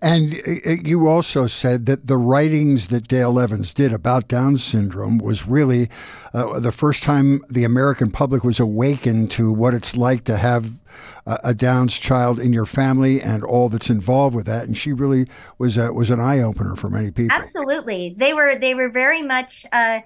and 0.01 0.33
uh, 0.33 0.71
uh, 0.71 0.75
you 0.83 1.07
also 1.07 1.47
said 1.47 1.85
that 1.85 2.07
the 2.07 2.17
writings 2.17 2.87
that 2.87 3.07
Dale 3.07 3.39
Evans 3.39 3.73
did 3.73 3.91
about 3.91 4.27
Down 4.27 4.57
syndrome 4.57 5.17
was 5.17 5.47
really 5.47 5.89
uh, 6.33 6.59
the 6.59 6.71
first 6.71 7.03
time 7.03 7.41
the 7.49 7.63
American 7.63 8.11
public 8.11 8.43
was 8.43 8.59
awakened 8.59 9.31
to 9.31 9.51
what 9.53 9.73
it's 9.73 9.95
like 9.95 10.23
to 10.25 10.37
have 10.37 10.79
a, 11.25 11.53
Down's 11.53 11.97
child 11.97 12.39
in 12.39 12.53
your 12.53 12.65
family 12.65 13.21
and 13.21 13.43
all 13.43 13.69
that's 13.69 13.89
involved 13.89 14.35
with 14.35 14.45
that. 14.45 14.65
And 14.65 14.77
she 14.77 14.93
really 14.93 15.27
was 15.57 15.77
a, 15.77 15.91
was 15.93 16.09
an 16.09 16.19
eye 16.19 16.39
opener 16.39 16.75
for 16.75 16.89
many 16.89 17.11
people. 17.11 17.35
Absolutely, 17.35 18.15
they 18.17 18.33
were 18.33 18.55
they 18.55 18.73
were 18.73 18.89
very 18.89 19.21
much 19.21 19.65
uh, 19.71 19.99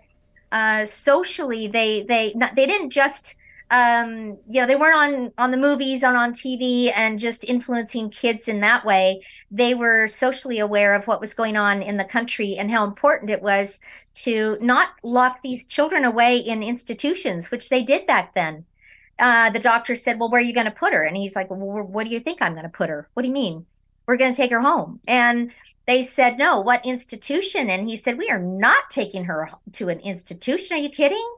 uh, 0.51 0.85
socially. 0.85 1.67
They 1.67 2.03
they 2.03 2.33
they 2.55 2.65
didn't 2.65 2.89
just 2.89 3.35
um, 3.71 4.37
you 4.49 4.59
know, 4.59 4.67
they 4.67 4.75
weren't 4.75 4.97
on 4.97 5.31
on 5.37 5.51
the 5.51 5.57
movies 5.57 6.03
on 6.03 6.17
on 6.17 6.33
TV 6.33 6.91
and 6.93 7.17
just 7.17 7.45
influencing 7.45 8.09
kids 8.09 8.49
in 8.49 8.59
that 8.59 8.85
way. 8.85 9.23
They 9.49 9.73
were 9.73 10.09
socially 10.09 10.59
aware 10.59 10.93
of 10.93 11.07
what 11.07 11.21
was 11.21 11.33
going 11.33 11.55
on 11.55 11.81
in 11.81 11.95
the 11.95 12.03
country 12.03 12.57
and 12.57 12.69
how 12.69 12.83
important 12.83 13.31
it 13.31 13.41
was 13.41 13.79
to 14.13 14.57
not 14.59 14.89
lock 15.03 15.41
these 15.41 15.65
children 15.65 16.03
away 16.03 16.37
in 16.37 16.61
institutions, 16.61 17.49
which 17.49 17.69
they 17.69 17.81
did 17.81 18.05
back 18.05 18.35
then. 18.35 18.65
Uh, 19.17 19.49
the 19.49 19.59
doctor 19.59 19.95
said, 19.95 20.19
"Well, 20.19 20.29
where 20.29 20.41
are 20.41 20.43
you 20.43 20.53
going 20.53 20.65
to 20.65 20.71
put 20.71 20.91
her?" 20.91 21.03
And 21.03 21.15
he's 21.15 21.35
like, 21.35 21.49
"Well, 21.49 21.59
what 21.59 22.03
do 22.03 22.09
you 22.09 22.19
think 22.19 22.41
I'm 22.41 22.53
going 22.53 22.63
to 22.63 22.69
put 22.69 22.89
her? 22.89 23.07
What 23.13 23.23
do 23.23 23.29
you 23.29 23.33
mean? 23.33 23.65
We're 24.05 24.17
going 24.17 24.33
to 24.33 24.37
take 24.37 24.51
her 24.51 24.59
home?" 24.59 24.99
And 25.07 25.53
they 25.85 26.03
said, 26.03 26.37
"No, 26.37 26.59
what 26.59 26.85
institution?" 26.85 27.69
And 27.69 27.87
he 27.87 27.95
said, 27.95 28.17
"We 28.17 28.27
are 28.29 28.39
not 28.39 28.89
taking 28.89 29.25
her 29.25 29.49
to 29.73 29.87
an 29.87 30.01
institution. 30.01 30.75
Are 30.75 30.81
you 30.81 30.89
kidding?" 30.89 31.35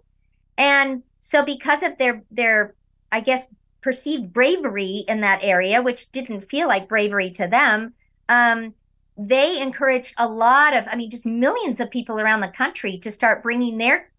And 0.57 1.03
so 1.25 1.41
because 1.41 1.83
of 1.83 1.97
their 1.97 2.21
their 2.29 2.75
I 3.09 3.21
guess 3.21 3.47
perceived 3.79 4.33
bravery 4.33 5.05
in 5.07 5.21
that 5.21 5.39
area, 5.41 5.81
which 5.81 6.11
didn't 6.11 6.49
feel 6.49 6.67
like 6.67 6.89
bravery 6.89 7.31
to 7.31 7.47
them, 7.47 7.93
um, 8.27 8.73
they 9.17 9.61
encouraged 9.61 10.15
a 10.17 10.27
lot 10.27 10.75
of, 10.75 10.85
I 10.87 10.97
mean, 10.97 11.09
just 11.09 11.25
millions 11.25 11.79
of 11.79 11.89
people 11.89 12.19
around 12.19 12.41
the 12.41 12.49
country 12.49 12.97
to 12.99 13.11
start 13.11 13.41
bringing 13.41 13.77
their 13.77 14.09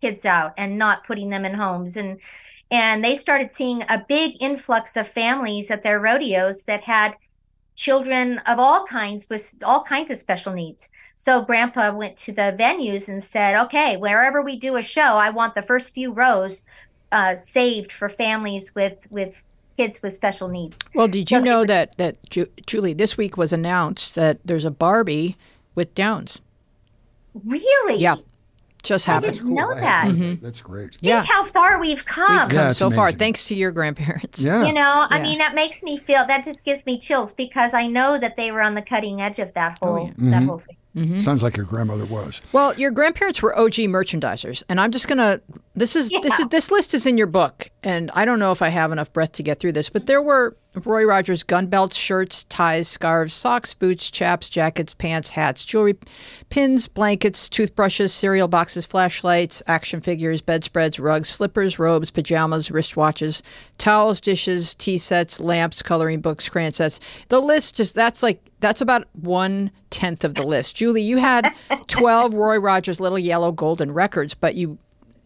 kids 0.00 0.24
out 0.24 0.52
and 0.56 0.78
not 0.78 1.04
putting 1.04 1.30
them 1.30 1.44
in 1.44 1.54
homes. 1.54 1.96
And 1.96 2.20
and 2.70 3.04
they 3.04 3.16
started 3.16 3.52
seeing 3.52 3.82
a 3.88 4.04
big 4.06 4.36
influx 4.40 4.96
of 4.96 5.08
families 5.08 5.72
at 5.72 5.82
their 5.82 5.98
rodeos 5.98 6.64
that 6.64 6.82
had 6.82 7.16
children 7.74 8.38
of 8.46 8.60
all 8.60 8.84
kinds 8.86 9.28
with 9.28 9.54
all 9.64 9.82
kinds 9.82 10.10
of 10.12 10.18
special 10.18 10.52
needs 10.52 10.88
so 11.14 11.42
grandpa 11.42 11.92
went 11.92 12.16
to 12.18 12.32
the 12.32 12.56
venues 12.58 13.08
and 13.08 13.22
said, 13.22 13.60
okay, 13.64 13.96
wherever 13.96 14.42
we 14.42 14.56
do 14.56 14.76
a 14.76 14.82
show, 14.82 15.16
I 15.16 15.30
want 15.30 15.54
the 15.54 15.62
first 15.62 15.94
few 15.94 16.12
rows 16.12 16.64
uh, 17.12 17.34
saved 17.34 17.92
for 17.92 18.08
families 18.08 18.74
with, 18.74 18.98
with 19.10 19.42
kids 19.76 20.02
with 20.02 20.14
special 20.14 20.48
needs. 20.48 20.76
Well, 20.94 21.08
did 21.08 21.30
you 21.30 21.38
so 21.38 21.44
know 21.44 21.64
that, 21.64 21.96
that, 21.96 22.16
Ju- 22.30 22.50
Julie, 22.66 22.94
this 22.94 23.16
week 23.16 23.36
was 23.36 23.52
announced 23.52 24.14
that 24.16 24.38
there's 24.44 24.64
a 24.64 24.70
Barbie 24.70 25.36
with 25.74 25.94
Downs? 25.94 26.40
Really? 27.44 28.00
Yeah. 28.00 28.16
Just 28.82 29.06
happened. 29.06 29.30
I 29.30 29.32
didn't 29.32 29.46
cool. 29.46 29.56
know 29.56 29.74
that. 29.74 30.08
Mm-hmm. 30.08 30.44
That's 30.44 30.60
great. 30.60 30.90
Think 30.90 31.02
yeah. 31.02 31.24
how 31.24 31.44
far 31.44 31.80
we've 31.80 32.04
come. 32.04 32.30
We've 32.30 32.48
come 32.50 32.66
yeah, 32.66 32.70
so 32.70 32.88
amazing. 32.88 32.96
far, 32.96 33.12
thanks 33.12 33.46
to 33.46 33.54
your 33.54 33.70
grandparents. 33.70 34.40
Yeah. 34.42 34.66
You 34.66 34.74
know, 34.74 35.06
I 35.08 35.22
mean, 35.22 35.38
that 35.38 35.54
makes 35.54 35.82
me 35.82 35.96
feel 35.96 36.26
that 36.26 36.44
just 36.44 36.64
gives 36.64 36.84
me 36.84 36.98
chills 36.98 37.32
because 37.32 37.72
I 37.72 37.86
know 37.86 38.18
that 38.18 38.36
they 38.36 38.52
were 38.52 38.60
on 38.60 38.74
the 38.74 38.82
cutting 38.82 39.22
edge 39.22 39.38
of 39.38 39.54
that 39.54 39.78
oh, 39.80 39.86
whole 39.86 39.96
oh, 39.96 40.04
yeah. 40.04 40.08
that 40.08 40.20
mm-hmm. 40.20 40.48
whole 40.48 40.58
thing. 40.58 40.76
Mm-hmm. 40.96 41.18
Sounds 41.18 41.42
like 41.42 41.56
your 41.56 41.66
grandmother 41.66 42.04
was. 42.04 42.40
Well, 42.52 42.74
your 42.74 42.90
grandparents 42.90 43.42
were 43.42 43.56
OG 43.58 43.74
merchandisers, 43.74 44.62
and 44.68 44.80
I'm 44.80 44.92
just 44.92 45.08
gonna. 45.08 45.40
This 45.76 45.96
is 45.96 46.12
yeah. 46.12 46.20
this 46.22 46.38
is 46.38 46.46
this 46.48 46.70
list 46.70 46.94
is 46.94 47.04
in 47.04 47.18
your 47.18 47.26
book, 47.26 47.68
and 47.82 48.10
I 48.14 48.24
don't 48.24 48.38
know 48.38 48.52
if 48.52 48.62
I 48.62 48.68
have 48.68 48.92
enough 48.92 49.12
breath 49.12 49.32
to 49.32 49.42
get 49.42 49.58
through 49.58 49.72
this, 49.72 49.90
but 49.90 50.06
there 50.06 50.22
were 50.22 50.56
Roy 50.84 51.04
Rogers 51.04 51.42
gun 51.42 51.66
belts, 51.66 51.96
shirts, 51.96 52.44
ties, 52.44 52.86
scarves, 52.86 53.34
socks, 53.34 53.74
boots, 53.74 54.08
chaps, 54.08 54.48
jackets, 54.48 54.94
pants, 54.94 55.30
hats, 55.30 55.64
jewelry, 55.64 55.96
pins, 56.48 56.86
blankets, 56.86 57.48
toothbrushes, 57.48 58.12
cereal 58.12 58.46
boxes, 58.46 58.86
flashlights, 58.86 59.64
action 59.66 60.00
figures, 60.00 60.40
bedspreads, 60.40 61.00
rugs, 61.00 61.28
slippers, 61.28 61.76
robes, 61.76 62.12
pajamas, 62.12 62.68
wristwatches, 62.68 63.42
towels, 63.76 64.20
dishes, 64.20 64.76
tea 64.76 64.98
sets, 64.98 65.40
lamps, 65.40 65.82
coloring 65.82 66.20
books, 66.20 66.48
crayon 66.48 66.72
sets. 66.72 67.00
The 67.30 67.40
list 67.40 67.74
just 67.74 67.96
that's 67.96 68.22
like 68.22 68.40
that's 68.60 68.80
about 68.80 69.08
one 69.12 69.72
tenth 69.90 70.24
of 70.24 70.34
the 70.34 70.44
list. 70.44 70.76
Julie, 70.76 71.02
you 71.02 71.18
had 71.18 71.52
12 71.88 72.32
Roy 72.32 72.58
Rogers 72.58 73.00
Little 73.00 73.18
Yellow 73.18 73.52
Golden 73.52 73.92
records, 73.92 74.34
but 74.34 74.54
you 74.54 74.78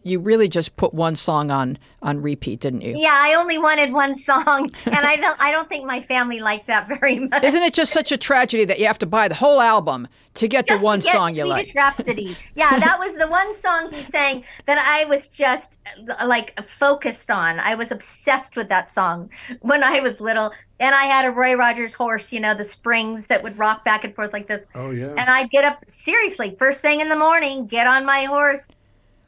you 0.03 0.19
really 0.19 0.47
just 0.47 0.75
put 0.77 0.93
one 0.93 1.15
song 1.15 1.51
on 1.51 1.77
on 2.01 2.21
repeat, 2.21 2.61
didn't 2.61 2.81
you? 2.81 2.93
Yeah, 2.95 3.13
I 3.13 3.33
only 3.35 3.57
wanted 3.57 3.91
one 3.91 4.13
song, 4.13 4.71
and 4.85 4.95
I 4.95 5.15
don't 5.15 5.39
I 5.39 5.51
don't 5.51 5.67
think 5.67 5.85
my 5.85 6.01
family 6.01 6.39
liked 6.39 6.67
that 6.67 6.87
very 6.87 7.19
much. 7.19 7.43
Isn't 7.43 7.63
it 7.63 7.73
just 7.73 7.91
such 7.91 8.11
a 8.11 8.17
tragedy 8.17 8.65
that 8.65 8.79
you 8.79 8.85
have 8.87 8.99
to 8.99 9.05
buy 9.05 9.27
the 9.27 9.35
whole 9.35 9.59
album 9.61 10.07
to 10.35 10.47
get 10.47 10.67
just 10.67 10.81
the 10.81 10.85
one 10.85 10.99
get 10.99 11.11
song 11.11 11.35
you 11.35 11.43
Swedish 11.43 11.67
like? 11.67 11.75
Rhapsody. 11.75 12.35
Yeah, 12.55 12.79
that 12.79 12.99
was 12.99 13.15
the 13.15 13.27
one 13.27 13.53
song 13.53 13.89
he 13.91 14.01
sang 14.01 14.43
that 14.65 14.77
I 14.77 15.05
was 15.05 15.27
just 15.27 15.79
like 16.25 16.59
focused 16.61 17.31
on. 17.31 17.59
I 17.59 17.75
was 17.75 17.91
obsessed 17.91 18.57
with 18.57 18.69
that 18.69 18.91
song 18.91 19.29
when 19.61 19.83
I 19.83 19.99
was 20.01 20.19
little. 20.19 20.51
And 20.81 20.95
I 20.95 21.05
had 21.05 21.25
a 21.25 21.31
Roy 21.31 21.55
Rogers 21.55 21.93
horse, 21.93 22.31
you 22.31 22.39
know, 22.39 22.53
the 22.53 22.63
springs 22.63 23.27
that 23.27 23.43
would 23.43 23.57
rock 23.57 23.83
back 23.83 24.05
and 24.05 24.15
forth 24.15 24.31
like 24.31 24.47
this. 24.47 24.69
Oh 24.75 24.91
yeah. 24.91 25.09
And 25.11 25.29
I'd 25.29 25.49
get 25.49 25.65
up 25.65 25.83
seriously 25.89 26.55
first 26.57 26.81
thing 26.81 27.01
in 27.01 27.09
the 27.09 27.17
morning, 27.17 27.67
get 27.67 27.85
on 27.85 28.05
my 28.05 28.23
horse 28.23 28.78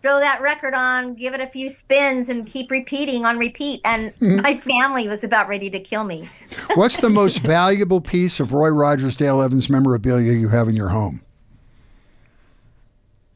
throw 0.02 0.20
that 0.20 0.42
record 0.42 0.74
on, 0.74 1.14
give 1.14 1.34
it 1.34 1.42
a 1.42 1.48
few 1.48 1.70
spins, 1.70 2.30
and 2.30 2.48
keep 2.48 2.72
repeating 2.72 3.26
on 3.26 3.38
repeat. 3.38 3.82
And 3.86 4.14
my 4.20 4.58
family 4.58 5.08
was 5.08 5.24
about 5.24 5.48
ready 5.48 5.70
to 5.70 5.80
kill 5.80 6.04
me. 6.04 6.30
What's 6.76 6.98
the 6.98 7.10
most 7.10 7.40
valuable 7.40 8.02
piece 8.02 8.40
of 8.40 8.54
Roy 8.54 8.70
Rogers, 8.70 9.16
Dale 9.16 9.42
Evans 9.42 9.70
memorabilia 9.70 10.34
you 10.34 10.50
have 10.50 10.68
in 10.68 10.76
your 10.76 10.90
home? 10.90 11.22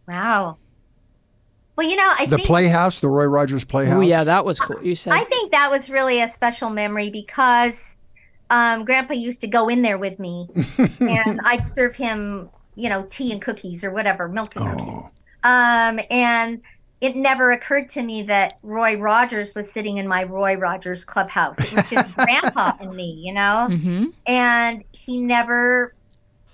Wow. 0.08 0.58
Well, 1.76 1.88
you 1.88 1.96
know, 1.98 2.10
I 2.10 2.20
think 2.20 2.30
The 2.30 2.36
think 2.38 2.48
Playhouse, 2.48 3.00
the 3.00 3.10
Roy 3.10 3.26
Rogers 3.26 3.66
Playhouse. 3.66 3.96
Oh 3.96 4.02
yeah, 4.02 4.24
that 4.24 4.46
was 4.46 4.60
cool. 4.60 4.82
You 4.82 4.96
said 4.96 5.14
I 5.14 5.26
think 5.26 5.52
that 5.52 5.70
was 5.70 5.90
really 5.90 6.22
a 6.22 6.28
special 6.28 6.70
memory 6.70 7.10
because 7.10 7.98
um, 8.50 8.86
Grandpa 8.86 9.14
used 9.14 9.42
to 9.42 9.48
go 9.48 9.68
in 9.68 9.82
there 9.82 9.98
with 9.98 10.18
me, 10.18 10.48
and 11.02 11.42
I'd 11.44 11.66
serve 11.66 11.96
him, 11.96 12.50
you 12.76 12.88
know, 12.88 13.06
tea 13.10 13.32
and 13.34 13.42
cookies 13.42 13.84
or 13.84 13.92
whatever, 13.92 14.30
milk 14.30 14.56
and 14.56 14.66
cookies. 14.66 15.02
Um, 15.46 16.00
and 16.10 16.62
it 17.02 17.16
never 17.16 17.52
occurred 17.52 17.88
to 17.90 18.02
me 18.02 18.24
that 18.24 18.58
Roy 18.64 18.98
Rogers 18.98 19.54
was 19.54 19.72
sitting 19.72 19.98
in 19.98 20.08
my 20.08 20.24
Roy 20.24 20.56
Rogers 20.56 21.06
clubhouse. 21.06 21.60
It 21.60 21.72
was 21.72 21.88
just 21.88 22.14
Grandpa 22.16 22.74
and 22.80 22.96
me, 22.96 23.22
you 23.24 23.34
know, 23.34 23.68
hmm 23.70 24.06
and 24.28 24.84
he 24.92 25.20
never 25.20 25.94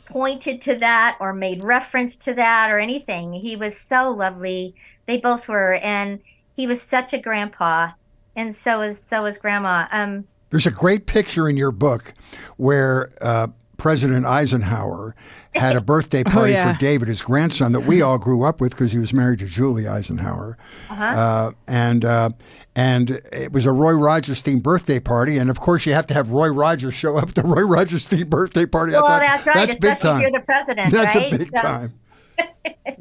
pointed 0.03 0.59
to 0.59 0.75
that 0.75 1.15
or 1.21 1.31
made 1.31 1.63
reference 1.63 2.17
to 2.17 2.33
that 2.33 2.69
or 2.69 2.79
anything. 2.79 3.31
He 3.31 3.55
was 3.55 3.79
so 3.79 4.11
lovely. 4.11 4.75
They 5.05 5.17
both 5.17 5.47
were, 5.47 5.75
and 5.75 6.19
he 6.53 6.67
was 6.67 6.81
such 6.81 7.13
a 7.13 7.17
grandpa, 7.17 7.91
and 8.35 8.53
so 8.53 8.79
was 8.79 9.01
so 9.01 9.23
was 9.23 9.37
Grandma. 9.37 9.87
Um, 9.91 10.25
There's 10.49 10.65
a 10.65 10.71
great 10.71 11.05
picture 11.05 11.47
in 11.47 11.55
your 11.55 11.71
book 11.71 12.13
where 12.57 13.13
uh, 13.21 13.47
President 13.77 14.25
Eisenhower 14.25 15.15
had 15.53 15.75
a 15.75 15.81
birthday 15.81 16.23
party 16.25 16.53
yeah. 16.53 16.73
for 16.73 16.79
David, 16.79 17.07
his 17.07 17.21
grandson, 17.21 17.71
that 17.73 17.81
we 17.81 18.01
all 18.01 18.17
grew 18.17 18.43
up 18.45 18.61
with 18.61 18.71
because 18.71 18.91
he 18.91 18.99
was 18.99 19.13
married 19.13 19.39
to 19.39 19.45
Julie 19.45 19.87
Eisenhower. 19.87 20.57
Uh-huh. 20.89 21.03
Uh, 21.03 21.51
and 21.67 22.05
uh, 22.05 22.29
and 22.75 23.21
it 23.31 23.51
was 23.51 23.65
a 23.65 23.71
Roy 23.71 23.93
Rogers 23.93 24.41
themed 24.41 24.63
birthday 24.63 24.99
party, 24.99 25.37
and 25.37 25.49
of 25.49 25.59
course 25.59 25.85
you 25.85 25.93
have 25.93 26.07
to 26.07 26.13
have 26.13 26.31
Roy 26.31 26.49
Rogers 26.49 26.93
show 26.93 27.17
up 27.17 27.29
at 27.29 27.35
the 27.35 27.43
Roy 27.45 27.63
Rogers 27.63 28.07
themed 28.07 28.29
birthday 28.29 28.65
party. 28.65 28.95
I 28.95 29.01
well, 29.01 29.09
thought, 29.09 29.21
that's 29.21 29.45
right, 29.45 29.67
That's 29.67 29.79
big 29.79 29.91
especially 29.91 30.23
if 30.23 30.31
you're 30.31 30.39
the 30.39 30.45
president, 30.45 30.93
That's 30.93 31.15
right? 31.15 31.33
a 31.33 31.37
big 31.37 31.47
So- 31.47 31.61
time. 31.61 31.93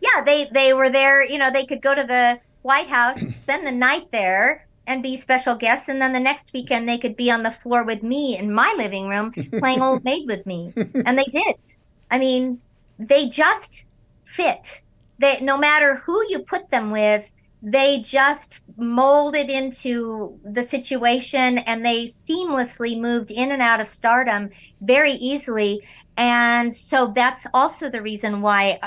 yeah, 0.00 0.22
they 0.24 0.46
they 0.52 0.72
were 0.72 0.90
there. 0.90 1.24
You 1.24 1.38
know, 1.38 1.50
they 1.50 1.64
could 1.64 1.80
go 1.82 1.94
to 1.94 2.04
the 2.04 2.40
White 2.62 2.88
House, 2.88 3.20
spend 3.34 3.66
the 3.66 3.72
night 3.72 4.12
there, 4.12 4.66
and 4.86 5.02
be 5.02 5.16
special 5.16 5.54
guests, 5.54 5.88
and 5.88 6.00
then 6.00 6.12
the 6.12 6.20
next 6.20 6.52
weekend 6.52 6.88
they 6.88 6.98
could 6.98 7.16
be 7.16 7.30
on 7.30 7.42
the 7.42 7.50
floor 7.50 7.82
with 7.82 8.02
me 8.02 8.36
in 8.38 8.52
my 8.52 8.74
living 8.76 9.08
room 9.08 9.32
playing 9.58 9.82
Old 9.82 10.04
Maid 10.04 10.26
with 10.26 10.44
me, 10.46 10.72
and 10.76 11.18
they 11.18 11.24
did. 11.24 11.76
I 12.14 12.18
mean, 12.20 12.60
they 12.96 13.28
just 13.28 13.88
fit. 14.22 14.82
They 15.18 15.40
no 15.40 15.58
matter 15.58 15.96
who 15.96 16.24
you 16.28 16.38
put 16.38 16.70
them 16.70 16.92
with, 16.92 17.28
they 17.60 17.98
just 17.98 18.60
molded 18.76 19.50
into 19.50 20.38
the 20.44 20.62
situation, 20.62 21.58
and 21.58 21.84
they 21.84 22.04
seamlessly 22.04 23.00
moved 23.00 23.32
in 23.32 23.50
and 23.50 23.60
out 23.60 23.80
of 23.80 23.88
stardom 23.88 24.50
very 24.80 25.14
easily. 25.14 25.80
And 26.16 26.76
so 26.76 27.12
that's 27.12 27.48
also 27.52 27.90
the 27.90 28.00
reason 28.00 28.42
why 28.42 28.78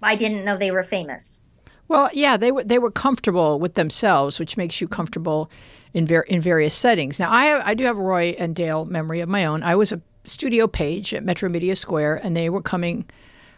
I 0.00 0.14
didn't 0.14 0.44
know 0.44 0.56
they 0.56 0.70
were 0.70 0.84
famous. 0.84 1.44
Well, 1.88 2.08
yeah, 2.12 2.36
they 2.36 2.52
were 2.52 2.62
they 2.62 2.78
were 2.78 2.92
comfortable 2.92 3.58
with 3.58 3.74
themselves, 3.74 4.38
which 4.38 4.56
makes 4.56 4.80
you 4.80 4.86
comfortable 4.86 5.50
in 5.92 6.06
ver- 6.06 6.20
in 6.20 6.40
various 6.40 6.76
settings. 6.76 7.18
Now, 7.18 7.32
I 7.32 7.46
have, 7.46 7.62
I 7.66 7.74
do 7.74 7.82
have 7.82 7.98
Roy 7.98 8.36
and 8.38 8.54
Dale 8.54 8.84
memory 8.84 9.18
of 9.18 9.28
my 9.28 9.44
own. 9.44 9.64
I 9.64 9.74
was 9.74 9.90
a 9.90 10.00
studio 10.26 10.66
page 10.66 11.14
at 11.14 11.24
Metromedia 11.24 11.76
Square, 11.76 12.20
and 12.22 12.36
they 12.36 12.50
were 12.50 12.62
coming 12.62 13.04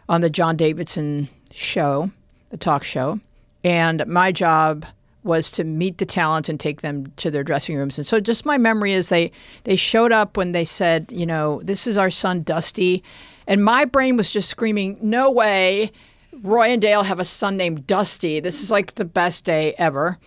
on 0.07 0.21
the 0.21 0.29
John 0.29 0.55
Davidson 0.55 1.29
show, 1.51 2.11
the 2.49 2.57
talk 2.57 2.83
show, 2.83 3.19
and 3.63 4.05
my 4.07 4.31
job 4.31 4.85
was 5.23 5.51
to 5.51 5.63
meet 5.63 5.97
the 5.97 6.05
talent 6.05 6.47
and 6.47 6.59
take 6.59 6.81
them 6.81 7.11
to 7.17 7.29
their 7.29 7.43
dressing 7.43 7.75
rooms. 7.75 7.97
And 7.97 8.07
so, 8.07 8.19
just 8.19 8.45
my 8.45 8.57
memory 8.57 8.93
is 8.93 9.09
they 9.09 9.31
they 9.65 9.75
showed 9.75 10.11
up 10.11 10.37
when 10.37 10.53
they 10.53 10.65
said, 10.65 11.11
you 11.11 11.25
know, 11.25 11.61
this 11.63 11.87
is 11.87 11.97
our 11.97 12.09
son 12.09 12.43
Dusty, 12.43 13.03
and 13.47 13.63
my 13.63 13.85
brain 13.85 14.17
was 14.17 14.31
just 14.31 14.49
screaming, 14.49 14.97
no 15.01 15.29
way. 15.29 15.91
Roy 16.41 16.67
and 16.67 16.81
Dale 16.81 17.03
have 17.03 17.19
a 17.19 17.25
son 17.25 17.57
named 17.57 17.87
Dusty. 17.87 18.39
This 18.39 18.61
is 18.61 18.71
like 18.71 18.95
the 18.95 19.05
best 19.05 19.45
day 19.45 19.73
ever. 19.77 20.17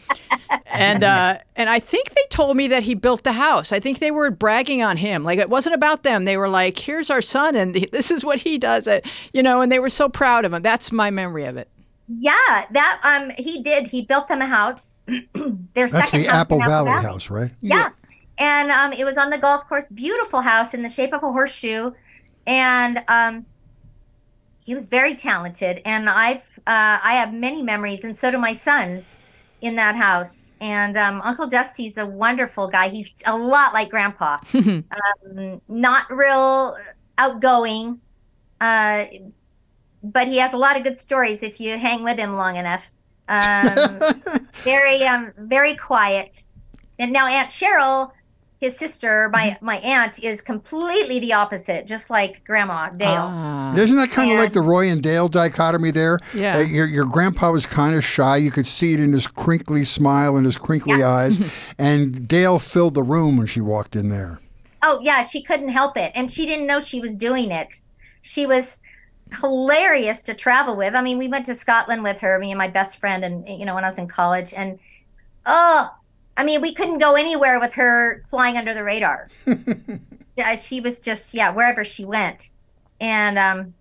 and 0.67 1.05
uh, 1.05 1.39
and 1.57 1.71
I 1.71 1.79
think 1.79 2.11
they 2.11 2.25
told 2.31 2.57
me 2.57 2.69
that 2.69 2.83
he 2.83 2.95
built 2.95 3.23
the 3.25 3.33
house. 3.33 3.73
I 3.73 3.81
think 3.81 3.99
they 3.99 4.11
were 4.11 4.31
bragging 4.31 4.83
on 4.83 4.97
him. 4.97 5.25
Like 5.25 5.39
it 5.39 5.49
wasn't 5.51 5.75
about 5.75 6.03
them. 6.03 6.25
They 6.25 6.37
were 6.37 6.49
like, 6.49 6.79
"Here's 6.79 7.11
our 7.11 7.23
son, 7.23 7.57
and 7.57 7.75
this 7.93 8.11
is 8.11 8.25
what 8.25 8.39
he 8.41 8.59
does." 8.59 8.87
It, 8.87 9.07
you 9.33 9.43
know, 9.43 9.61
and 9.61 9.71
they 9.71 9.79
were 9.79 9.89
so 9.89 10.09
proud 10.09 10.45
of 10.45 10.53
him. 10.53 10.63
That's 10.63 10.93
my 10.93 11.11
memory 11.11 11.45
of 11.45 11.57
it. 11.57 11.69
Yeah, 12.09 12.67
that 12.71 13.01
um 13.05 13.31
he 13.39 13.63
did. 13.63 13.87
He 13.87 14.03
built 14.03 14.29
them 14.29 14.43
a 14.43 14.47
house. 14.47 14.97
Their 15.07 15.89
That's 15.89 16.11
second 16.11 16.23
the 16.23 16.29
house 16.29 16.41
Apple 16.43 16.61
in 16.61 16.67
Valley 16.67 16.91
house, 16.91 17.31
right? 17.31 17.51
Yeah. 17.61 17.91
And 18.39 18.71
um 18.71 18.93
it 18.93 19.05
was 19.05 19.17
on 19.17 19.31
the 19.31 19.39
golf 19.39 19.67
course, 19.69 19.87
beautiful 19.95 20.41
house 20.41 20.75
in 20.75 20.83
the 20.83 20.91
shape 20.91 21.15
of 21.15 21.23
a 21.23 21.33
horseshoe. 21.33 21.93
And 22.47 23.03
um 23.09 23.47
he 24.65 24.75
was 24.75 24.87
very 24.87 25.15
talented 25.15 25.83
and 25.85 26.09
I've 26.09 26.43
uh 26.67 26.99
I 27.03 27.15
have 27.15 27.33
many 27.35 27.63
memories 27.63 28.05
and 28.05 28.17
so 28.17 28.31
do 28.31 28.39
my 28.39 28.53
sons 28.53 29.17
in 29.61 29.77
that 29.77 29.97
house. 29.97 30.55
And 30.61 30.97
um 30.97 31.21
Uncle 31.23 31.47
Dusty's 31.47 31.97
a 31.97 32.07
wonderful 32.07 32.69
guy. 32.69 32.89
He's 32.89 33.13
a 33.27 33.37
lot 33.37 33.75
like 33.75 33.91
grandpa. 33.91 34.39
um, 34.55 35.61
not 35.69 36.11
real 36.11 36.77
outgoing. 37.19 38.01
Uh 38.61 39.05
but 40.03 40.29
he 40.29 40.39
has 40.39 40.53
a 40.53 40.57
lot 40.57 40.77
of 40.77 40.83
good 40.83 40.99
stories 40.99 41.43
if 41.43 41.61
you 41.61 41.79
hang 41.79 42.03
with 42.03 42.19
him 42.19 42.37
long 42.37 42.57
enough. 42.57 42.91
Um, 43.29 44.01
very, 44.65 45.03
um, 45.05 45.33
very 45.39 45.77
quiet. 45.77 46.47
And 46.99 47.13
now 47.13 47.27
Aunt 47.27 47.51
Cheryl, 47.51 48.11
his 48.63 48.77
sister, 48.77 49.29
my 49.31 49.59
my 49.61 49.79
aunt, 49.79 50.23
is 50.23 50.41
completely 50.41 51.19
the 51.19 51.33
opposite, 51.33 51.85
just 51.85 52.11
like 52.11 52.45
Grandma 52.45 52.91
Dale. 52.91 53.27
Ah. 53.29 53.75
Isn't 53.75 53.97
that 53.97 54.13
kind 54.13 54.31
of 54.31 54.39
like 54.39 54.53
the 54.53 54.61
Roy 54.61 54.89
and 54.89 55.03
Dale 55.03 55.27
dichotomy 55.27 55.91
there? 55.91 56.21
Yeah. 56.33 56.59
Uh, 56.59 56.61
your, 56.61 56.87
your 56.87 57.05
grandpa 57.05 57.51
was 57.51 57.67
kind 57.67 57.97
of 57.97 58.05
shy. 58.05 58.37
You 58.37 58.53
could 58.53 58.69
see 58.69 58.93
it 58.93 59.01
in 59.01 59.13
his 59.13 59.27
crinkly 59.27 59.85
smile 59.85 60.37
and 60.37 60.47
his 60.47 60.57
crinkly 60.57 61.03
eyes. 61.03 61.41
and 61.79 62.29
Dale 62.29 62.61
filled 62.61 62.95
the 62.95 63.03
room 63.03 63.37
when 63.37 63.49
she 63.49 63.61
walked 63.61 63.97
in 63.97 64.11
there. 64.11 64.39
Oh 64.81 65.01
yeah, 65.03 65.25
she 65.25 65.43
couldn't 65.43 65.71
help 65.71 65.97
it, 65.97 66.13
and 66.15 66.31
she 66.31 66.47
didn't 66.47 66.69
know 66.69 66.79
she 66.79 67.01
was 67.01 67.17
doing 67.17 67.51
it. 67.51 67.81
She 68.21 68.47
was 68.47 68.79
hilarious 69.41 70.23
to 70.23 70.35
travel 70.35 70.77
with. 70.77 70.95
I 70.95 71.03
mean, 71.03 71.19
we 71.19 71.27
went 71.27 71.47
to 71.47 71.55
Scotland 71.57 72.05
with 72.05 72.21
her, 72.21 72.39
me 72.39 72.53
and 72.53 72.59
my 72.59 72.69
best 72.69 73.01
friend, 73.01 73.25
and 73.25 73.49
you 73.49 73.65
know 73.65 73.75
when 73.75 73.83
I 73.83 73.89
was 73.89 73.99
in 73.99 74.07
college, 74.07 74.55
and 74.55 74.79
oh, 75.47 75.91
I 76.43 76.45
mean, 76.45 76.61
we 76.61 76.75
couldn't 76.75 76.99
go 76.99 77.15
anywhere 77.15 77.61
with 77.61 77.75
her 77.75 78.25
flying 78.27 78.57
under 78.57 78.75
the 78.75 78.83
radar. 78.83 79.29
yeah, 80.37 80.57
she 80.57 80.81
was 80.81 80.99
just 80.99 81.35
yeah 81.35 81.53
wherever 81.53 81.85
she 81.85 82.05
went, 82.05 82.51
and 83.01 83.39
um, 83.39 83.75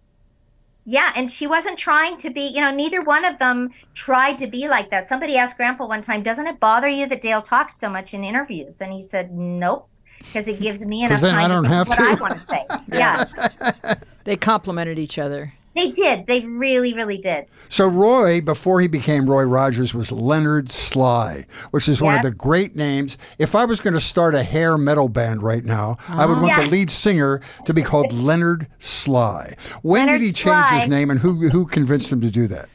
yeah, 0.86 1.12
and 1.16 1.32
she 1.32 1.47
wasn't 1.47 1.80
trying 1.80 2.18
to 2.18 2.30
be. 2.30 2.41
You 2.41 2.62
know, 2.62 2.70
neither 2.70 3.01
one 3.01 3.26
of 3.26 3.39
them 3.39 3.72
tried 3.95 4.38
to 4.38 4.45
be 4.45 4.68
like 4.68 4.91
that. 4.91 5.07
Somebody 5.07 5.38
asked 5.38 5.57
Grandpa 5.57 5.88
one 5.88 6.03
time, 6.03 6.22
"Doesn't 6.22 6.45
it 6.45 6.59
bother 6.59 6.88
you 6.88 7.07
that 7.07 7.22
Dale 7.22 7.41
talks 7.41 7.78
so 7.78 7.89
much 7.89 8.14
in 8.14 8.24
interviews?" 8.24 8.80
And 8.80 8.93
he 8.93 9.01
said, 9.01 9.34
"Nope." 9.34 9.88
Because 10.20 10.47
it 10.47 10.62
gives 10.62 10.86
me 10.86 11.03
enough 11.03 11.20
then 11.20 11.34
I 11.34 11.47
time 11.47 11.49
don't 11.49 11.64
to 11.64 11.70
think 11.70 11.78
have 11.80 11.88
what 11.88 11.97
to. 11.97 12.03
I 12.03 12.14
want 12.14 12.34
to 12.34 12.39
say. 12.39 12.68
Yeah, 12.93 13.95
They 14.24 14.36
complimented 14.36 14.99
each 14.99 15.18
other. 15.18 15.53
They 15.76 15.92
did. 15.92 16.28
They 16.28 16.42
really, 16.42 16.94
really 16.94 17.18
did. 17.18 17.50
So 17.70 17.88
Roy, 17.88 18.42
before 18.42 18.82
he 18.82 18.88
became 18.88 19.26
Roy 19.30 19.44
Rogers, 19.44 19.94
was 19.94 20.12
Leonard 20.12 20.70
Sly, 20.70 21.46
which 21.72 21.88
is 21.88 22.02
one 22.02 22.14
of 22.14 22.22
the 22.24 22.32
great 22.32 22.76
names. 22.76 23.18
If 23.40 23.56
I 23.56 23.66
was 23.66 23.80
going 23.80 23.94
to 23.94 24.02
start 24.02 24.36
a 24.36 24.44
hair 24.44 24.78
metal 24.78 25.08
band 25.08 25.44
right 25.44 25.64
now, 25.64 25.98
I 26.10 26.26
would 26.26 26.38
want 26.38 26.48
Yeah. 26.50 26.64
the 26.66 26.70
lead 26.70 26.90
singer 26.90 27.42
to 27.66 27.74
be 27.74 27.82
called 27.84 28.12
Leonard 28.14 28.68
Sly. 28.80 29.56
When 29.82 30.06
Leonard 30.08 30.20
did 30.20 30.26
he 30.28 30.34
change 30.34 30.68
his 30.72 30.88
name, 30.90 31.10
and 31.10 31.20
who 31.20 31.50
who 31.50 31.66
convinced 31.66 32.12
him 32.12 32.22
to 32.22 32.30
do 32.30 32.48
that? 32.48 32.68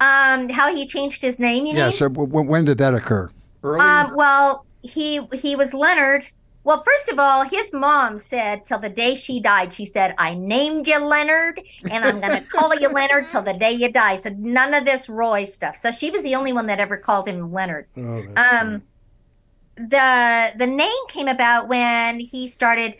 Um, 0.00 0.48
how 0.50 0.74
he 0.74 0.86
changed 0.86 1.22
his 1.22 1.38
name? 1.38 1.66
You 1.66 1.72
know. 1.72 1.78
Yeah. 1.78 1.84
mean? 1.86 1.92
So 1.92 2.08
w- 2.08 2.28
when 2.48 2.64
did 2.64 2.78
that 2.78 2.94
occur? 2.94 3.30
Early. 3.62 3.80
Um, 3.80 4.14
well, 4.14 4.66
he 4.82 5.20
he 5.32 5.56
was 5.56 5.72
Leonard. 5.74 6.26
Well, 6.66 6.82
first 6.82 7.08
of 7.08 7.18
all, 7.20 7.44
his 7.44 7.72
mom 7.72 8.18
said 8.18 8.66
till 8.66 8.80
the 8.80 8.90
day 8.90 9.14
she 9.14 9.40
died, 9.40 9.72
she 9.72 9.86
said, 9.86 10.14
"I 10.18 10.34
named 10.34 10.88
you 10.88 10.98
Leonard, 10.98 11.60
and 11.88 12.04
I'm 12.04 12.20
going 12.20 12.34
to 12.34 12.42
call 12.48 12.74
you 12.74 12.88
Leonard 12.90 13.30
till 13.30 13.42
the 13.42 13.54
day 13.54 13.72
you 13.72 13.90
die." 13.92 14.16
So 14.16 14.30
none 14.30 14.74
of 14.74 14.84
this 14.84 15.08
Roy 15.08 15.44
stuff. 15.44 15.76
So 15.76 15.92
she 15.92 16.10
was 16.10 16.24
the 16.24 16.34
only 16.34 16.52
one 16.52 16.66
that 16.66 16.80
ever 16.80 16.96
called 16.98 17.28
him 17.28 17.52
Leonard. 17.52 17.88
oh, 17.96 18.24
Um, 18.36 18.82
the 19.76 20.52
the 20.56 20.66
name 20.66 21.06
came 21.08 21.28
about 21.28 21.68
when 21.68 22.20
he 22.20 22.48
started 22.48 22.96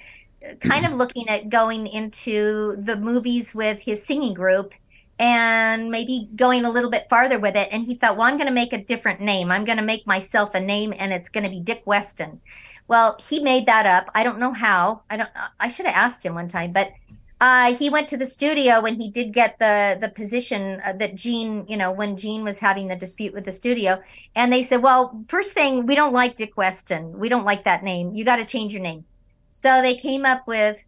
kind 0.60 0.86
of 0.86 0.92
looking 0.92 1.28
at 1.28 1.48
going 1.48 1.86
into 1.86 2.76
the 2.78 2.96
movies 2.96 3.54
with 3.54 3.80
his 3.82 4.06
singing 4.06 4.34
group 4.34 4.74
and 5.18 5.90
maybe 5.90 6.28
going 6.36 6.64
a 6.66 6.70
little 6.70 6.90
bit 6.90 7.06
farther 7.08 7.38
with 7.38 7.56
it 7.56 7.68
and 7.72 7.84
he 7.84 7.94
thought 7.94 8.16
well 8.18 8.26
i'm 8.26 8.36
going 8.36 8.46
to 8.46 8.52
make 8.52 8.72
a 8.74 8.84
different 8.84 9.20
name 9.20 9.50
i'm 9.50 9.64
going 9.64 9.78
to 9.78 9.84
make 9.84 10.06
myself 10.06 10.54
a 10.54 10.60
name 10.60 10.92
and 10.98 11.12
it's 11.12 11.30
going 11.30 11.44
to 11.44 11.50
be 11.50 11.60
dick 11.60 11.82
weston 11.86 12.40
well 12.88 13.16
he 13.20 13.40
made 13.40 13.66
that 13.66 13.86
up 13.86 14.10
i 14.14 14.22
don't 14.22 14.38
know 14.38 14.52
how 14.52 15.02
i 15.10 15.16
don't 15.16 15.30
i 15.60 15.68
should 15.68 15.86
have 15.86 15.94
asked 15.94 16.24
him 16.24 16.34
one 16.34 16.48
time 16.48 16.72
but 16.72 16.92
uh, 17.40 17.74
he 17.74 17.90
went 17.90 18.08
to 18.08 18.16
the 18.16 18.24
studio 18.24 18.80
when 18.80 18.98
he 18.98 19.10
did 19.10 19.32
get 19.32 19.58
the 19.58 19.98
the 20.00 20.08
position 20.08 20.80
uh, 20.84 20.94
that 20.94 21.14
Gene, 21.14 21.66
you 21.68 21.76
know, 21.76 21.92
when 21.92 22.16
Gene 22.16 22.42
was 22.44 22.58
having 22.58 22.88
the 22.88 22.96
dispute 22.96 23.34
with 23.34 23.44
the 23.44 23.52
studio, 23.52 24.02
and 24.34 24.50
they 24.50 24.62
said, 24.62 24.82
"Well, 24.82 25.22
first 25.28 25.52
thing, 25.52 25.84
we 25.84 25.94
don't 25.94 26.14
like 26.14 26.36
Dick 26.36 26.56
Weston. 26.56 27.18
We 27.18 27.28
don't 27.28 27.44
like 27.44 27.64
that 27.64 27.84
name. 27.84 28.14
You 28.14 28.24
got 28.24 28.36
to 28.36 28.46
change 28.46 28.72
your 28.72 28.82
name." 28.82 29.04
So 29.50 29.82
they 29.82 29.94
came 29.94 30.24
up 30.24 30.46
with 30.46 30.82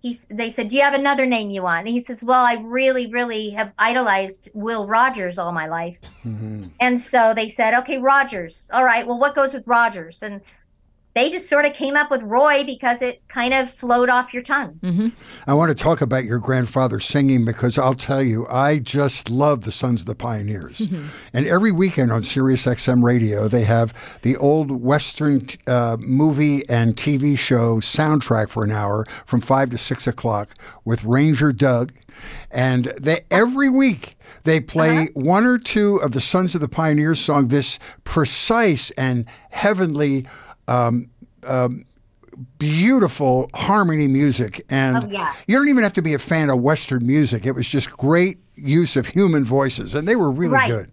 he. 0.00 0.16
They 0.30 0.48
said, 0.48 0.68
"Do 0.68 0.76
you 0.76 0.82
have 0.82 0.94
another 0.94 1.26
name 1.26 1.50
you 1.50 1.62
want?" 1.62 1.86
And 1.86 1.94
he 1.94 2.00
says, 2.00 2.24
"Well, 2.24 2.44
I 2.44 2.54
really, 2.54 3.06
really 3.06 3.50
have 3.50 3.74
idolized 3.78 4.48
Will 4.54 4.86
Rogers 4.86 5.36
all 5.36 5.52
my 5.52 5.66
life." 5.66 5.98
Mm-hmm. 6.24 6.68
And 6.80 6.98
so 6.98 7.34
they 7.34 7.50
said, 7.50 7.74
"Okay, 7.74 7.98
Rogers. 7.98 8.70
All 8.72 8.84
right. 8.84 9.06
Well, 9.06 9.18
what 9.18 9.34
goes 9.34 9.52
with 9.52 9.66
Rogers?" 9.66 10.22
And 10.22 10.40
they 11.14 11.30
just 11.30 11.48
sort 11.48 11.64
of 11.64 11.72
came 11.74 11.94
up 11.96 12.10
with 12.10 12.22
Roy 12.22 12.64
because 12.64 13.00
it 13.00 13.22
kind 13.28 13.54
of 13.54 13.70
flowed 13.70 14.08
off 14.08 14.34
your 14.34 14.42
tongue. 14.42 14.80
Mm-hmm. 14.82 15.08
I 15.46 15.54
want 15.54 15.68
to 15.70 15.74
talk 15.80 16.00
about 16.00 16.24
your 16.24 16.38
grandfather 16.40 16.98
singing 16.98 17.44
because 17.44 17.78
I'll 17.78 17.94
tell 17.94 18.22
you, 18.22 18.46
I 18.48 18.78
just 18.78 19.30
love 19.30 19.62
the 19.62 19.70
Sons 19.72 20.00
of 20.00 20.06
the 20.06 20.14
Pioneers. 20.16 20.78
Mm-hmm. 20.80 21.06
And 21.32 21.46
every 21.46 21.70
weekend 21.70 22.10
on 22.10 22.22
Sirius 22.24 22.66
XM 22.66 23.04
radio, 23.04 23.46
they 23.46 23.62
have 23.64 23.94
the 24.22 24.36
old 24.38 24.70
Western 24.72 25.46
uh, 25.68 25.96
movie 26.00 26.68
and 26.68 26.96
TV 26.96 27.38
show 27.38 27.76
soundtrack 27.80 28.48
for 28.48 28.64
an 28.64 28.72
hour 28.72 29.06
from 29.24 29.40
5 29.40 29.70
to 29.70 29.78
6 29.78 30.06
o'clock 30.08 30.50
with 30.84 31.04
Ranger 31.04 31.52
Doug. 31.52 31.92
And 32.50 32.86
they 33.00 33.24
every 33.30 33.68
week 33.68 34.16
they 34.44 34.60
play 34.60 34.98
Uh-huh. 34.98 35.06
one 35.14 35.44
or 35.44 35.58
two 35.58 35.96
of 35.96 36.12
the 36.12 36.20
Sons 36.20 36.54
of 36.54 36.60
the 36.60 36.68
Pioneers 36.68 37.18
song, 37.20 37.48
this 37.48 37.78
precise 38.04 38.90
and 38.92 39.26
heavenly 39.50 40.26
um, 40.68 41.08
um, 41.46 41.84
beautiful 42.58 43.48
harmony 43.54 44.08
music. 44.08 44.64
And 44.70 45.04
Oh, 45.04 45.08
yeah. 45.08 45.32
you 45.46 45.56
don't 45.56 45.68
even 45.68 45.82
have 45.82 45.92
to 45.94 46.02
be 46.02 46.14
a 46.14 46.18
fan 46.18 46.50
of 46.50 46.60
Western 46.60 47.06
music. 47.06 47.46
It 47.46 47.52
was 47.52 47.68
just 47.68 47.90
great 47.90 48.38
use 48.56 48.96
of 48.96 49.06
human 49.06 49.44
voices, 49.44 49.94
and 49.94 50.06
they 50.08 50.16
were 50.16 50.30
really 50.30 50.54
Right. 50.54 50.70
good. 50.70 50.90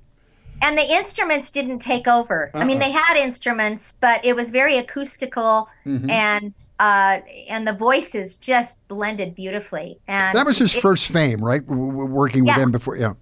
and 0.64 0.78
the 0.78 0.88
instruments 0.94 1.50
didn't 1.50 1.80
take 1.80 2.08
over. 2.08 2.52
I 2.54 2.66
mean, 2.66 2.78
they 2.78 2.92
had 2.92 3.18
instruments, 3.18 3.96
but 4.00 4.24
it 4.24 4.36
was 4.36 4.52
very 4.52 4.78
acoustical, 4.78 5.68
Mm-hmm. 5.88 6.08
and 6.12 6.54
uh, 6.80 7.18
and 7.50 7.68
the 7.68 7.74
voices 7.74 8.36
just 8.36 8.78
blended 8.88 9.34
beautifully. 9.34 9.98
And 10.08 10.38
That 10.38 10.46
was 10.46 10.60
his 10.60 10.76
it- 10.76 10.80
first 10.82 11.08
fame, 11.12 11.44
right? 11.44 11.66
Working 11.66 12.42
with 12.44 12.50
Yeah. 12.50 12.60
them 12.60 12.70
before, 12.72 12.96
yeah. 12.96 13.14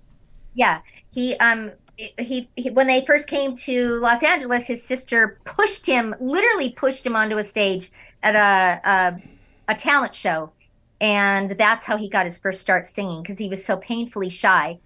Yeah, 0.53 0.79
he 1.13 1.37
um 1.37 1.71
he, 2.17 2.49
he 2.55 2.69
when 2.69 2.87
they 2.87 3.05
first 3.05 3.27
came 3.27 3.55
to 3.55 3.99
Los 3.99 4.23
Angeles, 4.23 4.67
his 4.67 4.83
sister 4.83 5.39
pushed 5.43 5.85
him, 5.85 6.15
literally 6.19 6.69
pushed 6.71 7.05
him 7.05 7.15
onto 7.15 7.37
a 7.37 7.43
stage 7.43 7.91
at 8.23 8.35
a 8.35 8.89
a, 8.89 9.21
a 9.71 9.75
talent 9.75 10.15
show, 10.15 10.51
and 11.01 11.51
that's 11.51 11.85
how 11.85 11.97
he 11.97 12.09
got 12.09 12.25
his 12.25 12.37
first 12.37 12.61
start 12.61 12.87
singing 12.87 13.21
because 13.21 13.37
he 13.37 13.49
was 13.49 13.63
so 13.63 13.77
painfully 13.77 14.29
shy, 14.29 14.79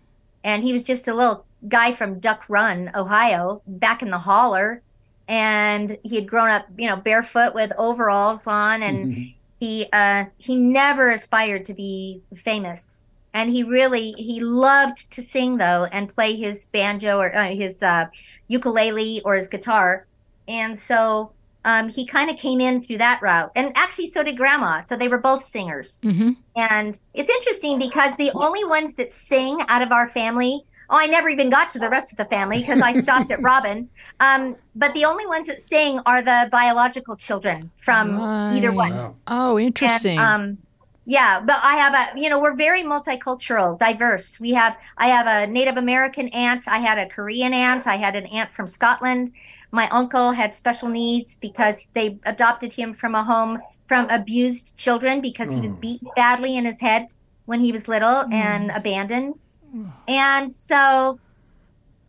and 0.43 0.63
he 0.63 0.73
was 0.73 0.83
just 0.83 1.07
a 1.07 1.13
little 1.13 1.45
guy 1.67 1.93
from 1.93 2.19
Duck 2.19 2.45
Run, 2.49 2.91
Ohio, 2.95 3.61
back 3.67 4.01
in 4.01 4.09
the 4.09 4.19
holler, 4.19 4.81
and 5.27 5.97
he 6.03 6.15
had 6.15 6.27
grown 6.27 6.49
up, 6.49 6.67
you 6.77 6.87
know, 6.87 6.95
barefoot 6.95 7.53
with 7.53 7.71
overalls 7.77 8.47
on, 8.47 8.81
and 8.81 9.33
he 9.59 9.87
uh 9.93 10.25
he 10.37 10.55
never 10.55 11.11
aspired 11.11 11.65
to 11.65 11.73
be 11.73 12.21
famous 12.35 13.02
and 13.33 13.49
he 13.51 13.63
really 13.63 14.11
he 14.17 14.39
loved 14.41 15.11
to 15.11 15.21
sing 15.21 15.57
though 15.57 15.85
and 15.91 16.13
play 16.13 16.35
his 16.35 16.67
banjo 16.67 17.17
or 17.19 17.35
uh, 17.35 17.49
his 17.55 17.81
uh, 17.83 18.05
ukulele 18.47 19.21
or 19.25 19.35
his 19.35 19.47
guitar 19.47 20.07
and 20.47 20.77
so 20.77 21.33
um, 21.65 21.87
he 21.87 22.05
kind 22.05 22.29
of 22.29 22.35
came 22.37 22.59
in 22.59 22.81
through 22.81 22.97
that 22.97 23.21
route 23.21 23.49
and 23.55 23.71
actually 23.75 24.07
so 24.07 24.23
did 24.23 24.37
grandma 24.37 24.81
so 24.81 24.95
they 24.97 25.07
were 25.07 25.17
both 25.17 25.43
singers 25.43 25.99
Mm-hmm. 26.03 26.31
and 26.55 26.99
it's 27.13 27.29
interesting 27.29 27.79
because 27.79 28.15
the 28.17 28.31
only 28.35 28.63
ones 28.65 28.93
that 28.95 29.13
sing 29.13 29.59
out 29.69 29.81
of 29.81 29.91
our 29.91 30.09
family 30.09 30.61
oh 30.89 30.97
i 30.97 31.07
never 31.07 31.29
even 31.29 31.49
got 31.49 31.69
to 31.71 31.79
the 31.79 31.89
rest 31.89 32.11
of 32.11 32.17
the 32.17 32.25
family 32.25 32.59
because 32.59 32.81
i 32.81 32.93
stopped 32.93 33.31
at 33.31 33.41
robin 33.51 33.89
um, 34.19 34.55
but 34.75 34.93
the 34.93 35.05
only 35.05 35.25
ones 35.25 35.47
that 35.47 35.61
sing 35.61 35.99
are 36.05 36.21
the 36.21 36.49
biological 36.51 37.15
children 37.15 37.71
from 37.77 38.19
either 38.51 38.69
Right. 38.69 38.75
one 38.75 38.91
Wow. 38.91 39.15
Oh, 39.27 39.57
interesting. 39.59 40.19
and, 40.19 40.27
um, 40.51 40.57
yeah, 41.05 41.41
but 41.41 41.59
I 41.61 41.75
have 41.75 41.93
a, 41.93 42.19
you 42.19 42.29
know, 42.29 42.39
we're 42.39 42.55
very 42.55 42.83
multicultural, 42.83 43.77
diverse. 43.77 44.39
We 44.39 44.51
have, 44.51 44.77
I 44.97 45.07
have 45.07 45.27
a 45.27 45.51
Native 45.51 45.77
American 45.77 46.29
aunt. 46.29 46.67
I 46.67 46.79
had 46.79 46.97
a 46.97 47.09
Korean 47.09 47.53
aunt. 47.53 47.87
I 47.87 47.97
had 47.97 48.15
an 48.15 48.25
aunt 48.27 48.53
from 48.53 48.67
Scotland. 48.67 49.33
My 49.71 49.89
uncle 49.89 50.31
had 50.31 50.55
special 50.55 50.87
needs 50.87 51.35
because 51.35 51.87
they 51.93 52.19
adopted 52.25 52.73
him 52.73 52.93
from 52.93 53.15
a 53.15 53.23
home 53.23 53.59
from 53.87 54.09
abused 54.09 54.75
children 54.77 55.19
because 55.19 55.51
he 55.51 55.59
was 55.59 55.73
mm. 55.73 55.81
beaten 55.81 56.07
badly 56.15 56.55
in 56.55 56.63
his 56.63 56.79
head 56.79 57.07
when 57.45 57.59
he 57.59 57.71
was 57.71 57.87
little 57.87 58.23
mm. 58.23 58.33
and 58.33 58.71
abandoned. 58.71 59.35
Mm. 59.75 59.91
And 60.07 60.53
so, 60.53 61.19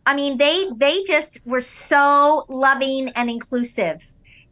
I 0.05 0.15
mean, 0.15 0.37
they 0.37 0.67
they 0.75 1.03
just 1.03 1.39
were 1.45 1.61
so 1.61 2.45
loving 2.47 3.09
and 3.09 3.29
inclusive 3.29 3.99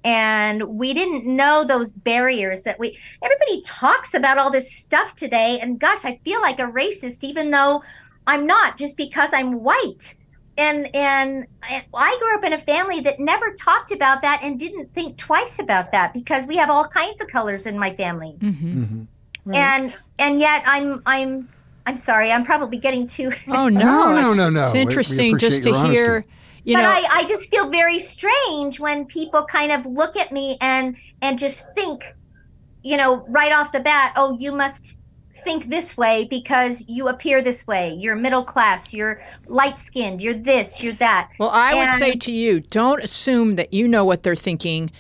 and 0.04 0.64
we 0.64 0.94
didn't 0.94 1.26
know 1.26 1.64
those 1.64 1.92
barriers 1.92 2.64
that 2.64 2.78
we 2.80 2.98
everybody 3.22 3.62
talks 3.62 4.14
about 4.14 4.38
all 4.38 4.52
this 4.52 4.76
stuff 4.76 5.16
today 5.16 5.60
and 5.62 5.80
gosh 5.80 6.04
i 6.06 6.20
feel 6.26 6.42
like 6.42 6.60
a 6.60 6.64
racist 6.64 7.24
even 7.24 7.52
though 7.52 7.82
i'm 8.28 8.46
not 8.46 8.78
just 8.78 8.98
because 8.98 9.32
i'm 9.34 9.64
white 9.64 10.16
and 10.58 10.94
and 10.96 11.46
and 11.70 11.84
i 11.94 12.18
grew 12.20 12.36
up 12.36 12.44
in 12.44 12.54
a 12.54 12.58
family 12.58 13.00
that 13.00 13.20
never 13.20 13.54
talked 13.54 13.92
about 13.92 14.22
that 14.22 14.40
and 14.44 14.60
didn't 14.60 14.92
think 14.94 15.18
twice 15.18 15.58
about 15.60 15.92
that 15.92 16.14
because 16.14 16.46
we 16.46 16.56
have 16.58 16.70
all 16.70 16.88
kinds 16.88 17.20
of 17.22 17.28
colors 17.28 17.66
in 17.66 17.78
my 17.78 17.94
family 17.96 18.36
mm-hmm. 18.40 18.84
hmm 18.84 19.04
Right. 19.46 19.58
and 19.58 19.94
and 20.20 20.40
yet 20.40 20.64
i'm 20.66 21.02
i'm 21.06 21.50
i'm 21.86 21.98
sorry 21.98 22.32
i'm 22.32 22.46
probably 22.46 22.78
getting 22.78 23.08
too 23.08 23.30
oh 23.50 23.68
no, 23.68 23.80
No, 23.80 24.16
no, 24.16 24.34
no, 24.34 24.50
no. 24.50 24.64
It's 24.64 24.74
We- 24.74 24.78
we 24.80 24.82
interesting 24.84 25.38
just 25.38 25.64
to 25.64 25.70
your 25.72 25.86
hear. 25.92 26.26
You 26.64 26.76
but 26.76 26.82
know, 26.84 26.90
I, 26.90 27.08
I 27.10 27.26
just 27.26 27.50
feel 27.50 27.70
very 27.70 28.00
strange 28.00 28.80
when 28.80 29.06
people 29.06 29.44
kind 29.44 29.72
of 29.72 29.86
look 29.86 30.16
at 30.16 30.32
me 30.32 30.58
and 30.62 30.96
and 31.22 31.38
just 31.38 31.74
think, 31.76 32.16
you 32.84 32.98
know, 32.98 33.26
right 33.28 33.52
off 33.52 33.72
the 33.72 33.82
bat, 33.82 34.14
oh, 34.16 34.38
you 34.40 34.52
must 34.52 34.98
think 35.44 35.70
this 35.70 35.98
way 35.98 36.26
because 36.26 36.86
you 36.88 37.08
appear 37.10 37.42
this 37.42 37.68
way. 37.68 37.94
You're 37.94 38.16
middle 38.16 38.44
class. 38.44 38.94
You're 38.94 39.22
light 39.48 39.78
skinned. 39.78 40.22
You're 40.22 40.34
this. 40.34 40.82
You're 40.82 40.94
that. 40.94 41.30
Well, 41.38 41.50
I 41.50 41.76
would 41.76 41.92
say 41.92 42.14
to 42.14 42.32
you, 42.32 42.62
don't 42.62 43.04
assume 43.04 43.56
that 43.56 43.74
you 43.74 43.88
know 43.88 44.06
what 44.06 44.24
they're 44.24 44.36
thinking 44.36 44.92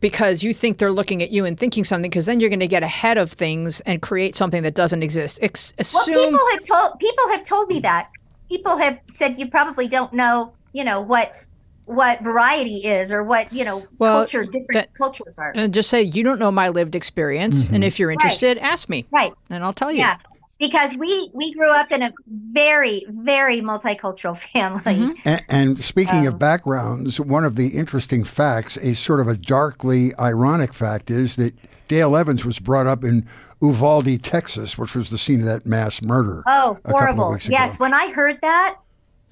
because 0.00 0.42
you 0.42 0.52
think 0.52 0.78
they're 0.78 0.92
looking 0.92 1.22
at 1.22 1.30
you 1.30 1.44
and 1.44 1.58
thinking 1.58 1.84
something 1.84 2.10
because 2.10 2.26
then 2.26 2.40
you're 2.40 2.50
going 2.50 2.60
to 2.60 2.68
get 2.68 2.82
ahead 2.82 3.18
of 3.18 3.32
things 3.32 3.80
and 3.82 4.02
create 4.02 4.36
something 4.36 4.62
that 4.62 4.74
doesn't 4.74 5.02
exist. 5.02 5.38
Ex- 5.40 5.72
Well, 5.78 6.04
people 6.04 6.40
have 6.50 6.62
told 6.64 6.98
people 6.98 7.28
have 7.28 7.44
told 7.44 7.68
me 7.68 7.80
that. 7.80 8.10
People 8.48 8.76
have 8.76 9.00
said 9.06 9.38
you 9.38 9.48
probably 9.48 9.88
don't 9.88 10.12
know, 10.12 10.52
you 10.72 10.84
know, 10.84 11.00
what 11.00 11.46
what 11.84 12.22
variety 12.22 12.76
is 12.86 13.10
or 13.10 13.22
what 13.24 13.52
you 13.52 13.64
know 13.64 13.86
Well, 13.98 14.18
culture 14.20 14.44
different 14.44 14.72
that- 14.74 14.94
cultures 14.94 15.36
are. 15.38 15.52
and 15.54 15.74
just 15.74 15.90
say 15.90 16.00
you 16.02 16.22
don't 16.22 16.38
know 16.38 16.52
my 16.52 16.68
lived 16.68 16.94
experience 16.94 17.68
and 17.70 17.82
if 17.82 17.98
you're 17.98 18.10
interested, 18.12 18.56
ask 18.58 18.88
me 18.88 19.04
Right. 19.10 19.32
and 19.50 19.64
I'll 19.64 19.72
tell 19.72 19.90
you. 19.90 19.98
Yeah. 19.98 20.16
Because 20.60 20.94
we 20.96 21.28
we 21.34 21.52
grew 21.54 21.70
up 21.70 21.90
in 21.90 22.02
a 22.02 22.12
very 22.52 23.04
very 23.08 23.60
multicultural 23.60 24.36
family. 24.52 24.94
Mm-hmm. 24.94 25.12
And, 25.28 25.44
and 25.48 25.80
speaking 25.84 26.20
Um, 26.20 26.26
of 26.28 26.38
backgrounds, 26.38 27.18
one 27.20 27.44
of 27.44 27.56
the 27.56 27.68
interesting 27.68 28.22
facts, 28.22 28.76
a 28.78 28.94
sort 28.94 29.18
of 29.18 29.26
a 29.26 29.36
darkly 29.36 30.14
ironic 30.20 30.72
fact, 30.72 31.10
is 31.10 31.34
that 31.36 31.52
Dale 31.88 32.16
Evans 32.16 32.44
was 32.44 32.60
brought 32.60 32.86
up 32.86 33.02
in 33.02 33.26
Uvalde, 33.60 34.22
Texas, 34.22 34.78
which 34.78 34.94
was 34.94 35.10
the 35.10 35.18
scene 35.18 35.40
of 35.40 35.46
that 35.46 35.66
mass 35.66 36.00
murder. 36.00 36.44
Oh, 36.46 36.52
a 36.52 36.74
couple 36.74 36.78
of 36.84 36.92
horrible. 37.00 37.30
weeks 37.32 37.46
ago. 37.48 37.56
Yes, 37.58 37.80
when 37.80 37.92
I 37.92 38.10
heard 38.12 38.38
that, 38.42 38.76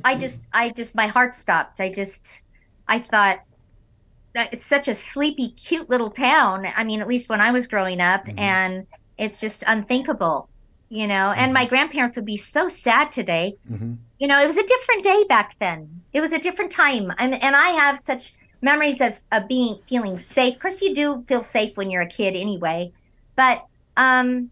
I 0.05 0.17
just 0.17 0.43
I 0.53 0.71
just 0.71 0.95
my 0.95 1.07
heart 1.07 1.35
stopped. 1.35 1.81
I 1.81 1.93
just 1.93 2.43
I 2.89 2.99
thought 2.99 3.41
that 4.35 4.53
is 4.53 4.65
such 4.65 4.89
a 4.89 4.95
sleepy 4.95 5.51
cute 5.51 5.91
little 5.91 6.11
town. 6.11 6.67
I 6.77 6.85
mean, 6.85 7.01
at 7.01 7.09
least 7.09 7.29
when 7.29 7.41
I 7.41 7.51
was 7.51 7.67
growing 7.67 8.01
up 8.01 8.25
Mm-hmm. 8.27 8.39
and 8.39 8.87
it's 9.19 9.41
just 9.41 9.65
unthinkable, 9.67 10.49
you 10.89 11.07
know. 11.07 11.33
And 11.33 11.53
my 11.53 11.67
grandparents 11.67 12.17
would 12.17 12.25
be 12.25 12.37
so 12.39 12.69
sad 12.69 13.13
today. 13.13 13.55
Mhm. 13.71 13.99
You 14.19 14.29
know, 14.29 14.41
it 14.41 14.47
was 14.47 14.57
a 14.57 14.67
different 14.67 15.03
day 15.05 15.25
back 15.29 15.57
then. 15.59 16.03
It 16.13 16.21
was 16.21 16.33
a 16.33 16.39
different 16.39 16.71
time. 16.73 17.13
And 17.19 17.35
and 17.43 17.55
I 17.57 17.71
have 17.71 17.99
such 17.99 18.33
memories 18.63 19.01
of, 19.01 19.19
of 19.33 19.49
being 19.49 19.79
feeling 19.87 20.19
safe. 20.19 20.55
Of 20.57 20.61
course 20.61 20.83
you 20.83 20.95
do 20.95 21.25
feel 21.27 21.43
safe 21.43 21.77
when 21.77 21.91
you're 21.91 22.03
a 22.03 22.07
kid 22.09 22.35
anyway. 22.37 22.93
But 23.37 23.65
um 23.97 24.51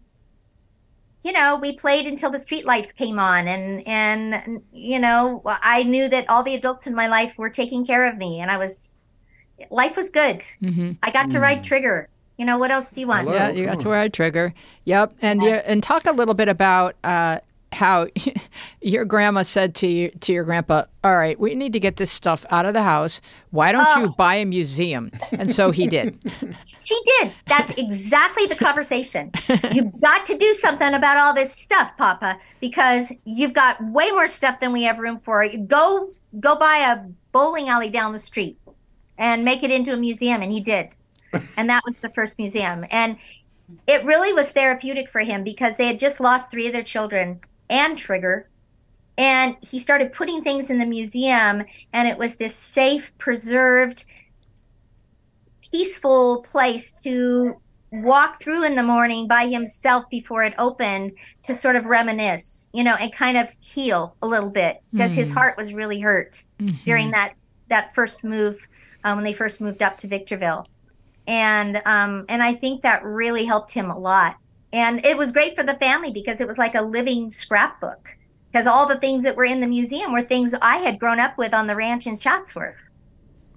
you 1.23 1.31
know, 1.33 1.57
we 1.57 1.73
played 1.73 2.05
until 2.07 2.29
the 2.29 2.37
streetlights 2.37 2.95
came 2.95 3.19
on, 3.19 3.47
and 3.47 3.85
and 3.87 4.61
you 4.71 4.99
know, 4.99 5.41
I 5.45 5.83
knew 5.83 6.07
that 6.09 6.29
all 6.29 6.43
the 6.43 6.55
adults 6.55 6.87
in 6.87 6.95
my 6.95 7.07
life 7.07 7.37
were 7.37 7.49
taking 7.49 7.85
care 7.85 8.05
of 8.07 8.17
me, 8.17 8.39
and 8.39 8.49
I 8.49 8.57
was, 8.57 8.97
life 9.69 9.97
was 9.97 10.09
good. 10.09 10.43
hmm 10.63 10.91
I 11.03 11.11
got 11.11 11.29
to 11.31 11.39
ride 11.39 11.63
Trigger. 11.63 12.07
You 12.37 12.45
know, 12.45 12.57
what 12.57 12.71
else 12.71 12.89
do 12.91 13.01
you 13.01 13.07
want? 13.07 13.27
Hello. 13.27 13.35
Yeah, 13.37 13.49
you 13.49 13.65
got 13.65 13.81
to 13.81 13.87
on. 13.87 13.91
where 13.91 13.99
I 13.99 14.07
trigger. 14.07 14.53
Yep, 14.85 15.15
and 15.21 15.43
yeah, 15.43 15.61
and 15.65 15.83
talk 15.83 16.05
a 16.05 16.13
little 16.13 16.33
bit 16.35 16.47
about 16.47 16.95
uh, 17.03 17.39
how 17.73 18.07
your 18.81 19.03
grandma 19.03 19.43
said 19.43 19.75
to 19.75 19.87
you, 19.87 20.09
to 20.21 20.31
your 20.31 20.45
grandpa, 20.45 20.85
"All 21.03 21.17
right, 21.17 21.37
we 21.37 21.53
need 21.53 21.73
to 21.73 21.81
get 21.81 21.97
this 21.97 22.11
stuff 22.13 22.45
out 22.49 22.65
of 22.65 22.73
the 22.73 22.83
house. 22.83 23.19
Why 23.51 23.73
don't 23.73 23.85
you 24.01 24.05
Oh. 24.07 24.15
buy 24.17 24.35
a 24.35 24.45
museum?" 24.45 25.11
And 25.33 25.51
so 25.51 25.71
he 25.71 25.87
did. 25.87 26.17
She 26.81 26.99
did. 27.03 27.33
That's 27.47 27.71
exactly 27.71 28.45
the 28.45 28.55
conversation. 28.55 29.31
You've 29.71 29.99
got 29.99 30.25
to 30.27 30.37
do 30.37 30.53
something 30.53 30.93
about 30.93 31.17
all 31.17 31.33
this 31.33 31.53
stuff, 31.53 31.91
Papa, 31.97 32.39
because 32.59 33.11
you've 33.25 33.53
got 33.53 33.83
way 33.83 34.09
more 34.11 34.27
stuff 34.27 34.59
than 34.59 34.71
we 34.71 34.83
have 34.83 34.99
room 34.99 35.19
for. 35.23 35.47
Go 35.67 36.11
go 36.39 36.55
buy 36.55 36.77
a 36.77 37.05
bowling 37.31 37.69
alley 37.69 37.89
down 37.89 38.13
the 38.13 38.19
street 38.19 38.57
and 39.17 39.43
make 39.43 39.63
it 39.63 39.71
into 39.71 39.93
a 39.93 39.97
museum 39.97 40.41
and 40.41 40.51
he 40.51 40.59
did. 40.59 40.95
And 41.57 41.69
that 41.69 41.83
was 41.85 41.99
the 41.99 42.09
first 42.09 42.37
museum. 42.37 42.85
And 42.89 43.17
it 43.87 44.03
really 44.05 44.33
was 44.33 44.51
therapeutic 44.51 45.09
for 45.09 45.21
him 45.21 45.43
because 45.43 45.77
they 45.77 45.87
had 45.87 45.99
just 45.99 46.19
lost 46.19 46.49
three 46.49 46.67
of 46.67 46.73
their 46.73 46.83
children 46.83 47.39
and 47.69 47.97
Trigger. 47.97 48.47
And 49.17 49.57
he 49.61 49.79
started 49.79 50.13
putting 50.13 50.43
things 50.43 50.69
in 50.69 50.79
the 50.79 50.85
museum, 50.85 51.65
and 51.91 52.07
it 52.07 52.17
was 52.17 52.37
this 52.37 52.55
safe, 52.55 53.11
preserved, 53.17 54.05
peaceful 55.71 56.41
place 56.41 56.91
to 57.03 57.55
walk 57.91 58.39
through 58.39 58.63
in 58.63 58.75
the 58.75 58.83
morning 58.83 59.27
by 59.27 59.47
himself 59.47 60.07
before 60.09 60.43
it 60.43 60.53
opened 60.57 61.11
to 61.43 61.55
sort 61.55 61.75
of 61.75 61.85
reminisce, 61.85 62.69
you 62.73 62.83
know, 62.83 62.95
and 62.95 63.11
kind 63.11 63.37
of 63.37 63.55
heal 63.59 64.15
a 64.21 64.27
little 64.27 64.49
bit 64.49 64.81
because 64.91 65.13
mm. 65.13 65.15
his 65.15 65.31
heart 65.31 65.57
was 65.57 65.73
really 65.73 65.99
hurt 65.99 66.43
mm-hmm. 66.59 66.75
during 66.85 67.11
that 67.11 67.33
that 67.69 67.93
first 67.93 68.23
move 68.23 68.67
um, 69.03 69.17
when 69.17 69.23
they 69.23 69.33
first 69.33 69.61
moved 69.61 69.81
up 69.81 69.97
to 69.97 70.07
Victorville, 70.07 70.67
and 71.27 71.81
um, 71.85 72.25
and 72.29 72.43
I 72.43 72.53
think 72.53 72.81
that 72.81 73.03
really 73.03 73.45
helped 73.45 73.71
him 73.71 73.89
a 73.89 73.97
lot. 73.97 74.37
And 74.71 75.03
it 75.03 75.17
was 75.17 75.31
great 75.31 75.55
for 75.55 75.63
the 75.63 75.75
family 75.75 76.11
because 76.11 76.41
it 76.41 76.47
was 76.47 76.59
like 76.59 76.75
a 76.75 76.81
living 76.81 77.29
scrapbook 77.29 78.15
because 78.51 78.67
all 78.67 78.87
the 78.87 78.97
things 78.97 79.23
that 79.23 79.35
were 79.35 79.45
in 79.45 79.61
the 79.61 79.67
museum 79.67 80.11
were 80.11 80.21
things 80.21 80.53
I 80.61 80.77
had 80.77 80.99
grown 80.99 81.19
up 81.19 81.37
with 81.37 81.53
on 81.53 81.67
the 81.67 81.75
ranch 81.75 82.07
in 82.07 82.17
Chatsworth. 82.17 82.75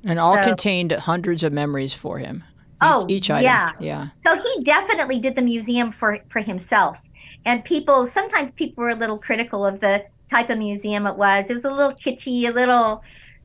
And 0.04 0.18
all 0.18 0.36
so, 0.36 0.42
contained 0.42 0.92
hundreds 0.92 1.44
of 1.44 1.52
memories 1.52 1.94
for 1.94 2.18
him. 2.18 2.44
Oh, 2.80 3.04
each, 3.08 3.24
each 3.24 3.30
item. 3.30 3.44
Yeah. 3.44 3.72
Yeah. 3.78 4.08
So 4.16 4.36
he 4.36 4.64
definitely 4.64 5.18
did 5.18 5.36
the 5.36 5.42
museum 5.42 5.92
for, 5.92 6.18
for 6.28 6.40
himself. 6.40 6.98
And 7.44 7.64
people, 7.64 8.06
sometimes 8.06 8.52
people 8.52 8.82
were 8.82 8.90
a 8.90 8.94
little 8.94 9.18
critical 9.18 9.64
of 9.64 9.80
the 9.80 10.04
type 10.28 10.50
of 10.50 10.58
museum 10.58 11.06
it 11.06 11.16
was. 11.16 11.50
It 11.50 11.54
was 11.54 11.64
a 11.64 11.70
little 11.70 11.92
kitschy, 11.92 12.48
a 12.48 12.50
little, 12.50 13.02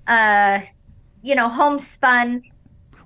uh, 0.08 0.62
you 1.22 1.36
know, 1.36 1.49
homespun. 1.49 2.43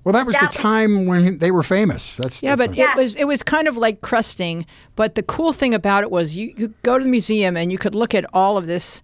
Well, 0.03 0.13
that 0.13 0.25
was 0.25 0.35
that 0.35 0.51
the 0.51 0.57
time 0.57 1.05
was, 1.05 1.23
when 1.23 1.37
they 1.37 1.51
were 1.51 1.63
famous. 1.63 2.17
That's 2.17 2.41
yeah, 2.41 2.55
that's 2.55 2.75
but 2.75 2.77
it 2.77 2.95
was 2.95 3.15
it 3.15 3.25
was 3.25 3.43
kind 3.43 3.67
of 3.67 3.77
like 3.77 4.01
crusting. 4.01 4.65
But 4.95 5.15
the 5.15 5.21
cool 5.21 5.53
thing 5.53 5.73
about 5.73 6.03
it 6.03 6.09
was 6.09 6.35
you, 6.35 6.53
you 6.57 6.73
go 6.81 6.97
to 6.97 7.03
the 7.03 7.09
museum 7.09 7.55
and 7.55 7.71
you 7.71 7.77
could 7.77 7.93
look 7.93 8.15
at 8.15 8.25
all 8.33 8.57
of 8.57 8.65
this 8.65 9.03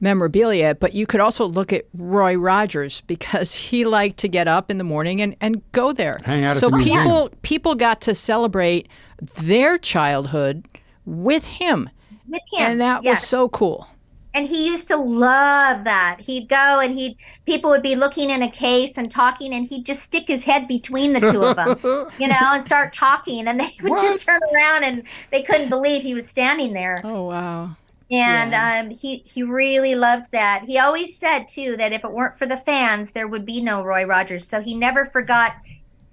memorabilia, 0.00 0.74
but 0.74 0.94
you 0.94 1.06
could 1.06 1.20
also 1.20 1.44
look 1.44 1.72
at 1.72 1.86
Roy 1.94 2.36
Rogers 2.36 3.00
because 3.02 3.54
he 3.70 3.84
liked 3.84 4.18
to 4.18 4.28
get 4.28 4.48
up 4.48 4.70
in 4.70 4.78
the 4.78 4.84
morning 4.84 5.20
and, 5.20 5.36
and 5.40 5.62
go 5.72 5.92
there. 5.92 6.20
Hang 6.24 6.44
out 6.44 6.56
so 6.56 6.68
at 6.68 6.72
the 6.72 6.78
people 6.78 7.02
museum. 7.02 7.28
people 7.42 7.74
got 7.74 8.00
to 8.02 8.14
celebrate 8.14 8.88
their 9.20 9.78
childhood 9.78 10.66
with 11.04 11.46
him. 11.46 11.90
With 12.28 12.42
him. 12.52 12.60
And 12.60 12.80
that 12.80 13.02
yes. 13.02 13.20
was 13.20 13.28
so 13.28 13.48
cool. 13.48 13.88
And 14.36 14.48
he 14.48 14.66
used 14.66 14.88
to 14.88 14.96
love 14.96 15.84
that. 15.84 16.22
He'd 16.22 16.48
go 16.48 16.80
and 16.80 16.98
he'd 16.98 17.16
people 17.46 17.70
would 17.70 17.84
be 17.84 17.94
looking 17.94 18.30
in 18.30 18.42
a 18.42 18.50
case 18.50 18.98
and 18.98 19.08
talking 19.08 19.54
and 19.54 19.64
he'd 19.64 19.86
just 19.86 20.02
stick 20.02 20.26
his 20.26 20.44
head 20.44 20.66
between 20.66 21.12
the 21.12 21.20
two 21.20 21.40
of 21.40 21.54
them, 21.54 21.78
you 22.18 22.26
know, 22.26 22.36
and 22.40 22.64
start 22.64 22.92
talking 22.92 23.46
and 23.46 23.60
they 23.60 23.70
would 23.80 23.90
what? 23.90 24.02
just 24.02 24.26
turn 24.26 24.40
around 24.52 24.82
and 24.82 25.04
they 25.30 25.40
couldn't 25.40 25.68
believe 25.68 26.02
he 26.02 26.14
was 26.14 26.28
standing 26.28 26.72
there. 26.72 27.00
Oh 27.04 27.28
wow 27.28 27.76
and 28.10 28.52
yeah. 28.52 28.80
um, 28.80 28.90
he 28.90 29.18
he 29.18 29.42
really 29.42 29.94
loved 29.94 30.30
that. 30.32 30.64
He 30.66 30.78
always 30.78 31.16
said 31.18 31.48
too 31.48 31.76
that 31.76 31.92
if 31.92 32.04
it 32.04 32.12
weren't 32.12 32.38
for 32.38 32.46
the 32.46 32.56
fans, 32.56 33.12
there 33.12 33.28
would 33.28 33.46
be 33.46 33.62
no 33.62 33.82
Roy 33.82 34.04
Rogers. 34.04 34.46
So 34.46 34.60
he 34.60 34.74
never 34.74 35.06
forgot 35.06 35.54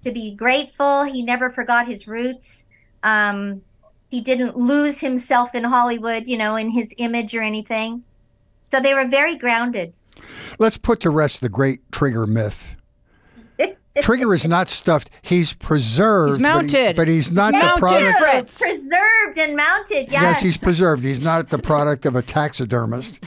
to 0.01 0.11
be 0.11 0.33
grateful. 0.33 1.03
He 1.03 1.21
never 1.21 1.49
forgot 1.49 1.87
his 1.87 2.07
roots. 2.07 2.65
Um, 3.03 3.61
he 4.09 4.21
didn't 4.21 4.57
lose 4.57 4.99
himself 4.99 5.53
in 5.55 5.63
Hollywood, 5.63 6.27
you 6.27 6.37
know, 6.37 6.55
in 6.55 6.69
his 6.69 6.93
image 6.97 7.35
or 7.35 7.41
anything. 7.41 8.03
So 8.59 8.79
they 8.79 8.93
were 8.93 9.07
very 9.07 9.35
grounded. 9.35 9.95
Let's 10.59 10.77
put 10.77 10.99
to 11.01 11.09
rest 11.09 11.41
the 11.41 11.49
great 11.49 11.91
trigger 11.91 12.27
myth. 12.27 12.70
Trigger 13.99 14.33
is 14.33 14.47
not 14.47 14.69
stuffed. 14.69 15.09
He's 15.21 15.53
preserved. 15.53 16.35
He's 16.35 16.41
mounted. 16.41 16.95
But, 16.95 17.07
he, 17.07 17.13
but 17.13 17.15
he's 17.15 17.31
not 17.31 17.51
mounted, 17.51 17.75
the 17.75 17.79
product. 17.79 18.19
Fritz. 18.19 18.59
Preserved 18.59 19.37
and 19.37 19.55
mounted. 19.55 20.09
Yes. 20.09 20.21
Yes, 20.21 20.41
he's 20.41 20.57
preserved. 20.57 21.03
He's 21.03 21.19
not 21.19 21.49
the 21.49 21.59
product 21.59 22.05
of 22.05 22.15
a 22.15 22.21
taxidermist. 22.21 23.19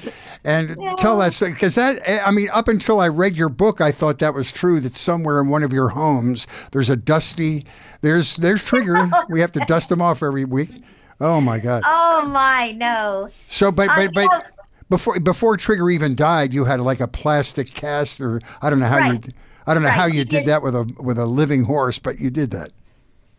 And 0.42 0.76
yeah. 0.80 0.94
tell 0.96 1.18
that 1.18 1.38
because 1.38 1.74
that 1.74 2.00
I 2.26 2.30
mean, 2.30 2.48
up 2.50 2.68
until 2.68 3.00
I 3.00 3.08
read 3.08 3.36
your 3.36 3.50
book, 3.50 3.82
I 3.82 3.92
thought 3.92 4.20
that 4.20 4.32
was 4.32 4.50
true. 4.50 4.80
That 4.80 4.96
somewhere 4.96 5.38
in 5.40 5.48
one 5.48 5.62
of 5.62 5.72
your 5.72 5.90
homes, 5.90 6.46
there's 6.72 6.88
a 6.88 6.96
dusty. 6.96 7.66
There's 8.00 8.36
there's 8.36 8.64
Trigger. 8.64 9.10
we 9.28 9.40
have 9.42 9.52
to 9.52 9.60
dust 9.60 9.90
him 9.90 10.00
off 10.00 10.22
every 10.22 10.46
week. 10.46 10.70
Oh 11.20 11.42
my 11.42 11.58
God. 11.58 11.82
Oh 11.84 12.26
my 12.26 12.72
no. 12.72 13.28
So, 13.48 13.70
but 13.70 13.88
but 13.88 14.14
but. 14.14 14.46
Before 14.90 15.18
before 15.18 15.56
Trigger 15.56 15.88
even 15.88 16.14
died, 16.14 16.52
you 16.52 16.66
had 16.66 16.78
like 16.78 17.00
a 17.00 17.08
plastic 17.08 17.72
cast, 17.72 18.20
or 18.20 18.42
I 18.60 18.68
don't 18.68 18.78
know 18.78 18.86
how 18.86 18.98
right. 18.98 19.26
you 19.26 19.32
I 19.66 19.74
don't 19.74 19.82
know 19.82 19.88
right. 19.88 19.94
how 19.94 20.06
you 20.06 20.24
did, 20.24 20.40
did 20.40 20.46
that 20.46 20.62
with 20.62 20.74
a 20.74 20.84
with 20.98 21.18
a 21.18 21.26
living 21.26 21.64
horse, 21.64 21.98
but 21.98 22.18
you 22.18 22.30
did 22.30 22.50
that. 22.50 22.72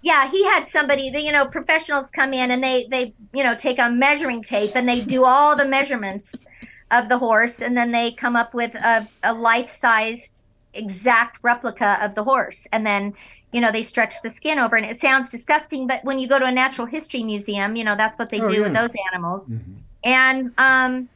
Yeah, 0.02 0.30
he 0.30 0.44
had 0.46 0.68
somebody. 0.68 1.10
The, 1.10 1.22
you 1.22 1.32
know, 1.32 1.46
professionals 1.46 2.12
come 2.12 2.34
in 2.34 2.52
and 2.52 2.64
they 2.64 2.88
they 2.90 3.14
you 3.34 3.44
know 3.44 3.56
take 3.56 3.80
a 3.80 3.90
measuring 3.90 4.44
tape 4.44 4.76
and 4.76 4.88
they 4.88 5.02
do 5.02 5.26
all 5.26 5.56
the 5.56 5.66
measurements 5.66 6.46
of 6.92 7.10
the 7.10 7.18
horse, 7.18 7.62
and 7.62 7.78
then 7.78 7.92
they 7.92 8.12
come 8.12 8.36
up 8.36 8.54
with 8.54 8.76
a, 8.76 9.08
a 9.24 9.34
life 9.34 9.70
size 9.70 10.34
exact 10.74 11.40
replica 11.42 11.98
of 12.04 12.16
the 12.16 12.24
horse, 12.24 12.68
and 12.72 12.86
then 12.86 13.14
you 13.52 13.62
know 13.62 13.72
they 13.72 13.84
stretch 13.84 14.22
the 14.22 14.30
skin 14.30 14.58
over. 14.58 14.76
And 14.76 14.86
it 14.86 15.00
sounds 15.00 15.30
disgusting, 15.30 15.88
but 15.88 16.04
when 16.04 16.18
you 16.18 16.28
go 16.28 16.40
to 16.40 16.46
a 16.46 16.52
natural 16.52 16.88
history 16.88 17.24
museum, 17.24 17.76
you 17.76 17.84
know 17.84 17.96
that's 17.96 18.18
what 18.18 18.32
they 18.32 18.42
oh, 18.42 18.50
do 18.50 18.56
yeah. 18.58 18.62
with 18.62 18.74
those 18.74 18.96
animals. 19.12 19.50
Mm-hmm. 19.50 19.74
And 20.04 20.52
um, 20.58 21.10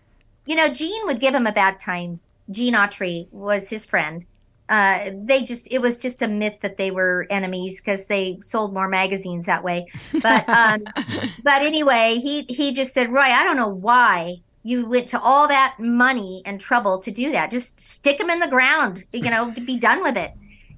you 0.45 0.55
know, 0.55 0.67
Gene 0.67 1.05
would 1.05 1.19
give 1.19 1.33
him 1.33 1.47
a 1.47 1.51
bad 1.51 1.79
time. 1.79 2.19
Gene 2.49 2.73
Autry 2.73 3.27
was 3.31 3.69
his 3.69 3.85
friend 3.85 4.25
uh, 4.69 5.09
they 5.13 5.41
just 5.41 5.67
it 5.71 5.79
was 5.79 5.97
just 5.97 6.21
a 6.21 6.27
myth 6.27 6.59
that 6.61 6.77
they 6.77 6.91
were 6.91 7.25
enemies 7.31 7.81
because 7.81 8.05
they 8.05 8.39
sold 8.41 8.73
more 8.73 8.87
magazines 8.87 9.47
that 9.47 9.63
way. 9.63 9.87
But 10.21 10.47
um, 10.47 10.83
but 11.43 11.61
anyway, 11.63 12.19
he 12.21 12.43
he 12.43 12.71
just 12.71 12.93
said, 12.93 13.11
Roy, 13.11 13.21
I 13.21 13.43
don't 13.43 13.57
know 13.57 13.67
why 13.67 14.37
you 14.61 14.85
went 14.85 15.07
to 15.07 15.19
all 15.19 15.47
that 15.47 15.75
money 15.79 16.43
and 16.45 16.61
trouble 16.61 16.99
to 16.99 17.09
do 17.11 17.31
that. 17.31 17.49
Just 17.49 17.79
stick 17.79 18.19
them 18.19 18.29
in 18.29 18.39
the 18.39 18.47
ground, 18.47 19.05
you 19.11 19.29
know, 19.29 19.51
to 19.53 19.61
be 19.61 19.77
done 19.77 20.03
with 20.03 20.17
it. 20.17 20.33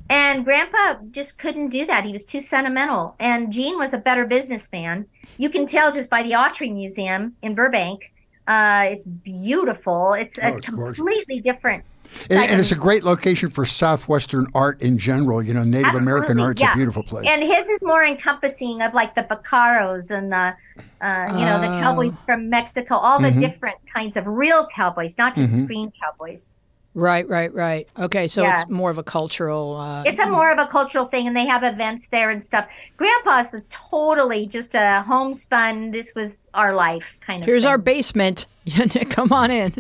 And 0.10 0.46
Grandpa 0.46 0.96
just 1.12 1.38
couldn't 1.40 1.70
do 1.70 1.86
that. 1.86 2.06
He 2.06 2.12
was 2.12 2.26
too 2.26 2.42
sentimental. 2.42 3.16
And 3.20 3.52
Gene 3.52 3.78
was 3.78 3.94
a 3.94 3.98
better 3.98 4.26
businessman. 4.26 5.08
You 5.38 5.50
can 5.50 5.66
tell 5.66 5.92
just 5.92 6.10
by 6.10 6.22
the 6.24 6.32
Autry 6.32 6.72
Museum 6.72 7.36
in 7.42 7.56
Burbank. 7.56 8.14
Uh, 8.48 8.88
it's 8.90 9.06
beautiful. 9.06 10.14
It's 10.14 10.38
oh, 10.42 10.48
a 10.48 10.58
it's 10.58 10.68
completely 10.68 11.40
gorgeous. 11.40 11.44
different 11.44 11.84
and, 12.30 12.40
and, 12.40 12.60
it's 12.60 12.72
a 12.72 12.76
great 12.76 13.04
location 13.04 13.50
for 13.50 13.66
Southwestern 13.66 14.48
art 14.54 14.82
in 14.82 14.98
general. 14.98 15.42
You 15.44 15.54
know, 15.54 15.64
Native 15.64 15.88
Absolutely, 15.88 16.12
American 16.12 16.40
art's 16.40 16.62
yeah. 16.62 16.74
a 16.74 16.76
beautiful 16.76 17.04
place. 17.04 17.26
And 17.30 17.42
his 17.42 17.70
is 17.70 17.84
more 17.84 18.04
encompassing 18.04 18.82
of 18.82 18.94
like 18.94 19.16
the 19.16 19.24
Vaqueros 19.24 20.12
and 20.12 20.32
the, 20.32 20.56
uh, 21.02 21.26
you 21.38 21.46
know, 21.46 21.60
the 21.60 21.78
oh. 21.78 21.82
cowboys 21.82 22.24
from 22.24 22.50
Mexico, 22.50 22.96
all 22.96 23.20
the 23.20 23.30
mm-hmm. 23.30 23.40
different 23.40 23.78
kinds 23.92 24.18
of 24.18 24.28
real 24.28 24.68
cowboys, 24.68 25.18
not 25.18 25.36
just 25.36 25.54
mm-hmm. 25.54 25.64
screen 25.64 25.94
cowboys. 26.02 26.58
Right, 26.94 27.28
right, 27.30 27.54
right. 27.54 27.88
Okay, 27.98 28.28
so 28.28 28.42
yeah. 28.44 28.62
it's 28.62 28.70
more 28.70 28.90
of 28.90 28.98
a 28.98 29.04
cultural. 29.04 29.78
Uh, 29.78 30.04
it's 30.06 30.20
a 30.20 30.30
more 30.30 30.52
of 30.52 30.60
a 30.60 30.66
cultural 30.68 31.06
thing, 31.06 31.26
and 31.26 31.36
they 31.36 31.46
have 31.46 31.64
events 31.64 32.10
there 32.10 32.30
and 32.30 32.44
stuff. 32.44 32.68
Grandpa's 32.98 33.54
was 33.54 33.66
totally 33.70 34.46
just 34.46 34.76
a 34.76 35.02
homespun. 35.08 35.92
This 35.92 36.14
was 36.16 36.42
our 36.54 36.76
life 36.76 37.18
kind 37.22 37.42
of. 37.42 37.46
Here's 37.46 37.64
thing. 37.64 37.72
our 37.72 37.78
basement. 37.78 38.46
Come 39.10 39.32
on 39.32 39.52
in. 39.52 39.74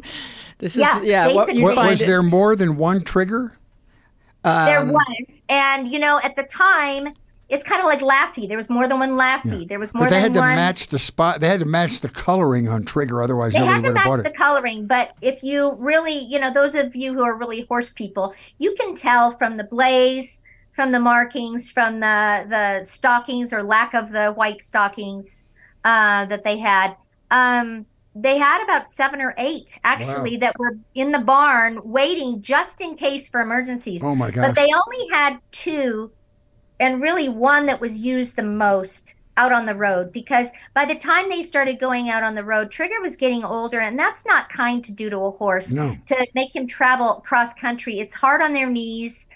This 0.59 0.77
yeah, 0.77 0.99
is 0.99 1.05
yeah. 1.05 1.33
What 1.33 1.53
you 1.53 1.63
what, 1.63 1.75
find 1.75 1.91
was 1.91 2.01
it, 2.01 2.05
there 2.05 2.23
more 2.23 2.55
than 2.55 2.77
one 2.77 3.03
trigger? 3.03 3.57
Um, 4.45 4.65
there 4.65 4.85
was, 4.85 5.43
and 5.49 5.91
you 5.91 5.99
know, 5.99 6.19
at 6.23 6.37
the 6.37 6.43
time, 6.43 7.13
it's 7.51 7.63
kind 7.63 7.81
of 7.81 7.85
like 7.85 8.01
Lassie. 8.01 8.47
There 8.47 8.57
was 8.57 8.69
more 8.69 8.87
than 8.87 8.97
one 8.97 9.17
Lassie. 9.17 9.57
Yeah. 9.57 9.65
There 9.67 9.79
was 9.79 9.93
more. 9.93 10.05
But 10.05 10.11
they 10.11 10.15
than 10.15 10.23
had 10.23 10.33
to 10.35 10.39
one... 10.39 10.55
match 10.55 10.87
the 10.87 10.97
spot. 10.97 11.41
They 11.41 11.49
had 11.49 11.59
to 11.59 11.65
match 11.65 11.99
the 11.99 12.07
coloring 12.07 12.69
on 12.69 12.85
Trigger, 12.85 13.21
otherwise 13.21 13.51
they 13.53 13.59
nobody 13.59 13.75
had 13.75 13.81
to 13.83 13.89
would 13.89 13.97
have 13.97 14.05
bought 14.05 14.17
match 14.23 14.31
the 14.31 14.37
coloring. 14.37 14.87
But 14.87 15.15
if 15.21 15.43
you 15.43 15.75
really, 15.77 16.17
you 16.17 16.39
know, 16.39 16.51
those 16.51 16.75
of 16.75 16.95
you 16.95 17.13
who 17.13 17.23
are 17.23 17.35
really 17.35 17.65
horse 17.65 17.91
people, 17.91 18.33
you 18.57 18.73
can 18.79 18.95
tell 18.95 19.31
from 19.31 19.57
the 19.57 19.65
blaze, 19.65 20.41
from 20.71 20.93
the 20.93 20.99
markings, 20.99 21.69
from 21.69 21.99
the 21.99 22.45
the 22.47 22.83
stockings 22.85 23.51
or 23.51 23.63
lack 23.63 23.93
of 23.93 24.11
the 24.13 24.31
white 24.31 24.61
stockings 24.61 25.43
uh, 25.83 26.25
that 26.25 26.45
they 26.45 26.57
had. 26.57 26.95
Um, 27.31 27.85
they 28.15 28.37
had 28.37 28.63
about 28.63 28.87
seven 28.87 29.21
or 29.21 29.33
eight 29.37 29.77
actually 29.83 30.33
wow. 30.33 30.39
that 30.41 30.59
were 30.59 30.77
in 30.95 31.11
the 31.11 31.19
barn 31.19 31.79
waiting 31.83 32.41
just 32.41 32.81
in 32.81 32.95
case 32.95 33.29
for 33.29 33.41
emergencies. 33.41 34.03
Oh 34.03 34.15
my 34.15 34.31
god! 34.31 34.47
But 34.47 34.55
they 34.55 34.69
only 34.73 35.07
had 35.11 35.39
two, 35.51 36.11
and 36.81 37.01
really 37.01 37.29
one 37.29 37.65
that 37.67 37.79
was 37.79 37.99
used 37.99 38.35
the 38.35 38.43
most 38.43 39.15
out 39.37 39.53
on 39.53 39.65
the 39.65 39.73
road 39.73 40.11
because 40.11 40.51
by 40.73 40.83
the 40.83 40.95
time 40.95 41.29
they 41.29 41.41
started 41.41 41.79
going 41.79 42.09
out 42.09 42.21
on 42.21 42.35
the 42.35 42.43
road, 42.43 42.69
Trigger 42.69 43.01
was 43.01 43.15
getting 43.15 43.45
older, 43.45 43.79
and 43.79 43.97
that's 43.97 44.25
not 44.25 44.49
kind 44.49 44.83
to 44.83 44.91
do 44.91 45.09
to 45.09 45.17
a 45.17 45.31
horse. 45.31 45.71
No. 45.71 45.95
To 46.07 46.27
make 46.35 46.53
him 46.53 46.67
travel 46.67 47.23
cross 47.25 47.53
country, 47.53 47.99
it's 47.99 48.13
hard 48.13 48.41
on 48.41 48.51
their 48.51 48.69
knees. 48.69 49.29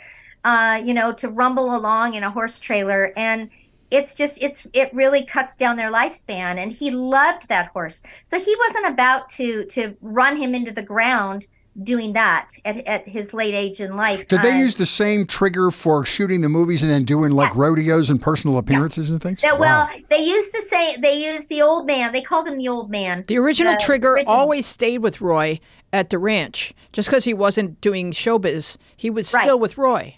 uh, 0.46 0.80
you 0.86 0.94
know, 0.94 1.12
to 1.12 1.28
rumble 1.28 1.76
along 1.76 2.14
in 2.14 2.24
a 2.24 2.30
horse 2.32 2.60
trailer. 2.60 3.12
And 3.18 3.50
it's 3.92 4.14
just, 4.14 4.42
it's, 4.42 4.68
it 4.74 4.94
really 4.94 5.26
cuts 5.26 5.56
down 5.56 5.76
their 5.76 5.92
lifespan. 5.92 6.58
And 6.58 6.72
he 6.72 6.92
loved 6.92 7.50
that 7.50 7.70
horse. 7.70 8.04
So 8.24 8.40
he 8.40 8.56
wasn't 8.68 8.88
about 8.88 9.28
to, 9.30 9.66
to 9.66 9.98
run 10.02 10.38
him 10.38 10.54
into 10.54 10.72
the 10.72 10.84
ground 10.84 11.48
doing 11.84 12.14
that 12.14 12.50
at, 12.64 12.78
at 12.88 13.08
his 13.08 13.34
late 13.34 13.54
age 13.54 13.80
in 13.82 13.96
life. 13.96 14.28
Did 14.28 14.42
they 14.42 14.52
Uh, 14.52 14.58
use 14.58 14.76
the 14.76 14.86
same 14.86 15.26
trigger 15.28 15.72
for 15.72 16.06
shooting 16.06 16.42
the 16.42 16.50
movies 16.50 16.82
and 16.82 16.90
then 16.92 17.04
doing 17.04 17.32
like 17.32 17.50
Yes. 17.52 17.58
rodeos 17.58 18.10
and 18.10 18.22
personal 18.22 18.58
appearances 18.58 19.10
and 19.10 19.22
things? 19.22 19.42
Yeah, 19.44 19.54
well, 19.54 19.88
Wow. 19.88 19.96
they 20.10 20.20
used 20.24 20.54
the 20.54 20.62
same. 20.62 21.02
They 21.02 21.16
used 21.34 21.50
the 21.50 21.62
old 21.62 21.86
man. 21.86 22.14
They 22.14 22.22
called 22.22 22.48
him 22.48 22.58
the 22.58 22.68
old 22.70 22.90
man. 22.90 23.26
The 23.28 23.38
original 23.38 23.74
The 23.74 23.80
Trigger 23.84 24.14
original- 24.14 24.34
always 24.34 24.66
stayed 24.66 25.00
with 25.00 25.20
Roy 25.20 25.60
at 25.92 26.10
the 26.10 26.18
ranch. 26.18 26.74
Just 26.94 27.10
because 27.10 27.26
he 27.26 27.34
wasn't 27.34 27.82
doing 27.82 28.12
showbiz, 28.12 28.78
he 28.96 29.10
was 29.10 29.34
Right. 29.34 29.44
still 29.44 29.60
with 29.60 29.78
Roy. 29.78 30.16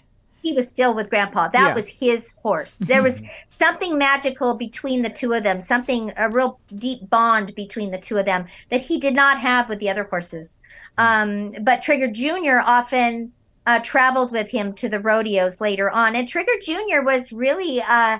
He 0.48 0.54
was 0.54 0.66
still 0.66 0.94
with 0.94 1.10
Grandpa. 1.10 1.48
That 1.48 1.68
Yeah. 1.68 1.74
was 1.74 1.88
his 1.88 2.34
horse. 2.42 2.78
There 2.78 3.02
was 3.02 3.22
something 3.48 3.98
magical 3.98 4.54
between 4.54 5.02
the 5.02 5.10
two 5.10 5.34
of 5.34 5.42
them. 5.42 5.60
Something 5.60 6.10
a 6.16 6.30
real 6.30 6.58
deep 6.74 7.10
bond 7.10 7.54
between 7.54 7.90
the 7.90 7.98
two 7.98 8.16
of 8.16 8.24
them 8.24 8.46
that 8.70 8.80
he 8.80 8.98
did 8.98 9.14
not 9.14 9.40
have 9.40 9.68
with 9.68 9.78
the 9.78 9.90
other 9.90 10.04
horses. 10.04 10.58
Um, 10.96 11.52
but 11.60 11.82
Trigger 11.82 12.08
Junior 12.08 12.62
often 12.64 13.32
uh, 13.66 13.80
traveled 13.80 14.32
with 14.32 14.50
him 14.50 14.72
to 14.72 14.88
the 14.88 15.00
rodeos 15.00 15.60
later 15.60 15.90
on, 15.90 16.16
and 16.16 16.26
Trigger 16.26 16.56
Junior 16.62 17.02
was 17.02 17.30
really. 17.30 17.82
Uh, 17.82 18.18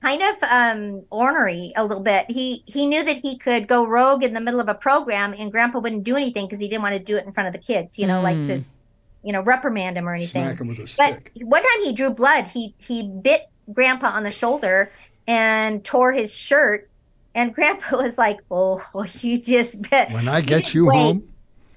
kind 0.00 0.22
of 0.22 0.36
um 0.44 1.02
ornery 1.10 1.72
a 1.76 1.82
little 1.84 2.04
bit 2.04 2.24
he 2.30 2.62
he 2.66 2.86
knew 2.86 3.02
that 3.02 3.16
he 3.16 3.36
could 3.36 3.66
go 3.66 3.84
rogue 3.84 4.22
in 4.22 4.32
the 4.32 4.40
middle 4.40 4.60
of 4.60 4.68
a 4.68 4.74
program 4.74 5.34
and 5.36 5.50
grandpa 5.50 5.80
wouldn't 5.80 6.04
do 6.04 6.14
anything 6.14 6.46
because 6.46 6.60
he 6.60 6.68
didn't 6.68 6.82
want 6.82 6.92
to 6.92 7.00
do 7.00 7.16
it 7.16 7.26
in 7.26 7.32
front 7.32 7.48
of 7.48 7.52
the 7.52 7.58
kids 7.58 7.98
you 7.98 8.06
know 8.06 8.20
like 8.20 8.40
to 8.46 8.62
you 9.22 9.32
know 9.32 9.40
reprimand 9.40 9.96
him 9.96 10.08
or 10.08 10.14
anything 10.14 10.42
Smack 10.42 10.60
him 10.60 10.68
with 10.68 10.78
a 10.78 10.86
stick. 10.86 11.32
but 11.34 11.44
one 11.44 11.62
time 11.62 11.84
he 11.84 11.92
drew 11.92 12.10
blood 12.10 12.46
he 12.46 12.74
he 12.78 13.02
bit 13.02 13.48
grandpa 13.72 14.08
on 14.08 14.22
the 14.22 14.30
shoulder 14.30 14.90
and 15.26 15.84
tore 15.84 16.12
his 16.12 16.34
shirt 16.34 16.88
and 17.34 17.54
grandpa 17.54 17.96
was 18.02 18.16
like 18.18 18.38
oh 18.50 18.82
you 19.20 19.38
just 19.38 19.82
bit 19.90 20.10
When 20.10 20.28
I 20.28 20.40
get 20.40 20.74
you 20.74 20.86
wait." 20.86 20.94
home, 20.96 21.28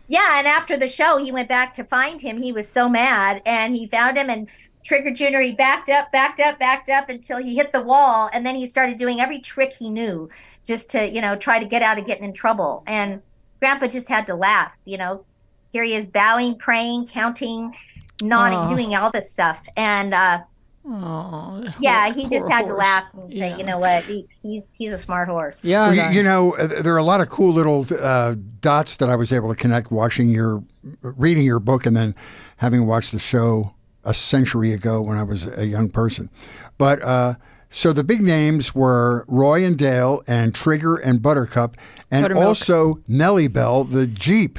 yeah, 0.07 0.39
and 0.39 0.45
after 0.45 0.75
the 0.75 0.89
show, 0.89 1.23
he 1.23 1.31
went 1.31 1.47
back 1.47 1.73
to 1.75 1.85
find 1.85 2.21
him. 2.21 2.41
He 2.41 2.51
was 2.51 2.67
so 2.67 2.89
mad, 2.89 3.41
and 3.45 3.73
he 3.77 3.87
found 3.87 4.17
him. 4.17 4.29
And 4.29 4.49
Trigger 4.83 5.11
Junior, 5.11 5.39
he 5.39 5.53
backed 5.53 5.87
up, 5.89 6.11
backed 6.11 6.41
up, 6.41 6.59
backed 6.59 6.89
up 6.89 7.07
until 7.07 7.37
he 7.41 7.55
hit 7.55 7.71
the 7.71 7.81
wall, 7.81 8.29
and 8.33 8.45
then 8.45 8.55
he 8.57 8.65
started 8.65 8.97
doing 8.97 9.21
every 9.21 9.39
trick 9.39 9.71
he 9.71 9.89
knew 9.89 10.27
just 10.65 10.89
to, 10.89 11.09
you 11.09 11.21
know, 11.21 11.37
try 11.37 11.59
to 11.59 11.65
get 11.65 11.81
out 11.81 11.97
of 11.97 12.05
getting 12.05 12.25
in 12.25 12.33
trouble. 12.33 12.83
And 12.87 13.21
Grandpa 13.61 13.87
just 13.87 14.09
had 14.09 14.27
to 14.27 14.35
laugh. 14.35 14.73
You 14.83 14.97
know, 14.97 15.23
here 15.71 15.83
he 15.83 15.95
is 15.95 16.05
bowing, 16.05 16.57
praying, 16.57 17.07
counting, 17.07 17.73
nodding, 18.21 18.59
Oh. 18.59 18.69
doing 18.69 18.95
all 18.95 19.11
this 19.11 19.31
stuff, 19.31 19.65
and 19.75 20.13
uh, 20.13 20.39
Oh, 20.83 21.63
yeah, 21.79 22.11
he 22.11 22.27
just 22.27 22.49
had 22.49 22.65
to 22.65 22.73
laugh 22.73 23.03
and 23.13 23.31
say, 23.31 23.49
Yeah. 23.49 23.57
you 23.57 23.63
know 23.63 23.77
what, 23.77 24.03
he, 24.03 24.27
he's 24.41 24.67
he's 24.73 24.91
a 24.91 24.97
smart 24.97 25.27
horse. 25.29 25.63
Yeah, 25.63 25.87
Well, 25.93 26.11
you, 26.11 26.17
you 26.17 26.23
know, 26.23 26.55
uh, 26.57 26.81
there 26.81 26.93
are 26.95 26.97
a 26.97 27.03
lot 27.03 27.21
of 27.21 27.29
cool 27.29 27.53
little 27.53 27.85
uh, 27.99 28.35
dots 28.61 28.95
that 28.95 29.07
I 29.07 29.15
was 29.15 29.31
able 29.31 29.49
to 29.49 29.55
connect 29.55 29.91
watching 29.91 30.29
your, 30.31 30.63
reading 31.03 31.45
your 31.45 31.59
book, 31.59 31.85
and 31.85 31.95
then 31.95 32.15
having 32.57 32.87
watched 32.87 33.11
the 33.11 33.19
show 33.19 33.75
a 34.03 34.13
century 34.15 34.73
ago 34.73 35.03
when 35.03 35.17
I 35.17 35.23
was 35.23 35.45
a 35.55 35.67
young 35.67 35.87
person. 35.87 36.31
But 36.79 36.99
uh, 37.03 37.35
so 37.69 37.93
the 37.93 38.03
big 38.03 38.21
names 38.21 38.73
were 38.73 39.23
Roy 39.27 39.63
and 39.63 39.77
Dale, 39.77 40.23
and 40.27 40.53
Trigger 40.55 40.95
and 40.95 41.21
Buttercup, 41.21 41.77
and 42.09 42.23
Buttermilk. 42.23 42.43
also 42.47 42.97
Nellie 43.07 43.47
Bell, 43.47 43.83
the 43.83 44.07
Jeep 44.07 44.57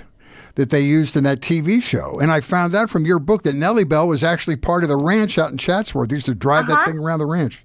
that 0.55 0.70
they 0.70 0.82
used 0.82 1.16
in 1.16 1.24
that 1.24 1.40
TV 1.40 1.82
show. 1.82 2.18
And 2.20 2.30
I 2.30 2.40
found 2.40 2.74
out 2.74 2.90
from 2.90 3.07
your 3.07 3.18
book 3.18 3.42
that 3.42 3.55
Nellie 3.55 3.84
Bell 3.84 4.07
was 4.09 4.22
actually 4.22 4.57
part 4.57 4.82
of 4.82 4.88
the 4.88 4.96
ranch 4.96 5.38
out 5.38 5.50
in 5.50 5.57
Chatsworth. 5.59 6.11
They 6.11 6.16
used 6.16 6.26
to 6.26 6.34
drive 6.34 6.66
that 6.66 6.74
Uh-huh. 6.74 6.86
thing 6.86 6.98
around 6.98 7.20
the 7.20 7.26
ranch. 7.26 7.62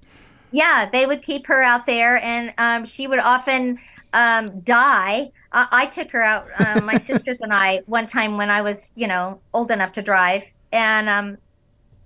Yeah, 0.50 0.88
they 0.90 1.04
would 1.04 1.22
keep 1.22 1.46
her 1.48 1.62
out 1.62 1.84
there, 1.84 2.16
and 2.24 2.54
um, 2.56 2.86
she 2.86 3.06
would 3.06 3.18
often 3.18 3.78
um, 4.14 4.60
die. 4.60 5.30
I, 5.52 5.68
I 5.70 5.86
took 5.86 6.10
her 6.12 6.22
out, 6.22 6.46
um, 6.58 6.86
my 6.86 6.96
sisters 7.10 7.42
and 7.42 7.52
I, 7.52 7.82
one 7.86 8.06
time 8.06 8.38
when 8.38 8.50
I 8.50 8.62
was, 8.62 8.92
you 8.96 9.06
know, 9.06 9.42
old 9.52 9.70
enough 9.70 9.92
to 9.92 10.02
drive, 10.02 10.44
and 10.72 11.08
um, 11.10 11.36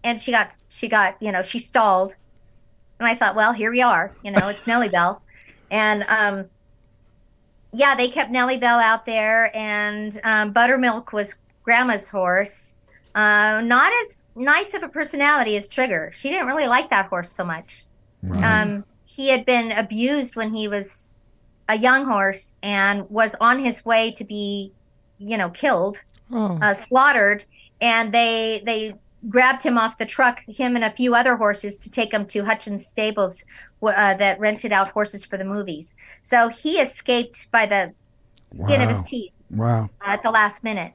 and 0.03 0.21
she 0.21 0.33
got, 0.33 0.57
she 0.69 0.89
got, 0.89 1.17
you 1.23 1.31
know, 1.31 1.43
she 1.45 1.61
stalled, 1.61 2.17
and 2.99 3.09
I 3.09 3.15
thought, 3.15 3.37
well, 3.37 3.53
here 3.53 3.71
we 3.71 3.81
are, 3.81 4.17
you 4.25 4.33
know, 4.33 4.49
it's 4.49 4.67
Nellie 4.67 4.89
Bell, 4.89 5.23
and 5.71 6.03
um, 6.09 6.47
yeah, 7.73 7.95
they 7.95 8.09
kept 8.09 8.31
Nellie 8.31 8.59
Bell 8.59 8.79
out 8.79 9.07
there, 9.07 9.55
and 9.57 10.21
um, 10.25 10.53
Buttermilk 10.53 11.13
was 11.13 11.39
Grandma's 11.63 12.11
horse. 12.11 12.77
Uh, 13.15 13.61
not 13.65 13.93
as 14.05 14.27
nice 14.37 14.73
of 14.75 14.83
a 14.83 14.89
personality 14.89 15.57
as 15.57 15.69
Trigger. 15.69 16.11
She 16.15 16.31
didn't 16.31 16.47
really 16.47 16.67
like 16.67 16.89
that 16.91 17.07
horse 17.07 17.31
so 17.31 17.45
much. 17.45 17.85
Um, 18.43 18.85
he 19.05 19.29
had 19.29 19.45
been 19.45 19.73
abused 19.73 20.35
when 20.37 20.55
he 20.55 20.67
was 20.69 21.13
a 21.69 21.77
young 21.77 22.07
horse 22.07 22.55
and 22.63 23.09
was 23.11 23.35
on 23.41 23.63
his 23.63 23.85
way 23.85 24.13
to 24.13 24.25
be, 24.25 24.73
you 25.19 25.37
know, 25.37 25.51
killed, 25.51 26.03
Oh. 26.33 26.59
uh, 26.63 26.73
slaughtered, 26.73 27.45
and 27.81 28.13
they 28.13 28.63
they 28.65 28.95
grabbed 29.29 29.63
him 29.63 29.77
off 29.77 29.99
the 29.99 30.07
truck, 30.07 30.41
him 30.49 30.75
and 30.77 30.85
a 30.85 30.91
few 30.91 31.15
other 31.15 31.37
horses, 31.37 31.79
to 31.79 31.91
take 31.91 32.13
him 32.13 32.25
to 32.27 32.45
Hudkins 32.45 32.87
Stables 32.87 33.45
wh- 33.45 33.72
uh, 33.91 34.15
that 34.15 34.39
rented 34.41 34.73
out 34.73 34.91
horses 34.91 35.25
for 35.25 35.37
the 35.37 35.45
movies. 35.45 35.95
So 36.23 36.49
he 36.49 36.79
escaped 36.79 37.51
by 37.51 37.67
the 37.67 37.93
skin 38.45 38.81
of 38.81 38.89
his 38.89 39.03
teeth 39.03 39.33
Wow. 39.51 39.91
at 40.05 40.23
the 40.23 40.31
last 40.31 40.65
minute. 40.65 40.93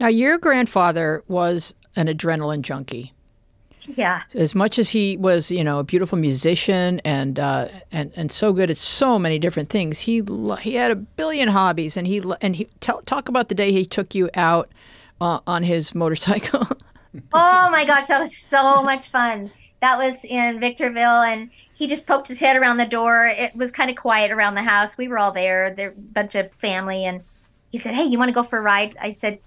Now, 0.00 0.08
your 0.08 0.38
grandfather 0.38 1.22
was 1.28 1.74
an 1.96 2.06
adrenaline 2.08 2.62
junkie. 2.62 3.12
Yeah. 3.96 4.22
As 4.34 4.54
much 4.54 4.78
as 4.78 4.90
he 4.90 5.16
was, 5.16 5.50
you 5.50 5.64
know, 5.64 5.80
a 5.80 5.84
beautiful 5.84 6.16
musician 6.16 7.00
and 7.04 7.40
uh, 7.40 7.66
and 7.90 8.12
and 8.14 8.30
so 8.30 8.52
good 8.52 8.70
at 8.70 8.76
so 8.76 9.18
many 9.18 9.40
different 9.40 9.70
things, 9.70 10.00
he 10.00 10.22
he 10.60 10.74
had 10.76 10.92
a 10.92 10.94
billion 10.94 11.48
hobbies, 11.48 11.96
and 11.96 12.06
he 12.06 12.20
lo- 12.20 12.36
and 12.40 12.54
he 12.54 12.68
tell, 12.78 13.02
talk 13.02 13.28
about 13.28 13.48
the 13.48 13.56
day 13.56 13.72
he 13.72 13.84
took 13.84 14.14
you 14.14 14.30
out 14.34 14.70
uh, 15.20 15.40
on 15.48 15.64
his 15.64 15.94
motorcycle. 15.96 16.68
Oh 17.32 17.68
my 17.72 17.84
gosh, 17.84 18.06
that 18.06 18.20
was 18.20 18.36
so 18.36 18.84
much 18.84 19.08
fun. 19.08 19.50
That 19.80 19.98
was 19.98 20.24
in 20.24 20.60
Victorville, 20.60 21.22
and 21.22 21.50
he 21.82 21.88
just 21.88 22.06
poked 22.06 22.28
his 22.28 22.38
head 22.38 22.54
around 22.54 22.76
the 22.76 22.86
door. 22.86 23.26
It 23.26 23.56
was 23.56 23.72
kind 23.72 23.90
of 23.90 23.96
quiet 23.96 24.30
around 24.30 24.54
the 24.54 24.62
house. 24.62 24.96
We 24.96 25.08
were 25.08 25.18
all 25.18 25.32
there, 25.32 25.68
there, 25.72 25.92
bunch 25.96 26.36
of 26.36 26.52
family, 26.52 27.04
and 27.04 27.22
he 27.72 27.78
said, 27.78 27.96
"Hey, 27.96 28.04
you 28.04 28.20
want 28.20 28.28
to 28.28 28.32
go 28.32 28.44
for 28.44 28.56
a 28.56 28.62
ride?" 28.62 28.96
I 29.00 29.10
said, 29.10 29.40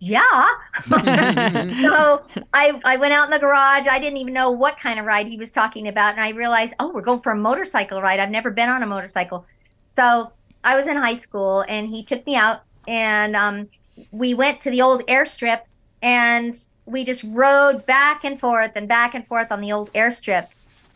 "Yeah." 0.00 0.48
so 0.88 2.24
I 2.52 2.80
I 2.84 2.96
went 2.96 3.12
out 3.12 3.26
in 3.26 3.30
the 3.30 3.38
garage. 3.38 3.86
I 3.86 4.00
didn't 4.00 4.16
even 4.16 4.34
know 4.34 4.50
what 4.50 4.80
kind 4.80 4.98
of 4.98 5.06
ride 5.06 5.28
he 5.28 5.38
was 5.38 5.52
talking 5.52 5.86
about, 5.86 6.14
and 6.14 6.20
I 6.20 6.30
realized, 6.30 6.74
oh, 6.80 6.90
we're 6.92 7.02
going 7.02 7.20
for 7.20 7.30
a 7.30 7.36
motorcycle 7.36 8.02
ride. 8.02 8.18
I've 8.18 8.32
never 8.32 8.50
been 8.50 8.68
on 8.68 8.82
a 8.82 8.86
motorcycle, 8.86 9.46
so 9.84 10.32
I 10.64 10.74
was 10.74 10.88
in 10.88 10.96
high 10.96 11.14
school, 11.14 11.64
and 11.68 11.86
he 11.86 12.02
took 12.02 12.26
me 12.26 12.34
out, 12.34 12.62
and 12.88 13.36
um, 13.36 13.68
we 14.10 14.34
went 14.34 14.60
to 14.62 14.72
the 14.72 14.82
old 14.82 15.06
airstrip, 15.06 15.60
and 16.02 16.58
we 16.84 17.04
just 17.04 17.22
rode 17.22 17.86
back 17.86 18.24
and 18.24 18.40
forth 18.40 18.72
and 18.74 18.88
back 18.88 19.14
and 19.14 19.24
forth 19.24 19.52
on 19.52 19.60
the 19.60 19.70
old 19.70 19.92
airstrip 19.92 20.48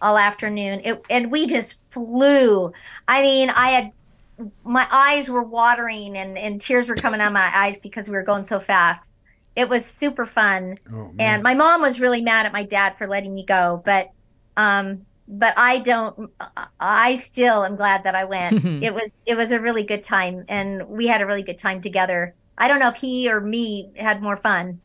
all 0.02 0.18
afternoon. 0.18 0.80
It, 0.84 1.04
and 1.10 1.30
we 1.30 1.46
just 1.46 1.80
flew. 1.90 2.72
I 3.06 3.22
mean, 3.22 3.50
I 3.50 3.70
had 3.70 3.92
my 4.64 4.86
eyes 4.90 5.28
were 5.28 5.42
watering 5.42 6.16
and, 6.16 6.38
and 6.38 6.60
tears 6.60 6.88
were 6.88 6.94
coming 6.94 7.20
out 7.20 7.28
of 7.28 7.32
my 7.32 7.50
eyes 7.54 7.78
because 7.78 8.08
we 8.08 8.14
were 8.14 8.22
going 8.22 8.44
so 8.44 8.60
fast. 8.60 9.14
It 9.56 9.68
was 9.68 9.84
super 9.84 10.26
fun. 10.26 10.78
Oh. 10.92 11.12
And 11.18 11.42
my 11.42 11.54
mom 11.54 11.82
was 11.82 12.00
really 12.00 12.22
mad 12.22 12.46
at 12.46 12.52
my 12.52 12.64
dad 12.64 12.96
for 12.96 13.06
letting 13.06 13.34
me 13.34 13.44
go, 13.44 13.82
but 13.84 14.10
um 14.56 15.06
but 15.28 15.54
I 15.56 15.78
don't 15.78 16.30
I 16.80 17.16
still 17.16 17.64
am 17.64 17.76
glad 17.76 18.04
that 18.04 18.14
I 18.14 18.24
went. 18.24 18.64
it 18.82 18.94
was 18.94 19.22
it 19.26 19.36
was 19.36 19.52
a 19.52 19.60
really 19.60 19.82
good 19.82 20.02
time 20.02 20.44
and 20.48 20.88
we 20.88 21.06
had 21.06 21.22
a 21.22 21.26
really 21.26 21.42
good 21.42 21.58
time 21.58 21.80
together. 21.80 22.34
I 22.56 22.68
don't 22.68 22.78
know 22.78 22.88
if 22.88 22.96
he 22.96 23.30
or 23.30 23.40
me 23.40 23.90
had 23.96 24.22
more 24.22 24.36
fun. 24.36 24.80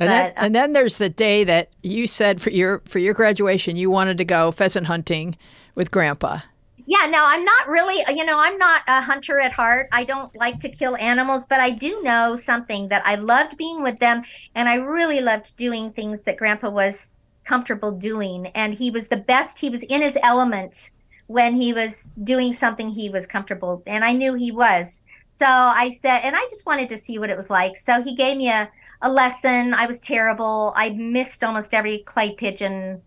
And 0.00 0.10
then, 0.10 0.32
But, 0.34 0.40
uh, 0.40 0.44
and 0.46 0.54
then 0.54 0.72
there's 0.72 0.98
the 0.98 1.10
day 1.10 1.44
that 1.44 1.70
you 1.82 2.06
said 2.06 2.40
for 2.40 2.50
your 2.50 2.80
for 2.86 2.98
your 2.98 3.14
graduation 3.14 3.76
you 3.76 3.90
wanted 3.90 4.18
to 4.18 4.24
go 4.24 4.50
pheasant 4.50 4.86
hunting 4.86 5.36
with 5.74 5.90
Grandpa. 5.90 6.40
Yeah, 6.86 7.06
no, 7.06 7.24
I'm 7.24 7.44
not 7.44 7.68
really, 7.68 8.02
you 8.16 8.24
know, 8.24 8.40
I'm 8.40 8.58
not 8.58 8.82
a 8.88 9.00
hunter 9.00 9.38
at 9.38 9.52
heart. 9.52 9.88
I 9.92 10.02
don't 10.02 10.34
like 10.34 10.58
to 10.60 10.68
kill 10.68 10.96
animals, 10.96 11.46
but 11.46 11.60
I 11.60 11.70
do 11.70 12.02
know 12.02 12.36
something 12.36 12.88
that 12.88 13.06
I 13.06 13.14
loved 13.14 13.56
being 13.56 13.84
with 13.84 14.00
them 14.00 14.24
and 14.56 14.68
I 14.68 14.74
really 14.74 15.20
loved 15.20 15.56
doing 15.56 15.92
things 15.92 16.22
that 16.22 16.36
grandpa 16.36 16.68
was 16.68 17.12
comfortable 17.44 17.92
doing 17.92 18.48
and 18.48 18.74
he 18.74 18.90
was 18.90 19.06
the 19.06 19.16
best. 19.16 19.60
He 19.60 19.68
was 19.68 19.84
in 19.84 20.02
his 20.02 20.18
element 20.20 20.90
when 21.28 21.54
he 21.54 21.72
was 21.72 22.12
doing 22.24 22.52
something 22.52 22.88
he 22.88 23.08
was 23.08 23.24
comfortable 23.24 23.84
and 23.86 24.04
I 24.04 24.12
knew 24.12 24.34
he 24.34 24.50
was. 24.50 25.04
So 25.28 25.46
I 25.46 25.90
said 25.90 26.22
and 26.24 26.34
I 26.34 26.42
just 26.50 26.66
wanted 26.66 26.88
to 26.88 26.98
see 26.98 27.20
what 27.20 27.30
it 27.30 27.36
was 27.36 27.50
like. 27.50 27.76
So 27.76 28.02
he 28.02 28.16
gave 28.16 28.36
me 28.36 28.48
a 28.50 28.68
a 29.02 29.10
lesson. 29.10 29.74
I 29.74 29.86
was 29.86 30.00
terrible. 30.00 30.72
I 30.76 30.90
missed 30.90 31.42
almost 31.42 31.74
every 31.74 31.98
clay 31.98 32.34
pigeon 32.34 33.02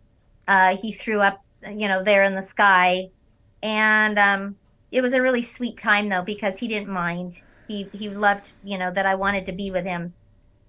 uh, 0.48 0.76
he 0.76 0.92
threw 0.92 1.22
up, 1.22 1.44
you 1.68 1.88
know, 1.88 2.04
there 2.04 2.24
in 2.24 2.36
the 2.36 2.42
sky 2.42 3.10
and 3.64 4.20
um, 4.20 4.58
it 4.92 5.02
was 5.02 5.14
a 5.14 5.22
really 5.22 5.42
sweet 5.42 5.80
time 5.80 6.10
though 6.10 6.22
because 6.22 6.60
he 6.60 6.68
didn't 6.68 6.90
mind. 6.90 7.42
He 7.68 7.88
he 7.94 8.10
loved 8.10 8.52
you 8.64 8.78
know 8.78 8.92
that 8.92 9.06
I 9.08 9.16
wanted 9.16 9.46
to 9.48 9.54
be 9.54 9.72
with 9.72 9.86
him, 9.86 10.14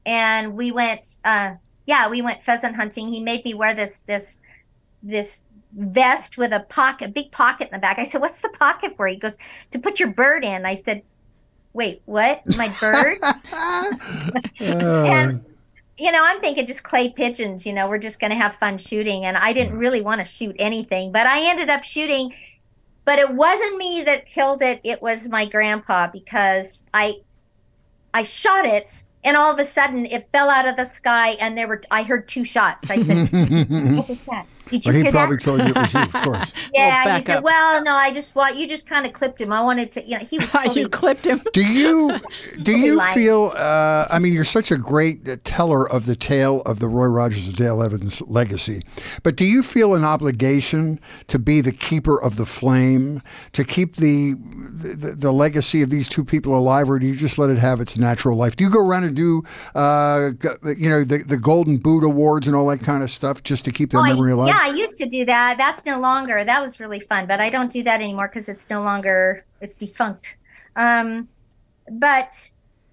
and 0.06 0.54
we 0.54 0.70
went 0.70 1.18
uh, 1.24 1.54
yeah, 1.84 2.08
we 2.08 2.22
went 2.22 2.42
pheasant 2.42 2.76
hunting. 2.76 3.08
He 3.08 3.20
made 3.20 3.44
me 3.44 3.52
wear 3.52 3.74
this 3.74 4.00
this 4.00 4.40
this 5.02 5.44
vest 5.76 6.38
with 6.38 6.52
a 6.52 6.60
pocket, 6.60 7.08
a 7.08 7.12
big 7.12 7.32
pocket 7.32 7.68
in 7.68 7.72
the 7.72 7.78
back. 7.78 7.98
I 7.98 8.04
said, 8.04 8.20
"What's 8.20 8.40
the 8.40 8.48
pocket 8.48 8.96
for?" 8.96 9.08
He 9.08 9.16
goes, 9.16 9.36
"To 9.72 9.80
put 9.80 9.98
your 9.98 10.10
bird 10.10 10.44
in." 10.44 10.64
I 10.64 10.76
said, 10.76 11.02
"Wait, 11.74 12.00
what? 12.06 12.42
My 12.56 12.74
bird?" 12.80 13.18
and 14.60 15.34
uh. 15.34 15.38
you 15.98 16.10
know, 16.10 16.24
I'm 16.24 16.40
thinking 16.40 16.66
just 16.66 16.82
clay 16.82 17.10
pigeons. 17.10 17.66
You 17.66 17.74
know, 17.74 17.88
we're 17.88 17.98
just 17.98 18.18
going 18.18 18.30
to 18.30 18.36
have 18.36 18.54
fun 18.54 18.78
shooting, 18.78 19.26
and 19.26 19.36
I 19.36 19.52
didn't 19.52 19.76
really 19.76 20.00
want 20.00 20.20
to 20.20 20.24
shoot 20.24 20.56
anything, 20.58 21.12
but 21.12 21.26
I 21.26 21.48
ended 21.48 21.68
up 21.68 21.84
shooting. 21.84 22.32
But 23.04 23.18
it 23.18 23.34
wasn't 23.34 23.76
me 23.76 24.02
that 24.04 24.24
killed 24.24 24.62
it; 24.62 24.80
it 24.82 25.02
was 25.02 25.28
my 25.28 25.44
grandpa 25.44 26.06
because 26.06 26.86
I 26.94 27.16
I 28.14 28.22
shot 28.22 28.64
it 28.64 29.04
and 29.24 29.36
all 29.36 29.50
of 29.50 29.58
a 29.58 29.64
sudden 29.64 30.06
it 30.06 30.28
fell 30.32 30.50
out 30.50 30.68
of 30.68 30.76
the 30.76 30.84
sky 30.84 31.30
and 31.40 31.56
there 31.56 31.66
were 31.66 31.82
i 31.90 32.02
heard 32.02 32.28
two 32.28 32.44
shots 32.44 32.90
i 32.90 32.98
said 32.98 33.28
what 33.96 34.08
was 34.08 34.24
that 34.24 34.46
did 34.70 34.84
you 34.84 34.92
well, 34.92 35.04
he 35.04 35.10
probably 35.10 35.36
that? 35.36 35.42
told 35.42 35.60
you 35.60 35.66
it 35.66 35.76
was 35.76 35.94
you 35.94 36.00
of 36.00 36.12
course 36.24 36.52
yeah 36.72 37.16
he 37.16 37.22
said 37.22 37.38
up. 37.38 37.44
well 37.44 37.82
no 37.82 37.92
i 37.94 38.12
just 38.12 38.34
want 38.34 38.56
you 38.56 38.66
just 38.66 38.86
kind 38.86 39.06
of 39.06 39.12
clipped 39.12 39.40
him 39.40 39.52
i 39.52 39.60
wanted 39.60 39.92
to 39.92 40.02
you 40.04 40.18
know 40.18 40.24
he 40.24 40.38
was 40.38 40.50
totally, 40.52 40.80
you 40.80 40.88
clipped 40.88 41.26
him 41.26 41.40
do 41.52 41.64
you 41.64 42.18
do 42.62 42.78
you 42.78 43.00
feel 43.12 43.52
uh, 43.56 44.06
i 44.10 44.18
mean 44.18 44.32
you're 44.32 44.44
such 44.44 44.70
a 44.70 44.76
great 44.76 45.44
teller 45.44 45.90
of 45.90 46.06
the 46.06 46.16
tale 46.16 46.60
of 46.62 46.78
the 46.80 46.88
roy 46.88 47.06
rogers 47.06 47.46
and 47.46 47.56
dale 47.56 47.82
evans 47.82 48.22
legacy 48.22 48.82
but 49.22 49.36
do 49.36 49.44
you 49.44 49.62
feel 49.62 49.94
an 49.94 50.04
obligation 50.04 50.98
to 51.26 51.38
be 51.38 51.60
the 51.60 51.72
keeper 51.72 52.20
of 52.20 52.36
the 52.36 52.46
flame 52.46 53.22
to 53.52 53.64
keep 53.64 53.96
the 53.96 54.34
the, 54.34 55.14
the 55.16 55.32
legacy 55.32 55.82
of 55.82 55.90
these 55.90 56.08
two 56.08 56.24
people 56.24 56.56
alive 56.56 56.90
or 56.90 56.98
do 56.98 57.06
you 57.06 57.14
just 57.14 57.38
let 57.38 57.50
it 57.50 57.58
have 57.58 57.80
its 57.80 57.98
natural 57.98 58.36
life 58.36 58.56
do 58.56 58.64
you 58.64 58.70
go 58.70 58.86
around 58.86 59.04
and 59.04 59.16
do, 59.16 59.42
uh, 59.74 60.30
you 60.76 60.88
know, 60.88 61.04
the, 61.04 61.18
the 61.26 61.36
Golden 61.36 61.78
Boot 61.78 62.04
Awards 62.04 62.46
and 62.46 62.56
all 62.56 62.66
that 62.68 62.80
kind 62.80 63.02
of 63.02 63.10
stuff 63.10 63.42
just 63.42 63.64
to 63.64 63.72
keep 63.72 63.90
their 63.90 64.00
oh, 64.00 64.04
memory 64.04 64.32
alive? 64.32 64.48
Yeah, 64.48 64.53
I 64.62 64.74
used 64.74 64.98
to 64.98 65.06
do 65.06 65.24
that. 65.24 65.56
That's 65.58 65.84
no 65.84 65.98
longer. 66.00 66.44
That 66.44 66.62
was 66.62 66.80
really 66.80 67.00
fun, 67.00 67.26
but 67.26 67.40
I 67.40 67.50
don't 67.50 67.70
do 67.70 67.82
that 67.82 68.00
anymore 68.00 68.28
because 68.28 68.48
it's 68.48 68.68
no 68.70 68.82
longer. 68.82 69.44
It's 69.60 69.76
defunct. 69.76 70.36
Um, 70.76 71.28
but 71.90 72.50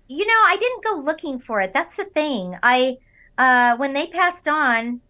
you 0.08 0.26
know, 0.26 0.42
I 0.46 0.58
didn't 0.58 0.84
go 0.84 0.96
looking 0.96 1.40
for 1.40 1.62
it. 1.62 1.74
That's 1.74 1.96
the 1.96 2.06
thing. 2.06 2.58
I 2.62 2.98
uh, 3.38 3.78
when 3.78 3.94
they 3.94 4.08
passed 4.08 4.48
on, 4.48 5.02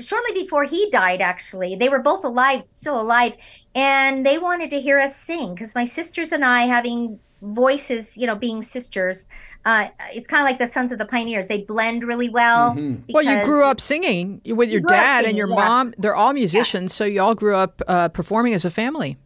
shortly 0.00 0.32
before 0.32 0.64
he 0.64 0.90
died, 0.90 1.20
actually, 1.20 1.76
they 1.76 1.88
were 1.88 1.98
both 1.98 2.24
alive, 2.24 2.64
still 2.68 3.00
alive, 3.00 3.34
and 3.74 4.24
they 4.24 4.38
wanted 4.38 4.70
to 4.70 4.80
hear 4.80 4.98
us 4.98 5.16
sing 5.16 5.54
because 5.54 5.74
my 5.74 5.84
sisters 5.84 6.32
and 6.32 6.44
I, 6.44 6.62
having 6.62 7.20
voices, 7.42 8.16
you 8.16 8.26
know, 8.26 8.34
being 8.34 8.62
sisters, 8.62 9.26
uh, 9.64 9.88
it's 10.12 10.26
kind 10.26 10.40
of 10.42 10.46
like 10.46 10.58
the 10.58 10.66
Sons 10.66 10.90
of 10.92 10.98
the 10.98 11.04
Pioneers. 11.04 11.48
They 11.48 11.62
blend 11.62 12.04
really 12.04 12.28
well. 12.28 12.70
Mm-hmm. 12.70 13.12
Well, 13.12 13.22
you 13.22 13.44
grew 13.44 13.64
up 13.64 13.80
singing 13.80 14.40
with 14.44 14.70
your 14.70 14.80
dad 14.80 15.18
singing, 15.18 15.28
and 15.30 15.38
your 15.38 15.48
yeah. 15.48 15.54
mom. 15.54 15.94
They're 15.98 16.16
all 16.16 16.32
musicians, 16.32 16.92
yeah. 16.92 16.96
so 16.96 17.04
you 17.04 17.20
all 17.20 17.34
grew 17.34 17.54
up 17.54 17.82
uh, 17.86 18.08
performing 18.08 18.54
as 18.54 18.64
a 18.64 18.70
family. 18.70 19.18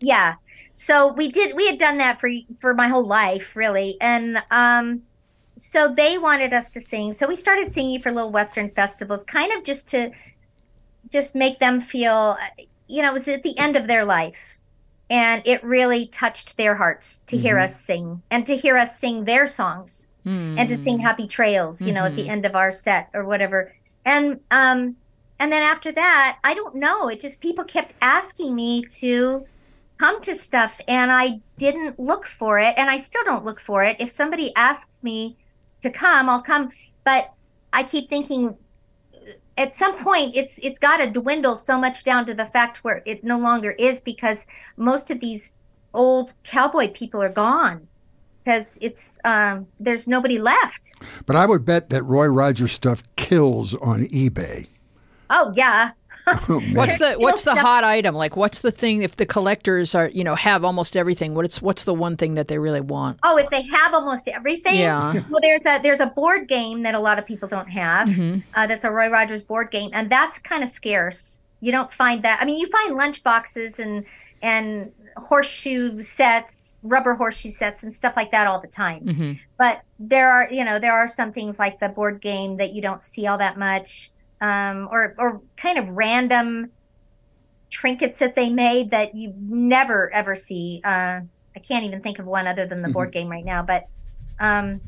Yeah. 0.00 0.34
So 0.74 1.12
we 1.12 1.30
did. 1.30 1.56
We 1.56 1.66
had 1.66 1.78
done 1.78 1.98
that 1.98 2.20
for 2.20 2.28
for 2.60 2.74
my 2.74 2.88
whole 2.88 3.06
life, 3.06 3.54
really, 3.54 3.96
and 4.00 4.42
um, 4.50 5.02
so 5.56 5.92
they 5.92 6.18
wanted 6.18 6.52
us 6.52 6.70
to 6.72 6.80
sing. 6.80 7.12
So 7.12 7.28
we 7.28 7.36
started 7.36 7.72
singing 7.72 8.00
for 8.00 8.12
little 8.12 8.32
Western 8.32 8.70
festivals, 8.70 9.24
kind 9.24 9.52
of 9.52 9.64
just 9.64 9.88
to 9.88 10.10
just 11.10 11.34
make 11.34 11.60
them 11.60 11.80
feel, 11.80 12.36
you 12.88 13.02
know, 13.02 13.10
it 13.10 13.12
was 13.12 13.28
at 13.28 13.42
the 13.42 13.56
end 13.58 13.76
of 13.76 13.86
their 13.86 14.04
life 14.04 14.36
and 15.08 15.42
it 15.44 15.62
really 15.62 16.06
touched 16.06 16.56
their 16.56 16.76
hearts 16.76 17.18
to 17.26 17.36
mm-hmm. 17.36 17.44
hear 17.44 17.58
us 17.58 17.80
sing 17.80 18.22
and 18.30 18.46
to 18.46 18.56
hear 18.56 18.76
us 18.76 18.98
sing 18.98 19.24
their 19.24 19.46
songs 19.46 20.06
mm-hmm. 20.26 20.58
and 20.58 20.68
to 20.68 20.76
sing 20.76 20.98
happy 20.98 21.26
trails 21.26 21.80
you 21.80 21.92
know 21.92 22.00
mm-hmm. 22.00 22.06
at 22.08 22.16
the 22.16 22.22
mm-hmm. 22.22 22.30
end 22.30 22.46
of 22.46 22.54
our 22.54 22.72
set 22.72 23.08
or 23.14 23.24
whatever 23.24 23.72
and 24.04 24.40
um 24.50 24.96
and 25.38 25.52
then 25.52 25.62
after 25.62 25.92
that 25.92 26.38
i 26.44 26.54
don't 26.54 26.74
know 26.74 27.08
it 27.08 27.20
just 27.20 27.40
people 27.40 27.64
kept 27.64 27.94
asking 28.00 28.54
me 28.54 28.82
to 28.82 29.44
come 29.98 30.20
to 30.20 30.34
stuff 30.34 30.80
and 30.88 31.12
i 31.12 31.40
didn't 31.58 31.98
look 31.98 32.26
for 32.26 32.58
it 32.58 32.74
and 32.76 32.90
i 32.90 32.96
still 32.96 33.24
don't 33.24 33.44
look 33.44 33.60
for 33.60 33.82
it 33.82 33.96
if 34.00 34.10
somebody 34.10 34.54
asks 34.56 35.02
me 35.02 35.36
to 35.80 35.90
come 35.90 36.28
i'll 36.28 36.42
come 36.42 36.70
but 37.04 37.32
i 37.72 37.82
keep 37.82 38.08
thinking 38.08 38.56
at 39.56 39.74
some 39.74 39.96
point 40.02 40.36
it's 40.36 40.58
it's 40.58 40.78
got 40.78 40.98
to 40.98 41.10
dwindle 41.10 41.56
so 41.56 41.78
much 41.78 42.04
down 42.04 42.26
to 42.26 42.34
the 42.34 42.46
fact 42.46 42.84
where 42.84 43.02
it 43.06 43.24
no 43.24 43.38
longer 43.38 43.72
is 43.72 44.00
because 44.00 44.46
most 44.76 45.10
of 45.10 45.20
these 45.20 45.52
old 45.94 46.34
cowboy 46.44 46.88
people 46.88 47.22
are 47.22 47.30
gone 47.30 47.88
because 48.44 48.78
it's 48.80 49.18
um, 49.24 49.66
there's 49.80 50.06
nobody 50.06 50.38
left. 50.38 50.94
But 51.26 51.34
I 51.34 51.46
would 51.46 51.64
bet 51.64 51.88
that 51.88 52.04
Roy 52.04 52.26
Rogers 52.26 52.72
stuff 52.72 53.02
kills 53.16 53.74
on 53.74 54.06
eBay. 54.06 54.68
Oh 55.30 55.52
yeah, 55.56 55.90
Oh, 56.48 56.60
what's 56.72 56.98
the 56.98 57.14
what's 57.18 57.42
the 57.42 57.54
hot 57.54 57.84
item? 57.84 58.14
Like 58.14 58.36
what's 58.36 58.60
the 58.60 58.72
thing 58.72 59.02
if 59.02 59.16
the 59.16 59.26
collectors 59.26 59.94
are, 59.94 60.08
you 60.08 60.24
know, 60.24 60.34
have 60.34 60.64
almost 60.64 60.96
everything, 60.96 61.34
what's 61.34 61.62
what's 61.62 61.84
the 61.84 61.94
one 61.94 62.16
thing 62.16 62.34
that 62.34 62.48
they 62.48 62.58
really 62.58 62.80
want? 62.80 63.18
Oh, 63.22 63.36
if 63.36 63.48
they 63.50 63.62
have 63.62 63.94
almost 63.94 64.26
everything? 64.26 64.76
Yeah. 64.76 65.22
Well, 65.30 65.40
there's 65.40 65.64
a 65.66 65.80
there's 65.82 66.00
a 66.00 66.06
board 66.06 66.48
game 66.48 66.82
that 66.82 66.94
a 66.94 66.98
lot 66.98 67.20
of 67.20 67.26
people 67.26 67.48
don't 67.48 67.68
have. 67.68 68.08
Mm-hmm. 68.08 68.40
Uh, 68.54 68.66
that's 68.66 68.84
a 68.84 68.90
Roy 68.90 69.08
Rogers 69.08 69.42
board 69.42 69.70
game 69.70 69.90
and 69.92 70.10
that's 70.10 70.38
kind 70.38 70.64
of 70.64 70.68
scarce. 70.68 71.40
You 71.60 71.70
don't 71.70 71.92
find 71.92 72.22
that. 72.24 72.40
I 72.40 72.44
mean, 72.44 72.58
you 72.58 72.66
find 72.68 72.96
lunch 72.96 73.22
boxes 73.22 73.78
and 73.78 74.04
and 74.42 74.92
horseshoe 75.16 76.02
sets, 76.02 76.78
rubber 76.82 77.14
horseshoe 77.14 77.50
sets, 77.50 77.82
and 77.82 77.94
stuff 77.94 78.14
like 78.16 78.32
that 78.32 78.46
all 78.46 78.60
the 78.60 78.68
time. 78.68 79.04
Mm-hmm. 79.04 79.32
But 79.58 79.82
there 79.98 80.30
are, 80.30 80.48
you 80.50 80.64
know, 80.64 80.78
there 80.78 80.92
are 80.92 81.08
some 81.08 81.32
things 81.32 81.58
like 81.58 81.80
the 81.80 81.88
board 81.88 82.20
game 82.20 82.56
that 82.56 82.72
you 82.72 82.82
don't 82.82 83.02
see 83.02 83.26
all 83.26 83.38
that 83.38 83.56
much 83.56 84.10
um, 84.40 84.88
or 84.90 85.14
or 85.18 85.40
kind 85.56 85.78
of 85.78 85.90
random 85.90 86.70
trinkets 87.70 88.18
that 88.20 88.34
they 88.34 88.48
made 88.48 88.90
that 88.90 89.14
you 89.14 89.34
never 89.38 90.12
ever 90.12 90.34
see. 90.34 90.80
Uh, 90.84 91.20
I 91.54 91.58
can't 91.60 91.84
even 91.84 92.00
think 92.02 92.18
of 92.18 92.26
one 92.26 92.46
other 92.46 92.66
than 92.66 92.82
the 92.82 92.88
mm-hmm. 92.88 92.92
board 92.92 93.12
game 93.12 93.28
right 93.28 93.44
now, 93.44 93.62
but 93.62 93.86
um, 94.38 94.80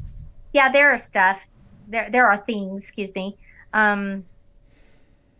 yeah, 0.53 0.71
there 0.71 0.91
are 0.91 0.99
stuff. 0.99 1.41
There 1.89 2.09
there 2.11 2.27
are 2.27 2.37
things. 2.39 2.83
Excuse 2.85 3.15
me. 3.15 3.37
Um, 3.73 4.25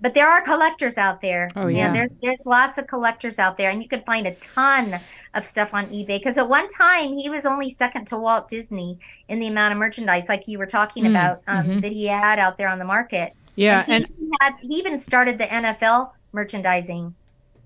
but 0.01 0.15
there 0.15 0.29
are 0.29 0.41
collectors 0.43 0.97
out 0.97 1.21
there. 1.21 1.49
Oh 1.57 1.67
yeah. 1.67 1.87
yeah. 1.87 1.93
There's 1.93 2.15
there's 2.23 2.47
lots 2.47 2.79
of 2.79 2.87
collectors 2.87 3.39
out 3.39 3.57
there, 3.57 3.71
and 3.71 3.83
you 3.83 3.89
can 3.89 4.03
find 4.03 4.27
a 4.27 4.35
ton 4.37 4.95
of 5.35 5.45
stuff 5.45 5.75
on 5.75 5.87
eBay. 5.87 6.19
Because 6.19 6.39
at 6.39 6.49
one 6.49 6.69
time 6.69 7.19
he 7.19 7.29
was 7.29 7.45
only 7.45 7.69
second 7.71 8.07
to 8.07 8.17
Walt 8.17 8.49
Disney 8.49 8.99
in 9.29 9.41
the 9.41 9.49
amount 9.49 9.73
of 9.73 9.79
merchandise, 9.79 10.29
like 10.29 10.47
you 10.47 10.59
were 10.59 10.67
talking 10.67 11.05
mm, 11.05 11.11
about, 11.11 11.43
um, 11.47 11.67
mm-hmm. 11.67 11.81
that 11.81 11.93
he 11.93 12.07
had 12.07 12.39
out 12.39 12.57
there 12.57 12.69
on 12.69 12.79
the 12.79 12.85
market. 12.85 13.35
Yeah, 13.59 13.85
and 13.89 14.07
he, 14.07 14.15
and, 14.23 14.35
had, 14.41 14.55
he 14.61 14.75
even 14.75 14.99
started 15.01 15.39
the 15.39 15.47
NFL 15.47 16.13
merchandising, 16.33 17.15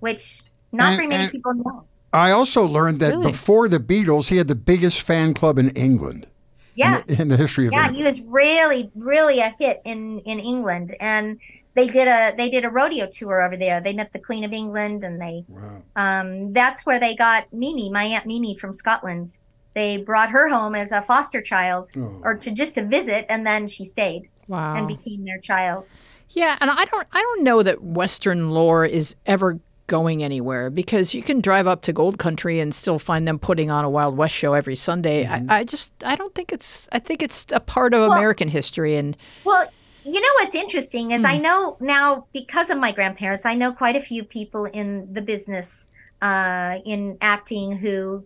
which 0.01 0.43
not 0.73 0.89
and, 0.89 0.97
very 0.97 1.07
many 1.07 1.29
people 1.29 1.53
know. 1.53 1.85
I 2.15 2.31
also 2.31 2.67
learned 2.67 3.01
that 3.01 3.11
really? 3.11 3.27
before 3.27 3.69
the 3.69 3.79
Beatles, 3.79 4.31
he 4.31 4.39
had 4.39 4.49
the 4.49 4.55
biggest 4.55 5.03
fan 5.03 5.35
club 5.35 5.59
in 5.59 5.69
England. 5.71 6.27
Yeah, 6.75 7.01
in 7.01 7.07
the, 7.07 7.23
in 7.23 7.29
the 7.29 7.37
history 7.37 7.67
of 7.67 7.73
yeah, 7.75 7.89
England. 7.89 7.97
he 7.97 8.05
was 8.05 8.23
really, 8.23 8.91
really 8.95 9.41
a 9.41 9.55
hit 9.59 9.83
in 9.85 10.21
in 10.21 10.41
England, 10.41 10.97
and 10.99 11.39
they 11.75 11.89
did 11.89 12.09
a 12.09 12.33
they 12.39 12.49
did 12.49 12.65
a 12.65 12.71
rodeo 12.71 13.07
tour 13.07 13.43
over 13.43 13.59
there. 13.59 13.83
They 13.83 13.93
met 13.93 14.15
the 14.15 14.19
Queen 14.19 14.45
of 14.45 14.55
England, 14.55 15.05
and 15.05 15.21
they 15.21 15.45
wow. 15.47 15.83
um, 15.97 16.55
that's 16.55 16.87
where 16.87 16.99
they 16.99 17.15
got 17.15 17.53
Mimi, 17.53 17.91
my 17.91 18.05
aunt 18.05 18.25
Mimi 18.25 18.57
from 18.57 18.73
Scotland. 18.73 19.37
They 19.75 19.99
brought 19.99 20.31
her 20.31 20.49
home 20.49 20.75
as 20.75 20.91
a 20.91 21.03
foster 21.03 21.43
child, 21.43 21.91
oh. 21.99 22.23
or 22.25 22.35
to 22.37 22.51
just 22.51 22.79
a 22.79 22.83
visit, 22.83 23.27
and 23.29 23.47
then 23.47 23.67
she 23.67 23.85
stayed 23.85 24.31
wow. 24.49 24.77
and 24.77 24.89
became 24.89 25.25
their 25.25 25.39
child. 25.39 25.91
Yeah, 26.31 26.57
and 26.61 26.71
I 26.71 26.85
don't 26.85 27.07
I 27.13 27.21
don't 27.21 27.43
know 27.43 27.63
that 27.63 27.83
Western 27.83 28.51
lore 28.51 28.85
is 28.85 29.17
ever 29.27 29.61
going 29.87 30.23
anywhere 30.23 30.71
because 30.71 31.15
you 31.15 31.23
can 31.23 31.41
drive 31.41 31.67
up 31.67 31.83
to 31.83 31.93
Gold 31.93 32.19
Country 32.19 32.61
and 32.61 32.75
still 32.75 32.99
find 32.99 33.29
them 33.29 33.39
putting 33.39 33.71
on 33.71 33.85
a 33.85 33.91
Wild 33.91 34.17
West 34.17 34.35
show 34.35 34.55
every 34.55 34.77
Sunday. 34.77 35.25
Mm-hmm. 35.25 35.51
I, 35.51 35.59
I, 35.59 35.65
just 35.65 35.93
I 36.05 36.17
don't 36.17 36.35
think 36.35 36.53
it's 36.53 36.89
I 36.93 36.99
think 36.99 37.23
it's 37.23 37.47
a 37.53 37.61
part 37.61 37.93
of 37.93 38.01
well, 38.01 38.13
American 38.13 38.49
history 38.49 38.97
and 38.97 39.17
well 39.45 39.67
you 40.05 40.21
know 40.21 40.29
what's 40.41 40.55
interesting 40.55 41.11
is 41.11 41.23
mm. 41.23 41.27
I 41.27 41.39
know 41.39 41.77
now 41.81 42.27
because 42.33 42.71
of 42.71 42.79
my 42.79 42.93
grandparents 42.93 43.45
I 43.45 43.55
know 43.55 43.73
quite 43.73 43.97
a 43.97 44.01
few 44.01 44.25
people 44.25 44.65
in 44.65 45.13
the 45.13 45.23
business 45.23 45.91
uh, 46.23 46.79
in 46.87 47.19
acting 47.21 47.77
who 47.77 48.25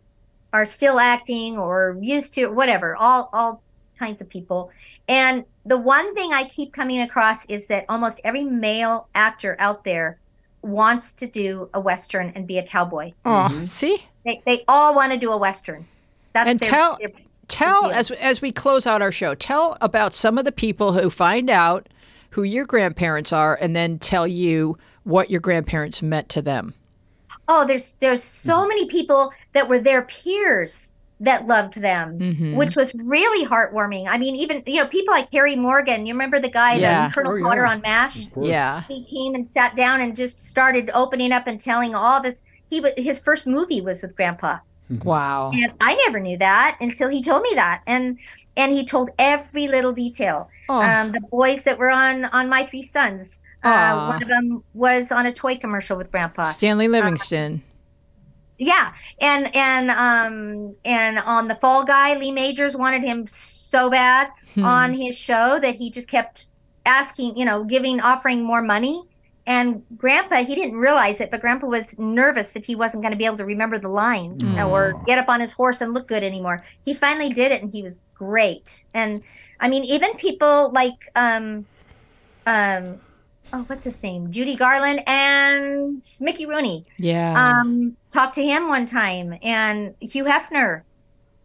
are 0.53 0.65
still 0.65 1.01
acting 1.01 1.59
or 1.59 1.99
used 2.01 2.35
to 2.35 2.47
whatever 2.47 2.95
all 2.95 3.29
all 3.33 3.63
kinds 3.99 4.21
of 4.21 4.29
people 4.29 4.71
and 5.09 5.45
the 5.65 5.77
one 5.77 6.15
thing 6.15 6.33
I 6.33 6.45
keep 6.45 6.73
coming 6.73 7.01
across 7.01 7.45
is 7.47 7.67
that 7.67 7.85
almost 7.89 8.21
every 8.25 8.45
male 8.45 9.09
actor 9.15 9.57
out 9.59 9.85
there 9.85 10.19
wants 10.63 11.13
to 11.15 11.27
do 11.27 11.69
a 11.75 11.81
western 11.81 12.33
and 12.35 12.47
be 12.47 12.59
a 12.59 12.63
cowboy. 12.63 13.13
Oh, 13.25 13.49
mm-hmm. 13.51 13.65
see, 13.65 14.05
they, 14.25 14.43
they 14.47 14.65
all 14.69 14.95
want 14.95 15.13
to 15.13 15.19
do 15.19 15.33
a 15.33 15.37
western. 15.37 15.87
That's 16.33 16.51
and 16.51 16.61
their, 16.61 16.71
tell 16.71 16.99
their, 16.99 17.09
tell 17.49 17.91
as 17.91 18.11
as 18.13 18.41
we 18.41 18.53
close 18.53 18.87
out 18.87 19.03
our 19.03 19.13
show, 19.13 19.35
tell 19.35 19.77
about 19.81 20.15
some 20.15 20.39
of 20.39 20.45
the 20.45 20.53
people 20.53 20.93
who 20.93 21.11
find 21.11 21.51
out 21.51 21.89
who 22.31 22.43
your 22.43 22.67
grandparents 22.67 23.33
are, 23.33 23.57
and 23.61 23.75
then 23.75 23.99
tell 23.99 24.27
you 24.27 24.77
what 25.05 25.31
your 25.31 25.41
grandparents 25.41 26.03
meant 26.03 26.29
to 26.31 26.43
them. 26.43 26.75
Oh, 27.49 27.65
there's 27.65 27.95
there's 27.95 28.23
so 28.23 28.59
mm-hmm. 28.59 28.69
many 28.69 28.87
people 28.87 29.33
that 29.53 29.69
were 29.69 29.79
their 29.79 30.03
peers 30.03 30.93
that 31.21 31.47
loved 31.47 31.81
them, 31.81 32.19
Mhm. 32.19 32.57
which 32.57 32.77
was 32.77 32.95
really 32.95 33.47
heartwarming. 33.47 34.07
I 34.07 34.19
mean, 34.19 34.37
even 34.37 34.63
you 34.67 34.83
know 34.83 34.87
people 34.87 35.15
like 35.15 35.29
Harry 35.33 35.57
Morgan. 35.57 36.05
You 36.07 36.13
remember 36.15 36.39
the 36.39 36.51
guy, 36.51 36.75
Yeah. 36.75 37.09
the 37.09 37.15
Colonel 37.15 37.33
Oh, 37.33 37.37
yeah. 37.37 37.45
Potter 37.45 37.67
on 37.67 37.81
Mash? 37.81 38.27
Yeah. 38.37 38.83
He 38.89 39.05
came 39.05 39.35
and 39.35 39.49
sat 39.49 39.75
down 39.77 40.01
and 40.03 40.15
just 40.15 40.41
started 40.41 40.91
opening 40.93 41.33
up 41.33 41.47
and 41.47 41.59
telling 41.61 41.95
all 41.95 42.21
this. 42.21 42.43
He 42.69 42.81
was 42.81 42.93
his 42.97 43.19
first 43.21 43.47
movie 43.47 43.81
was 43.81 44.03
with 44.03 44.15
Grandpa, 44.17 44.59
Wow. 45.05 45.53
and 45.55 45.73
I 45.81 45.95
never 46.07 46.21
knew 46.21 46.37
that 46.39 46.77
until 46.81 47.09
he 47.09 47.23
told 47.23 47.43
me 47.43 47.51
that. 47.55 47.81
And 47.87 48.19
and 48.59 48.73
he 48.73 48.85
told 48.85 49.11
every 49.19 49.69
little 49.69 49.93
detail. 49.93 50.49
Oh, 50.69 50.81
Um, 50.83 51.13
the 51.13 51.21
boys 51.21 51.63
that 51.65 51.79
were 51.79 51.91
on 51.91 52.25
on 52.27 52.49
My 52.49 52.65
Three 52.67 52.83
Sons. 52.83 53.39
Uh, 53.63 54.07
one 54.09 54.23
of 54.23 54.29
them 54.29 54.63
was 54.75 55.11
on 55.11 55.27
a 55.27 55.33
toy 55.33 55.57
commercial 55.57 55.97
with 55.97 56.11
Grandpa. 56.13 56.45
Stanley 56.45 56.89
Livingston. 56.89 57.63
Yeah, 58.59 58.93
and 59.21 59.55
and 59.55 59.91
um 59.91 60.77
and 60.85 61.19
on 61.19 61.49
the 61.49 61.55
Fall 61.57 61.85
Guy, 61.85 62.17
Lee 62.17 62.33
Majors 62.33 62.77
wanted 62.77 63.03
him 63.03 63.27
so 63.27 63.91
bad 63.91 64.29
Hmm. 64.55 64.65
on 64.65 64.95
his 64.95 65.19
show 65.19 65.59
that 65.61 65.77
he 65.77 65.91
just 65.91 66.09
kept 66.09 66.47
asking, 66.87 67.37
you 67.37 67.45
know, 67.45 67.65
giving, 67.65 68.01
offering 68.01 68.43
more 68.45 68.63
money. 68.63 69.03
And 69.45 69.83
Grandpa, 69.97 70.45
he 70.45 70.55
didn't 70.55 70.77
realize 70.77 71.21
it, 71.21 71.31
but 71.31 71.41
Grandpa 71.41 71.67
was 71.67 71.99
nervous 71.99 72.53
that 72.53 72.65
he 72.65 72.75
wasn't 72.75 73.03
going 73.03 73.13
to 73.13 73.19
be 73.19 73.27
able 73.27 73.37
to 73.37 73.45
remember 73.45 73.79
the 73.79 73.89
lines 73.89 74.51
Mm. 74.51 74.67
or 74.69 75.01
get 75.05 75.19
up 75.19 75.29
on 75.29 75.41
his 75.41 75.53
horse 75.53 75.81
and 75.81 75.93
look 75.95 76.09
good 76.09 76.23
anymore. 76.23 76.65
He 76.85 76.95
finally 76.95 77.29
did 77.31 77.53
it, 77.53 77.63
and 77.63 77.71
he 77.73 77.83
was 77.83 78.01
great. 78.15 78.85
And 78.95 79.23
I 79.61 79.69
mean, 79.69 79.85
even 79.85 80.15
people 80.17 80.73
like 80.73 80.95
um 81.15 81.67
um 82.47 83.01
oh, 83.53 83.65
what's 83.67 83.85
his 83.85 84.03
name, 84.03 84.31
Judy 84.31 84.57
Garland 84.57 85.03
and 85.07 86.03
Mickey 86.21 86.47
Rooney 86.47 86.85
yeah. 86.99 87.61
um, 87.61 87.97
talked 88.11 88.35
to 88.37 88.43
him 88.45 88.69
one 88.69 88.87
time, 88.87 89.39
and 89.43 89.95
Hugh 90.01 90.25
Hefner. 90.25 90.83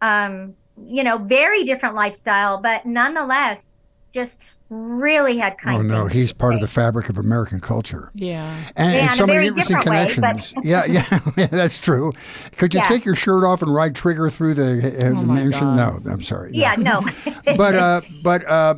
Um, 0.00 0.54
you 0.84 1.04
know, 1.04 1.18
very 1.18 1.64
different 1.64 1.94
lifestyle, 1.94 2.58
but 2.58 2.84
nonetheless, 2.86 3.76
just 4.12 4.54
really 4.68 5.38
had 5.38 5.56
kind. 5.58 5.76
Of 5.76 5.84
Oh 5.84 5.86
no, 5.86 6.06
he's 6.06 6.32
to 6.32 6.38
part 6.38 6.54
of 6.54 6.60
the 6.60 6.66
fabric 6.68 7.08
of 7.08 7.18
American 7.18 7.60
culture, 7.60 8.10
yeah. 8.14 8.56
and, 8.76 8.92
Yeah, 8.92 9.00
and 9.02 9.10
so 9.12 9.26
many 9.26 9.46
interesting 9.46 9.76
different 9.78 9.96
way, 10.08 10.12
connections. 10.12 10.54
yeah, 10.64 10.84
yeah, 10.86 11.20
yeah, 11.36 11.46
that's 11.46 11.78
true. 11.78 12.12
Could 12.56 12.74
you 12.74 12.80
Yeah. 12.80 12.88
take 12.88 13.04
your 13.04 13.14
shirt 13.14 13.44
off 13.44 13.62
and 13.62 13.72
ride 13.72 13.94
Trigger 13.94 14.28
through 14.28 14.54
the, 14.54 14.62
uh, 15.06 15.10
Oh 15.16 15.20
the 15.20 15.26
mansion? 15.26 15.76
God. 15.76 16.04
No, 16.04 16.10
I'm 16.12 16.22
sorry. 16.22 16.50
no. 16.52 16.58
Yeah, 16.58 16.74
no. 16.76 17.02
but 17.56 17.74
uh, 17.74 18.00
but 18.22 18.46
uh, 18.46 18.74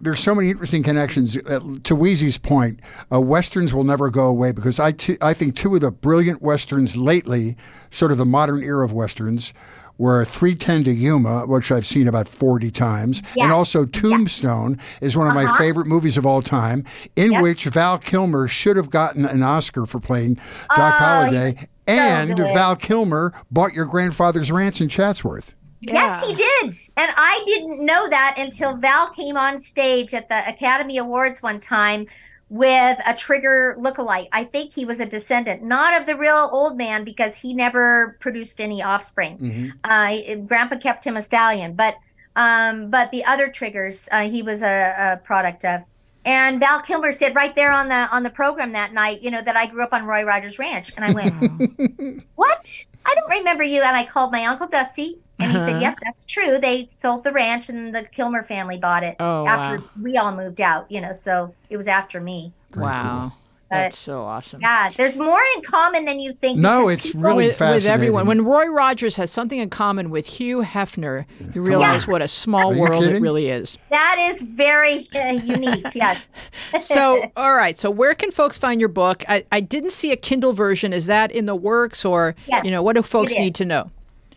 there's 0.00 0.20
so 0.20 0.34
many 0.34 0.50
interesting 0.50 0.82
connections. 0.82 1.36
Uh, 1.36 1.60
to 1.84 1.94
Wheezy's 1.96 2.38
point, 2.38 2.80
uh, 3.12 3.20
westerns 3.20 3.72
will 3.74 3.84
never 3.84 4.10
go 4.10 4.26
away 4.26 4.52
because 4.52 4.78
I 4.80 4.92
t- 4.92 5.18
I 5.20 5.34
think 5.34 5.54
two 5.56 5.74
of 5.74 5.80
the 5.80 5.90
brilliant 5.90 6.42
westerns 6.42 6.96
lately, 6.96 7.56
sort 7.90 8.12
of 8.12 8.18
the 8.18 8.26
modern 8.26 8.62
era 8.62 8.84
of 8.84 8.92
westerns, 8.92 9.52
were 9.96 10.24
310 10.24 10.84
to 10.84 10.92
Yuma, 10.92 11.44
which 11.46 11.72
I've 11.72 11.84
seen 11.86 12.06
about 12.06 12.28
40 12.28 12.70
times, 12.70 13.20
and 13.36 13.50
also 13.50 13.84
Tombstone 13.84 14.78
is 15.00 15.16
one 15.16 15.26
of 15.26 15.34
my 15.34 15.44
Uh-huh. 15.44 15.58
favorite 15.58 15.88
movies 15.88 16.16
of 16.16 16.24
all 16.24 16.40
time, 16.40 16.84
in 17.16 17.32
Yep. 17.32 17.42
which 17.42 17.64
Val 17.64 17.98
Kilmer 17.98 18.46
should 18.46 18.76
have 18.76 18.90
gotten 18.90 19.24
an 19.24 19.42
Oscar 19.42 19.86
for 19.86 19.98
playing 19.98 20.34
Doc 20.34 20.78
Oh, 20.78 20.82
Holliday, 21.04 21.50
so 21.50 21.66
and 21.88 22.36
good. 22.36 22.54
Val 22.54 22.76
Kilmer 22.76 23.32
bought 23.50 23.72
your 23.74 23.86
grandfather's 23.86 24.52
ranch 24.52 24.80
in 24.80 24.88
Chatsworth. 24.88 25.54
Yes, 25.80 26.26
he 26.26 26.34
did. 26.34 26.74
And 26.96 27.12
I 27.16 27.42
didn't 27.46 27.84
know 27.84 28.08
that 28.08 28.34
until 28.38 28.76
Val 28.76 29.10
came 29.12 29.36
on 29.36 29.58
stage 29.58 30.12
at 30.14 30.28
the 30.28 30.48
Academy 30.48 30.98
Awards 30.98 31.42
one 31.42 31.60
time 31.60 32.06
with 32.48 32.98
a 33.06 33.14
Trigger 33.14 33.76
lookalike. 33.78 34.28
I 34.32 34.44
think 34.44 34.72
he 34.72 34.84
was 34.84 35.00
a 35.00 35.06
descendant, 35.06 35.62
not 35.62 36.00
of 36.00 36.06
the 36.06 36.16
real 36.16 36.48
old 36.50 36.76
man, 36.76 37.04
because 37.04 37.36
he 37.36 37.54
never 37.54 38.16
produced 38.20 38.60
any 38.60 38.82
offspring. 38.82 39.38
Uh, 39.84 40.16
Grandpa 40.46 40.76
kept 40.76 41.04
him 41.04 41.16
a 41.16 41.22
stallion, 41.22 41.74
but 41.74 41.96
um, 42.36 42.88
but 42.88 43.10
the 43.10 43.24
other 43.24 43.48
Triggers, 43.48 44.08
uh, 44.12 44.28
he 44.28 44.42
was 44.42 44.62
a, 44.62 44.94
a 44.96 45.16
product 45.24 45.64
of. 45.64 45.82
And 46.24 46.60
Val 46.60 46.80
Kilmer 46.82 47.10
said 47.12 47.34
right 47.34 47.54
there 47.54 47.72
on 47.72 47.88
the 47.88 48.08
on 48.12 48.22
the 48.22 48.30
program 48.30 48.72
that 48.72 48.92
night, 48.92 49.22
you 49.22 49.30
know, 49.30 49.42
that 49.42 49.56
I 49.56 49.66
grew 49.66 49.82
up 49.82 49.92
on 49.92 50.04
Roy 50.04 50.24
Rogers 50.24 50.58
Ranch, 50.58 50.92
and 50.96 51.04
I 51.04 51.12
went, 51.12 52.24
what? 52.34 52.86
I 53.04 53.14
don't 53.14 53.30
remember 53.30 53.62
you. 53.62 53.82
And 53.82 53.96
I 53.96 54.04
called 54.04 54.32
my 54.32 54.44
uncle 54.44 54.66
Dusty, 54.66 55.18
and 55.38 55.50
he 55.52 55.56
Uh-huh. 55.58 55.66
said, 55.66 55.82
"Yep, 55.82 55.98
that's 56.02 56.24
true. 56.24 56.58
They 56.58 56.88
sold 56.90 57.24
the 57.24 57.32
ranch, 57.32 57.68
and 57.68 57.94
the 57.94 58.02
Kilmer 58.04 58.42
family 58.42 58.76
bought 58.78 59.02
it 59.04 59.16
Oh, 59.20 59.46
after 59.46 59.78
wow. 59.78 59.84
we 60.02 60.16
all 60.16 60.34
moved 60.34 60.60
out. 60.60 60.90
You 60.90 61.00
know, 61.00 61.12
so 61.12 61.54
it 61.70 61.76
was 61.76 61.86
after 61.86 62.20
me. 62.20 62.52
Very 62.72 62.84
wow. 62.86 63.32
That's 63.70 63.98
so 63.98 64.22
awesome. 64.22 64.62
Yeah, 64.62 64.88
there's 64.96 65.18
more 65.18 65.38
in 65.54 65.62
common 65.62 66.06
than 66.06 66.20
you 66.20 66.32
think. 66.32 66.58
No, 66.58 66.88
it's 66.88 67.14
really 67.14 67.48
with, 67.48 67.60
with 67.60 67.84
everyone. 67.84 68.26
When 68.26 68.42
Roy 68.42 68.64
Rogers 68.64 69.16
has 69.16 69.30
something 69.30 69.58
in 69.58 69.68
common 69.68 70.08
with 70.08 70.24
Hugh 70.24 70.62
Hefner, 70.62 71.26
you 71.54 71.60
realize 71.60 72.08
what 72.08 72.22
a 72.22 72.28
small 72.28 72.70
Are 72.70 72.74
you 72.74 72.80
world 72.80 73.04
it 73.04 73.20
really 73.20 73.50
is. 73.50 73.76
that 73.90 74.16
is 74.30 74.40
very 74.40 75.06
uh, 75.14 75.32
unique. 75.32 75.84
Yes. 75.94 76.34
So, 76.80 77.22
all 77.36 77.54
right. 77.54 77.76
So, 77.76 77.90
where 77.90 78.14
can 78.14 78.30
folks 78.30 78.56
find 78.56 78.80
your 78.80 78.88
book? 78.88 79.22
I, 79.28 79.44
I 79.52 79.60
didn't 79.60 79.92
see 79.92 80.12
a 80.12 80.16
Kindle 80.16 80.54
version. 80.54 80.94
Is 80.94 81.04
that 81.04 81.30
in 81.30 81.44
the 81.44 81.54
works, 81.56 82.06
or 82.06 82.36
Yes, 82.46 82.64
you 82.64 82.70
know, 82.70 82.82
what 82.82 82.96
do 82.96 83.02
folks 83.02 83.34
need 83.36 83.54
to 83.56 83.66
know? 83.66 83.90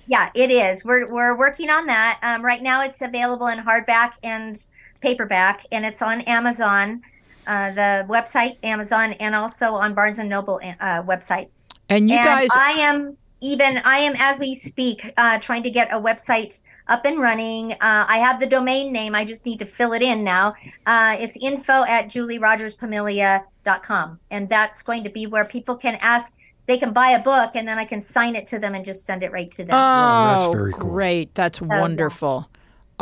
Yeah, 0.08 0.30
it 0.34 0.52
is. 0.52 0.84
We're 0.84 1.12
we're 1.12 1.38
working 1.38 1.70
on 1.70 1.86
that. 1.88 2.20
Um, 2.24 2.44
right 2.44 2.62
now, 2.62 2.84
it's 2.84 3.02
available 3.02 3.48
in 3.48 3.60
hardback 3.60 4.14
and 4.24 4.60
paperback, 5.02 5.66
and 5.72 5.86
it's 5.86 6.02
on 6.02 6.22
Amazon, 6.22 7.02
uh, 7.48 7.72
the 7.72 8.06
website 8.10 8.58
Amazon, 8.64 9.14
and 9.14 9.36
also 9.36 9.74
on 9.74 9.94
Barnes 9.94 10.20
and 10.20 10.30
Noble 10.30 10.60
uh, 10.64 11.04
website. 11.04 11.50
And 11.90 12.10
you 12.10 12.18
and 12.18 12.26
guys, 12.26 12.50
I 12.56 12.72
am 12.74 13.18
even 13.42 13.80
I 13.80 13.98
am 13.98 14.16
as 14.18 14.40
we 14.40 14.56
speak 14.56 15.14
uh, 15.18 15.40
trying 15.40 15.64
to 15.64 15.72
get 15.72 15.92
a 15.92 16.00
website 16.00 16.62
up 16.88 17.06
and 17.06 17.20
running. 17.20 17.74
Uh, 17.74 18.06
I 18.08 18.20
have 18.20 18.40
the 18.40 18.46
domain 18.46 18.92
name. 18.92 19.16
I 19.16 19.26
just 19.26 19.44
need 19.46 19.60
to 19.60 19.66
fill 19.66 19.94
it 19.94 20.02
in 20.02 20.24
now. 20.24 20.56
Uh, 20.86 21.16
it's 21.20 21.38
info 21.38 21.84
at 21.86 22.08
julierogerspomilia.com. 22.08 24.20
And 24.30 24.50
that's 24.50 24.84
going 24.84 25.04
to 25.04 25.10
be 25.10 25.26
where 25.26 25.46
people 25.46 25.76
can 25.76 25.96
ask, 26.02 26.36
they 26.66 26.78
can 26.78 26.94
buy 26.94 27.12
a 27.12 27.20
book 27.20 27.52
and 27.56 27.68
then 27.68 27.78
I 27.80 27.86
can 27.86 28.02
sign 28.02 28.36
it 28.36 28.48
to 28.48 28.60
them 28.60 28.76
and 28.76 28.86
just 28.86 29.06
send 29.06 29.24
it 29.24 29.32
right 29.32 29.52
to 29.52 29.64
them. 29.64 29.76
oh, 29.76 29.78
oh 29.78 30.40
that's 30.40 30.54
very 30.56 30.74
cool. 30.74 30.90
great. 30.92 31.36
That's 31.36 31.62
oh, 31.62 31.68
yeah. 31.70 31.82
wonderful. 31.82 32.50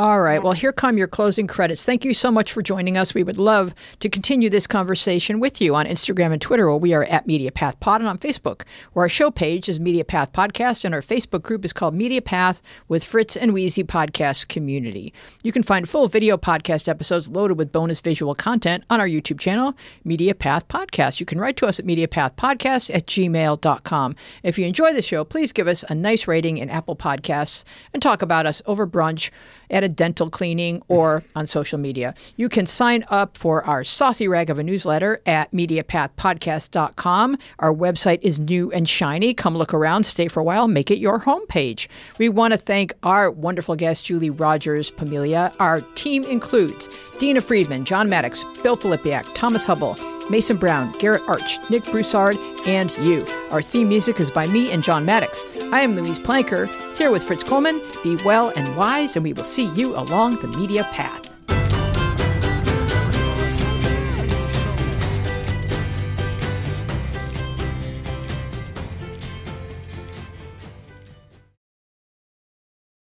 All 0.00 0.22
right. 0.22 0.42
Well, 0.42 0.54
here 0.54 0.72
come 0.72 0.96
your 0.96 1.06
closing 1.06 1.46
credits. 1.46 1.84
Thank 1.84 2.06
you 2.06 2.14
so 2.14 2.30
much 2.30 2.54
for 2.54 2.62
joining 2.62 2.96
us. 2.96 3.12
We 3.12 3.22
would 3.22 3.38
love 3.38 3.74
to 3.98 4.08
continue 4.08 4.48
this 4.48 4.66
conversation 4.66 5.40
with 5.40 5.60
you 5.60 5.74
on 5.74 5.84
Instagram 5.84 6.32
and 6.32 6.40
Twitter, 6.40 6.70
where 6.70 6.78
we 6.78 6.94
are 6.94 7.04
at 7.04 7.26
Media 7.26 7.52
Path 7.52 7.78
Pod, 7.80 8.00
and 8.00 8.08
on 8.08 8.16
Facebook, 8.16 8.62
where 8.94 9.02
our 9.02 9.10
show 9.10 9.30
page 9.30 9.68
is 9.68 9.78
Media 9.78 10.02
Path 10.02 10.32
Podcast, 10.32 10.86
and 10.86 10.94
our 10.94 11.02
Facebook 11.02 11.42
group 11.42 11.66
is 11.66 11.74
called 11.74 11.92
Media 11.92 12.22
Path 12.22 12.62
with 12.88 13.04
Fritz 13.04 13.36
and 13.36 13.52
Wheezy 13.52 13.84
Podcast 13.84 14.48
Community. 14.48 15.12
You 15.42 15.52
can 15.52 15.62
find 15.62 15.86
full 15.86 16.08
video 16.08 16.38
podcast 16.38 16.88
episodes 16.88 17.28
loaded 17.28 17.58
with 17.58 17.70
bonus 17.70 18.00
visual 18.00 18.34
content 18.34 18.84
on 18.88 19.00
our 19.00 19.06
YouTube 19.06 19.38
channel, 19.38 19.74
Media 20.02 20.34
Path 20.34 20.66
Podcast. 20.66 21.20
You 21.20 21.26
can 21.26 21.38
write 21.38 21.58
to 21.58 21.66
us 21.66 21.78
at 21.78 21.84
MediaPathPodcast 21.84 22.94
at 22.94 23.06
gmail.com. 23.06 24.16
If 24.44 24.58
you 24.58 24.64
enjoy 24.64 24.94
the 24.94 25.02
show, 25.02 25.26
please 25.26 25.52
give 25.52 25.68
us 25.68 25.84
a 25.90 25.94
nice 25.94 26.26
rating 26.26 26.56
in 26.56 26.70
Apple 26.70 26.96
Podcasts 26.96 27.64
and 27.92 28.02
talk 28.02 28.22
about 28.22 28.46
us 28.46 28.62
over 28.64 28.86
brunch 28.86 29.28
at 29.68 29.84
a 29.84 29.89
dental 29.90 30.28
cleaning 30.28 30.82
or 30.88 31.22
on 31.34 31.46
social 31.46 31.78
media. 31.78 32.14
You 32.36 32.48
can 32.48 32.66
sign 32.66 33.04
up 33.08 33.36
for 33.36 33.64
our 33.64 33.84
saucy 33.84 34.28
rag 34.28 34.50
of 34.50 34.58
a 34.58 34.62
newsletter 34.62 35.20
at 35.26 35.50
MediaPathPodcast.com. 35.52 37.38
Our 37.58 37.74
website 37.74 38.20
is 38.22 38.38
new 38.40 38.70
and 38.72 38.88
shiny. 38.88 39.34
Come 39.34 39.56
look 39.56 39.74
around, 39.74 40.04
stay 40.04 40.28
for 40.28 40.40
a 40.40 40.44
while, 40.44 40.68
make 40.68 40.90
it 40.90 40.98
your 40.98 41.20
homepage. 41.20 41.88
We 42.18 42.28
want 42.28 42.52
to 42.52 42.58
thank 42.58 42.94
our 43.02 43.30
wonderful 43.30 43.76
guest, 43.76 44.04
Julie 44.06 44.30
Rogers 44.30 44.90
Pomilia. 44.90 45.54
Our 45.58 45.80
team 45.94 46.24
includes 46.24 46.88
Dina 47.18 47.40
Friedman, 47.40 47.84
John 47.84 48.08
Maddox, 48.08 48.44
Bill 48.62 48.76
Filipiak, 48.76 49.26
Thomas 49.34 49.66
Hubble, 49.66 49.96
Mason 50.28 50.56
Brown, 50.56 50.92
Garrett 50.98 51.22
Arch, 51.26 51.58
Nick 51.70 51.84
Broussard, 51.84 52.36
and 52.66 52.90
you. 52.98 53.26
Our 53.50 53.62
theme 53.62 53.88
music 53.88 54.20
is 54.20 54.30
by 54.30 54.46
me 54.46 54.70
and 54.70 54.82
John 54.82 55.04
Maddox. 55.04 55.44
I 55.72 55.80
am 55.80 55.96
Louise 55.96 56.18
Palanker, 56.18 56.68
here 56.96 57.10
with 57.10 57.22
Fritz 57.22 57.42
Coleman. 57.44 57.80
Be 58.02 58.16
well 58.16 58.52
and 58.54 58.76
wise, 58.76 59.16
and 59.16 59.24
we 59.24 59.32
will 59.32 59.44
see 59.44 59.66
you 59.72 59.96
along 59.96 60.36
the 60.36 60.48
media 60.48 60.84
path. 60.84 61.29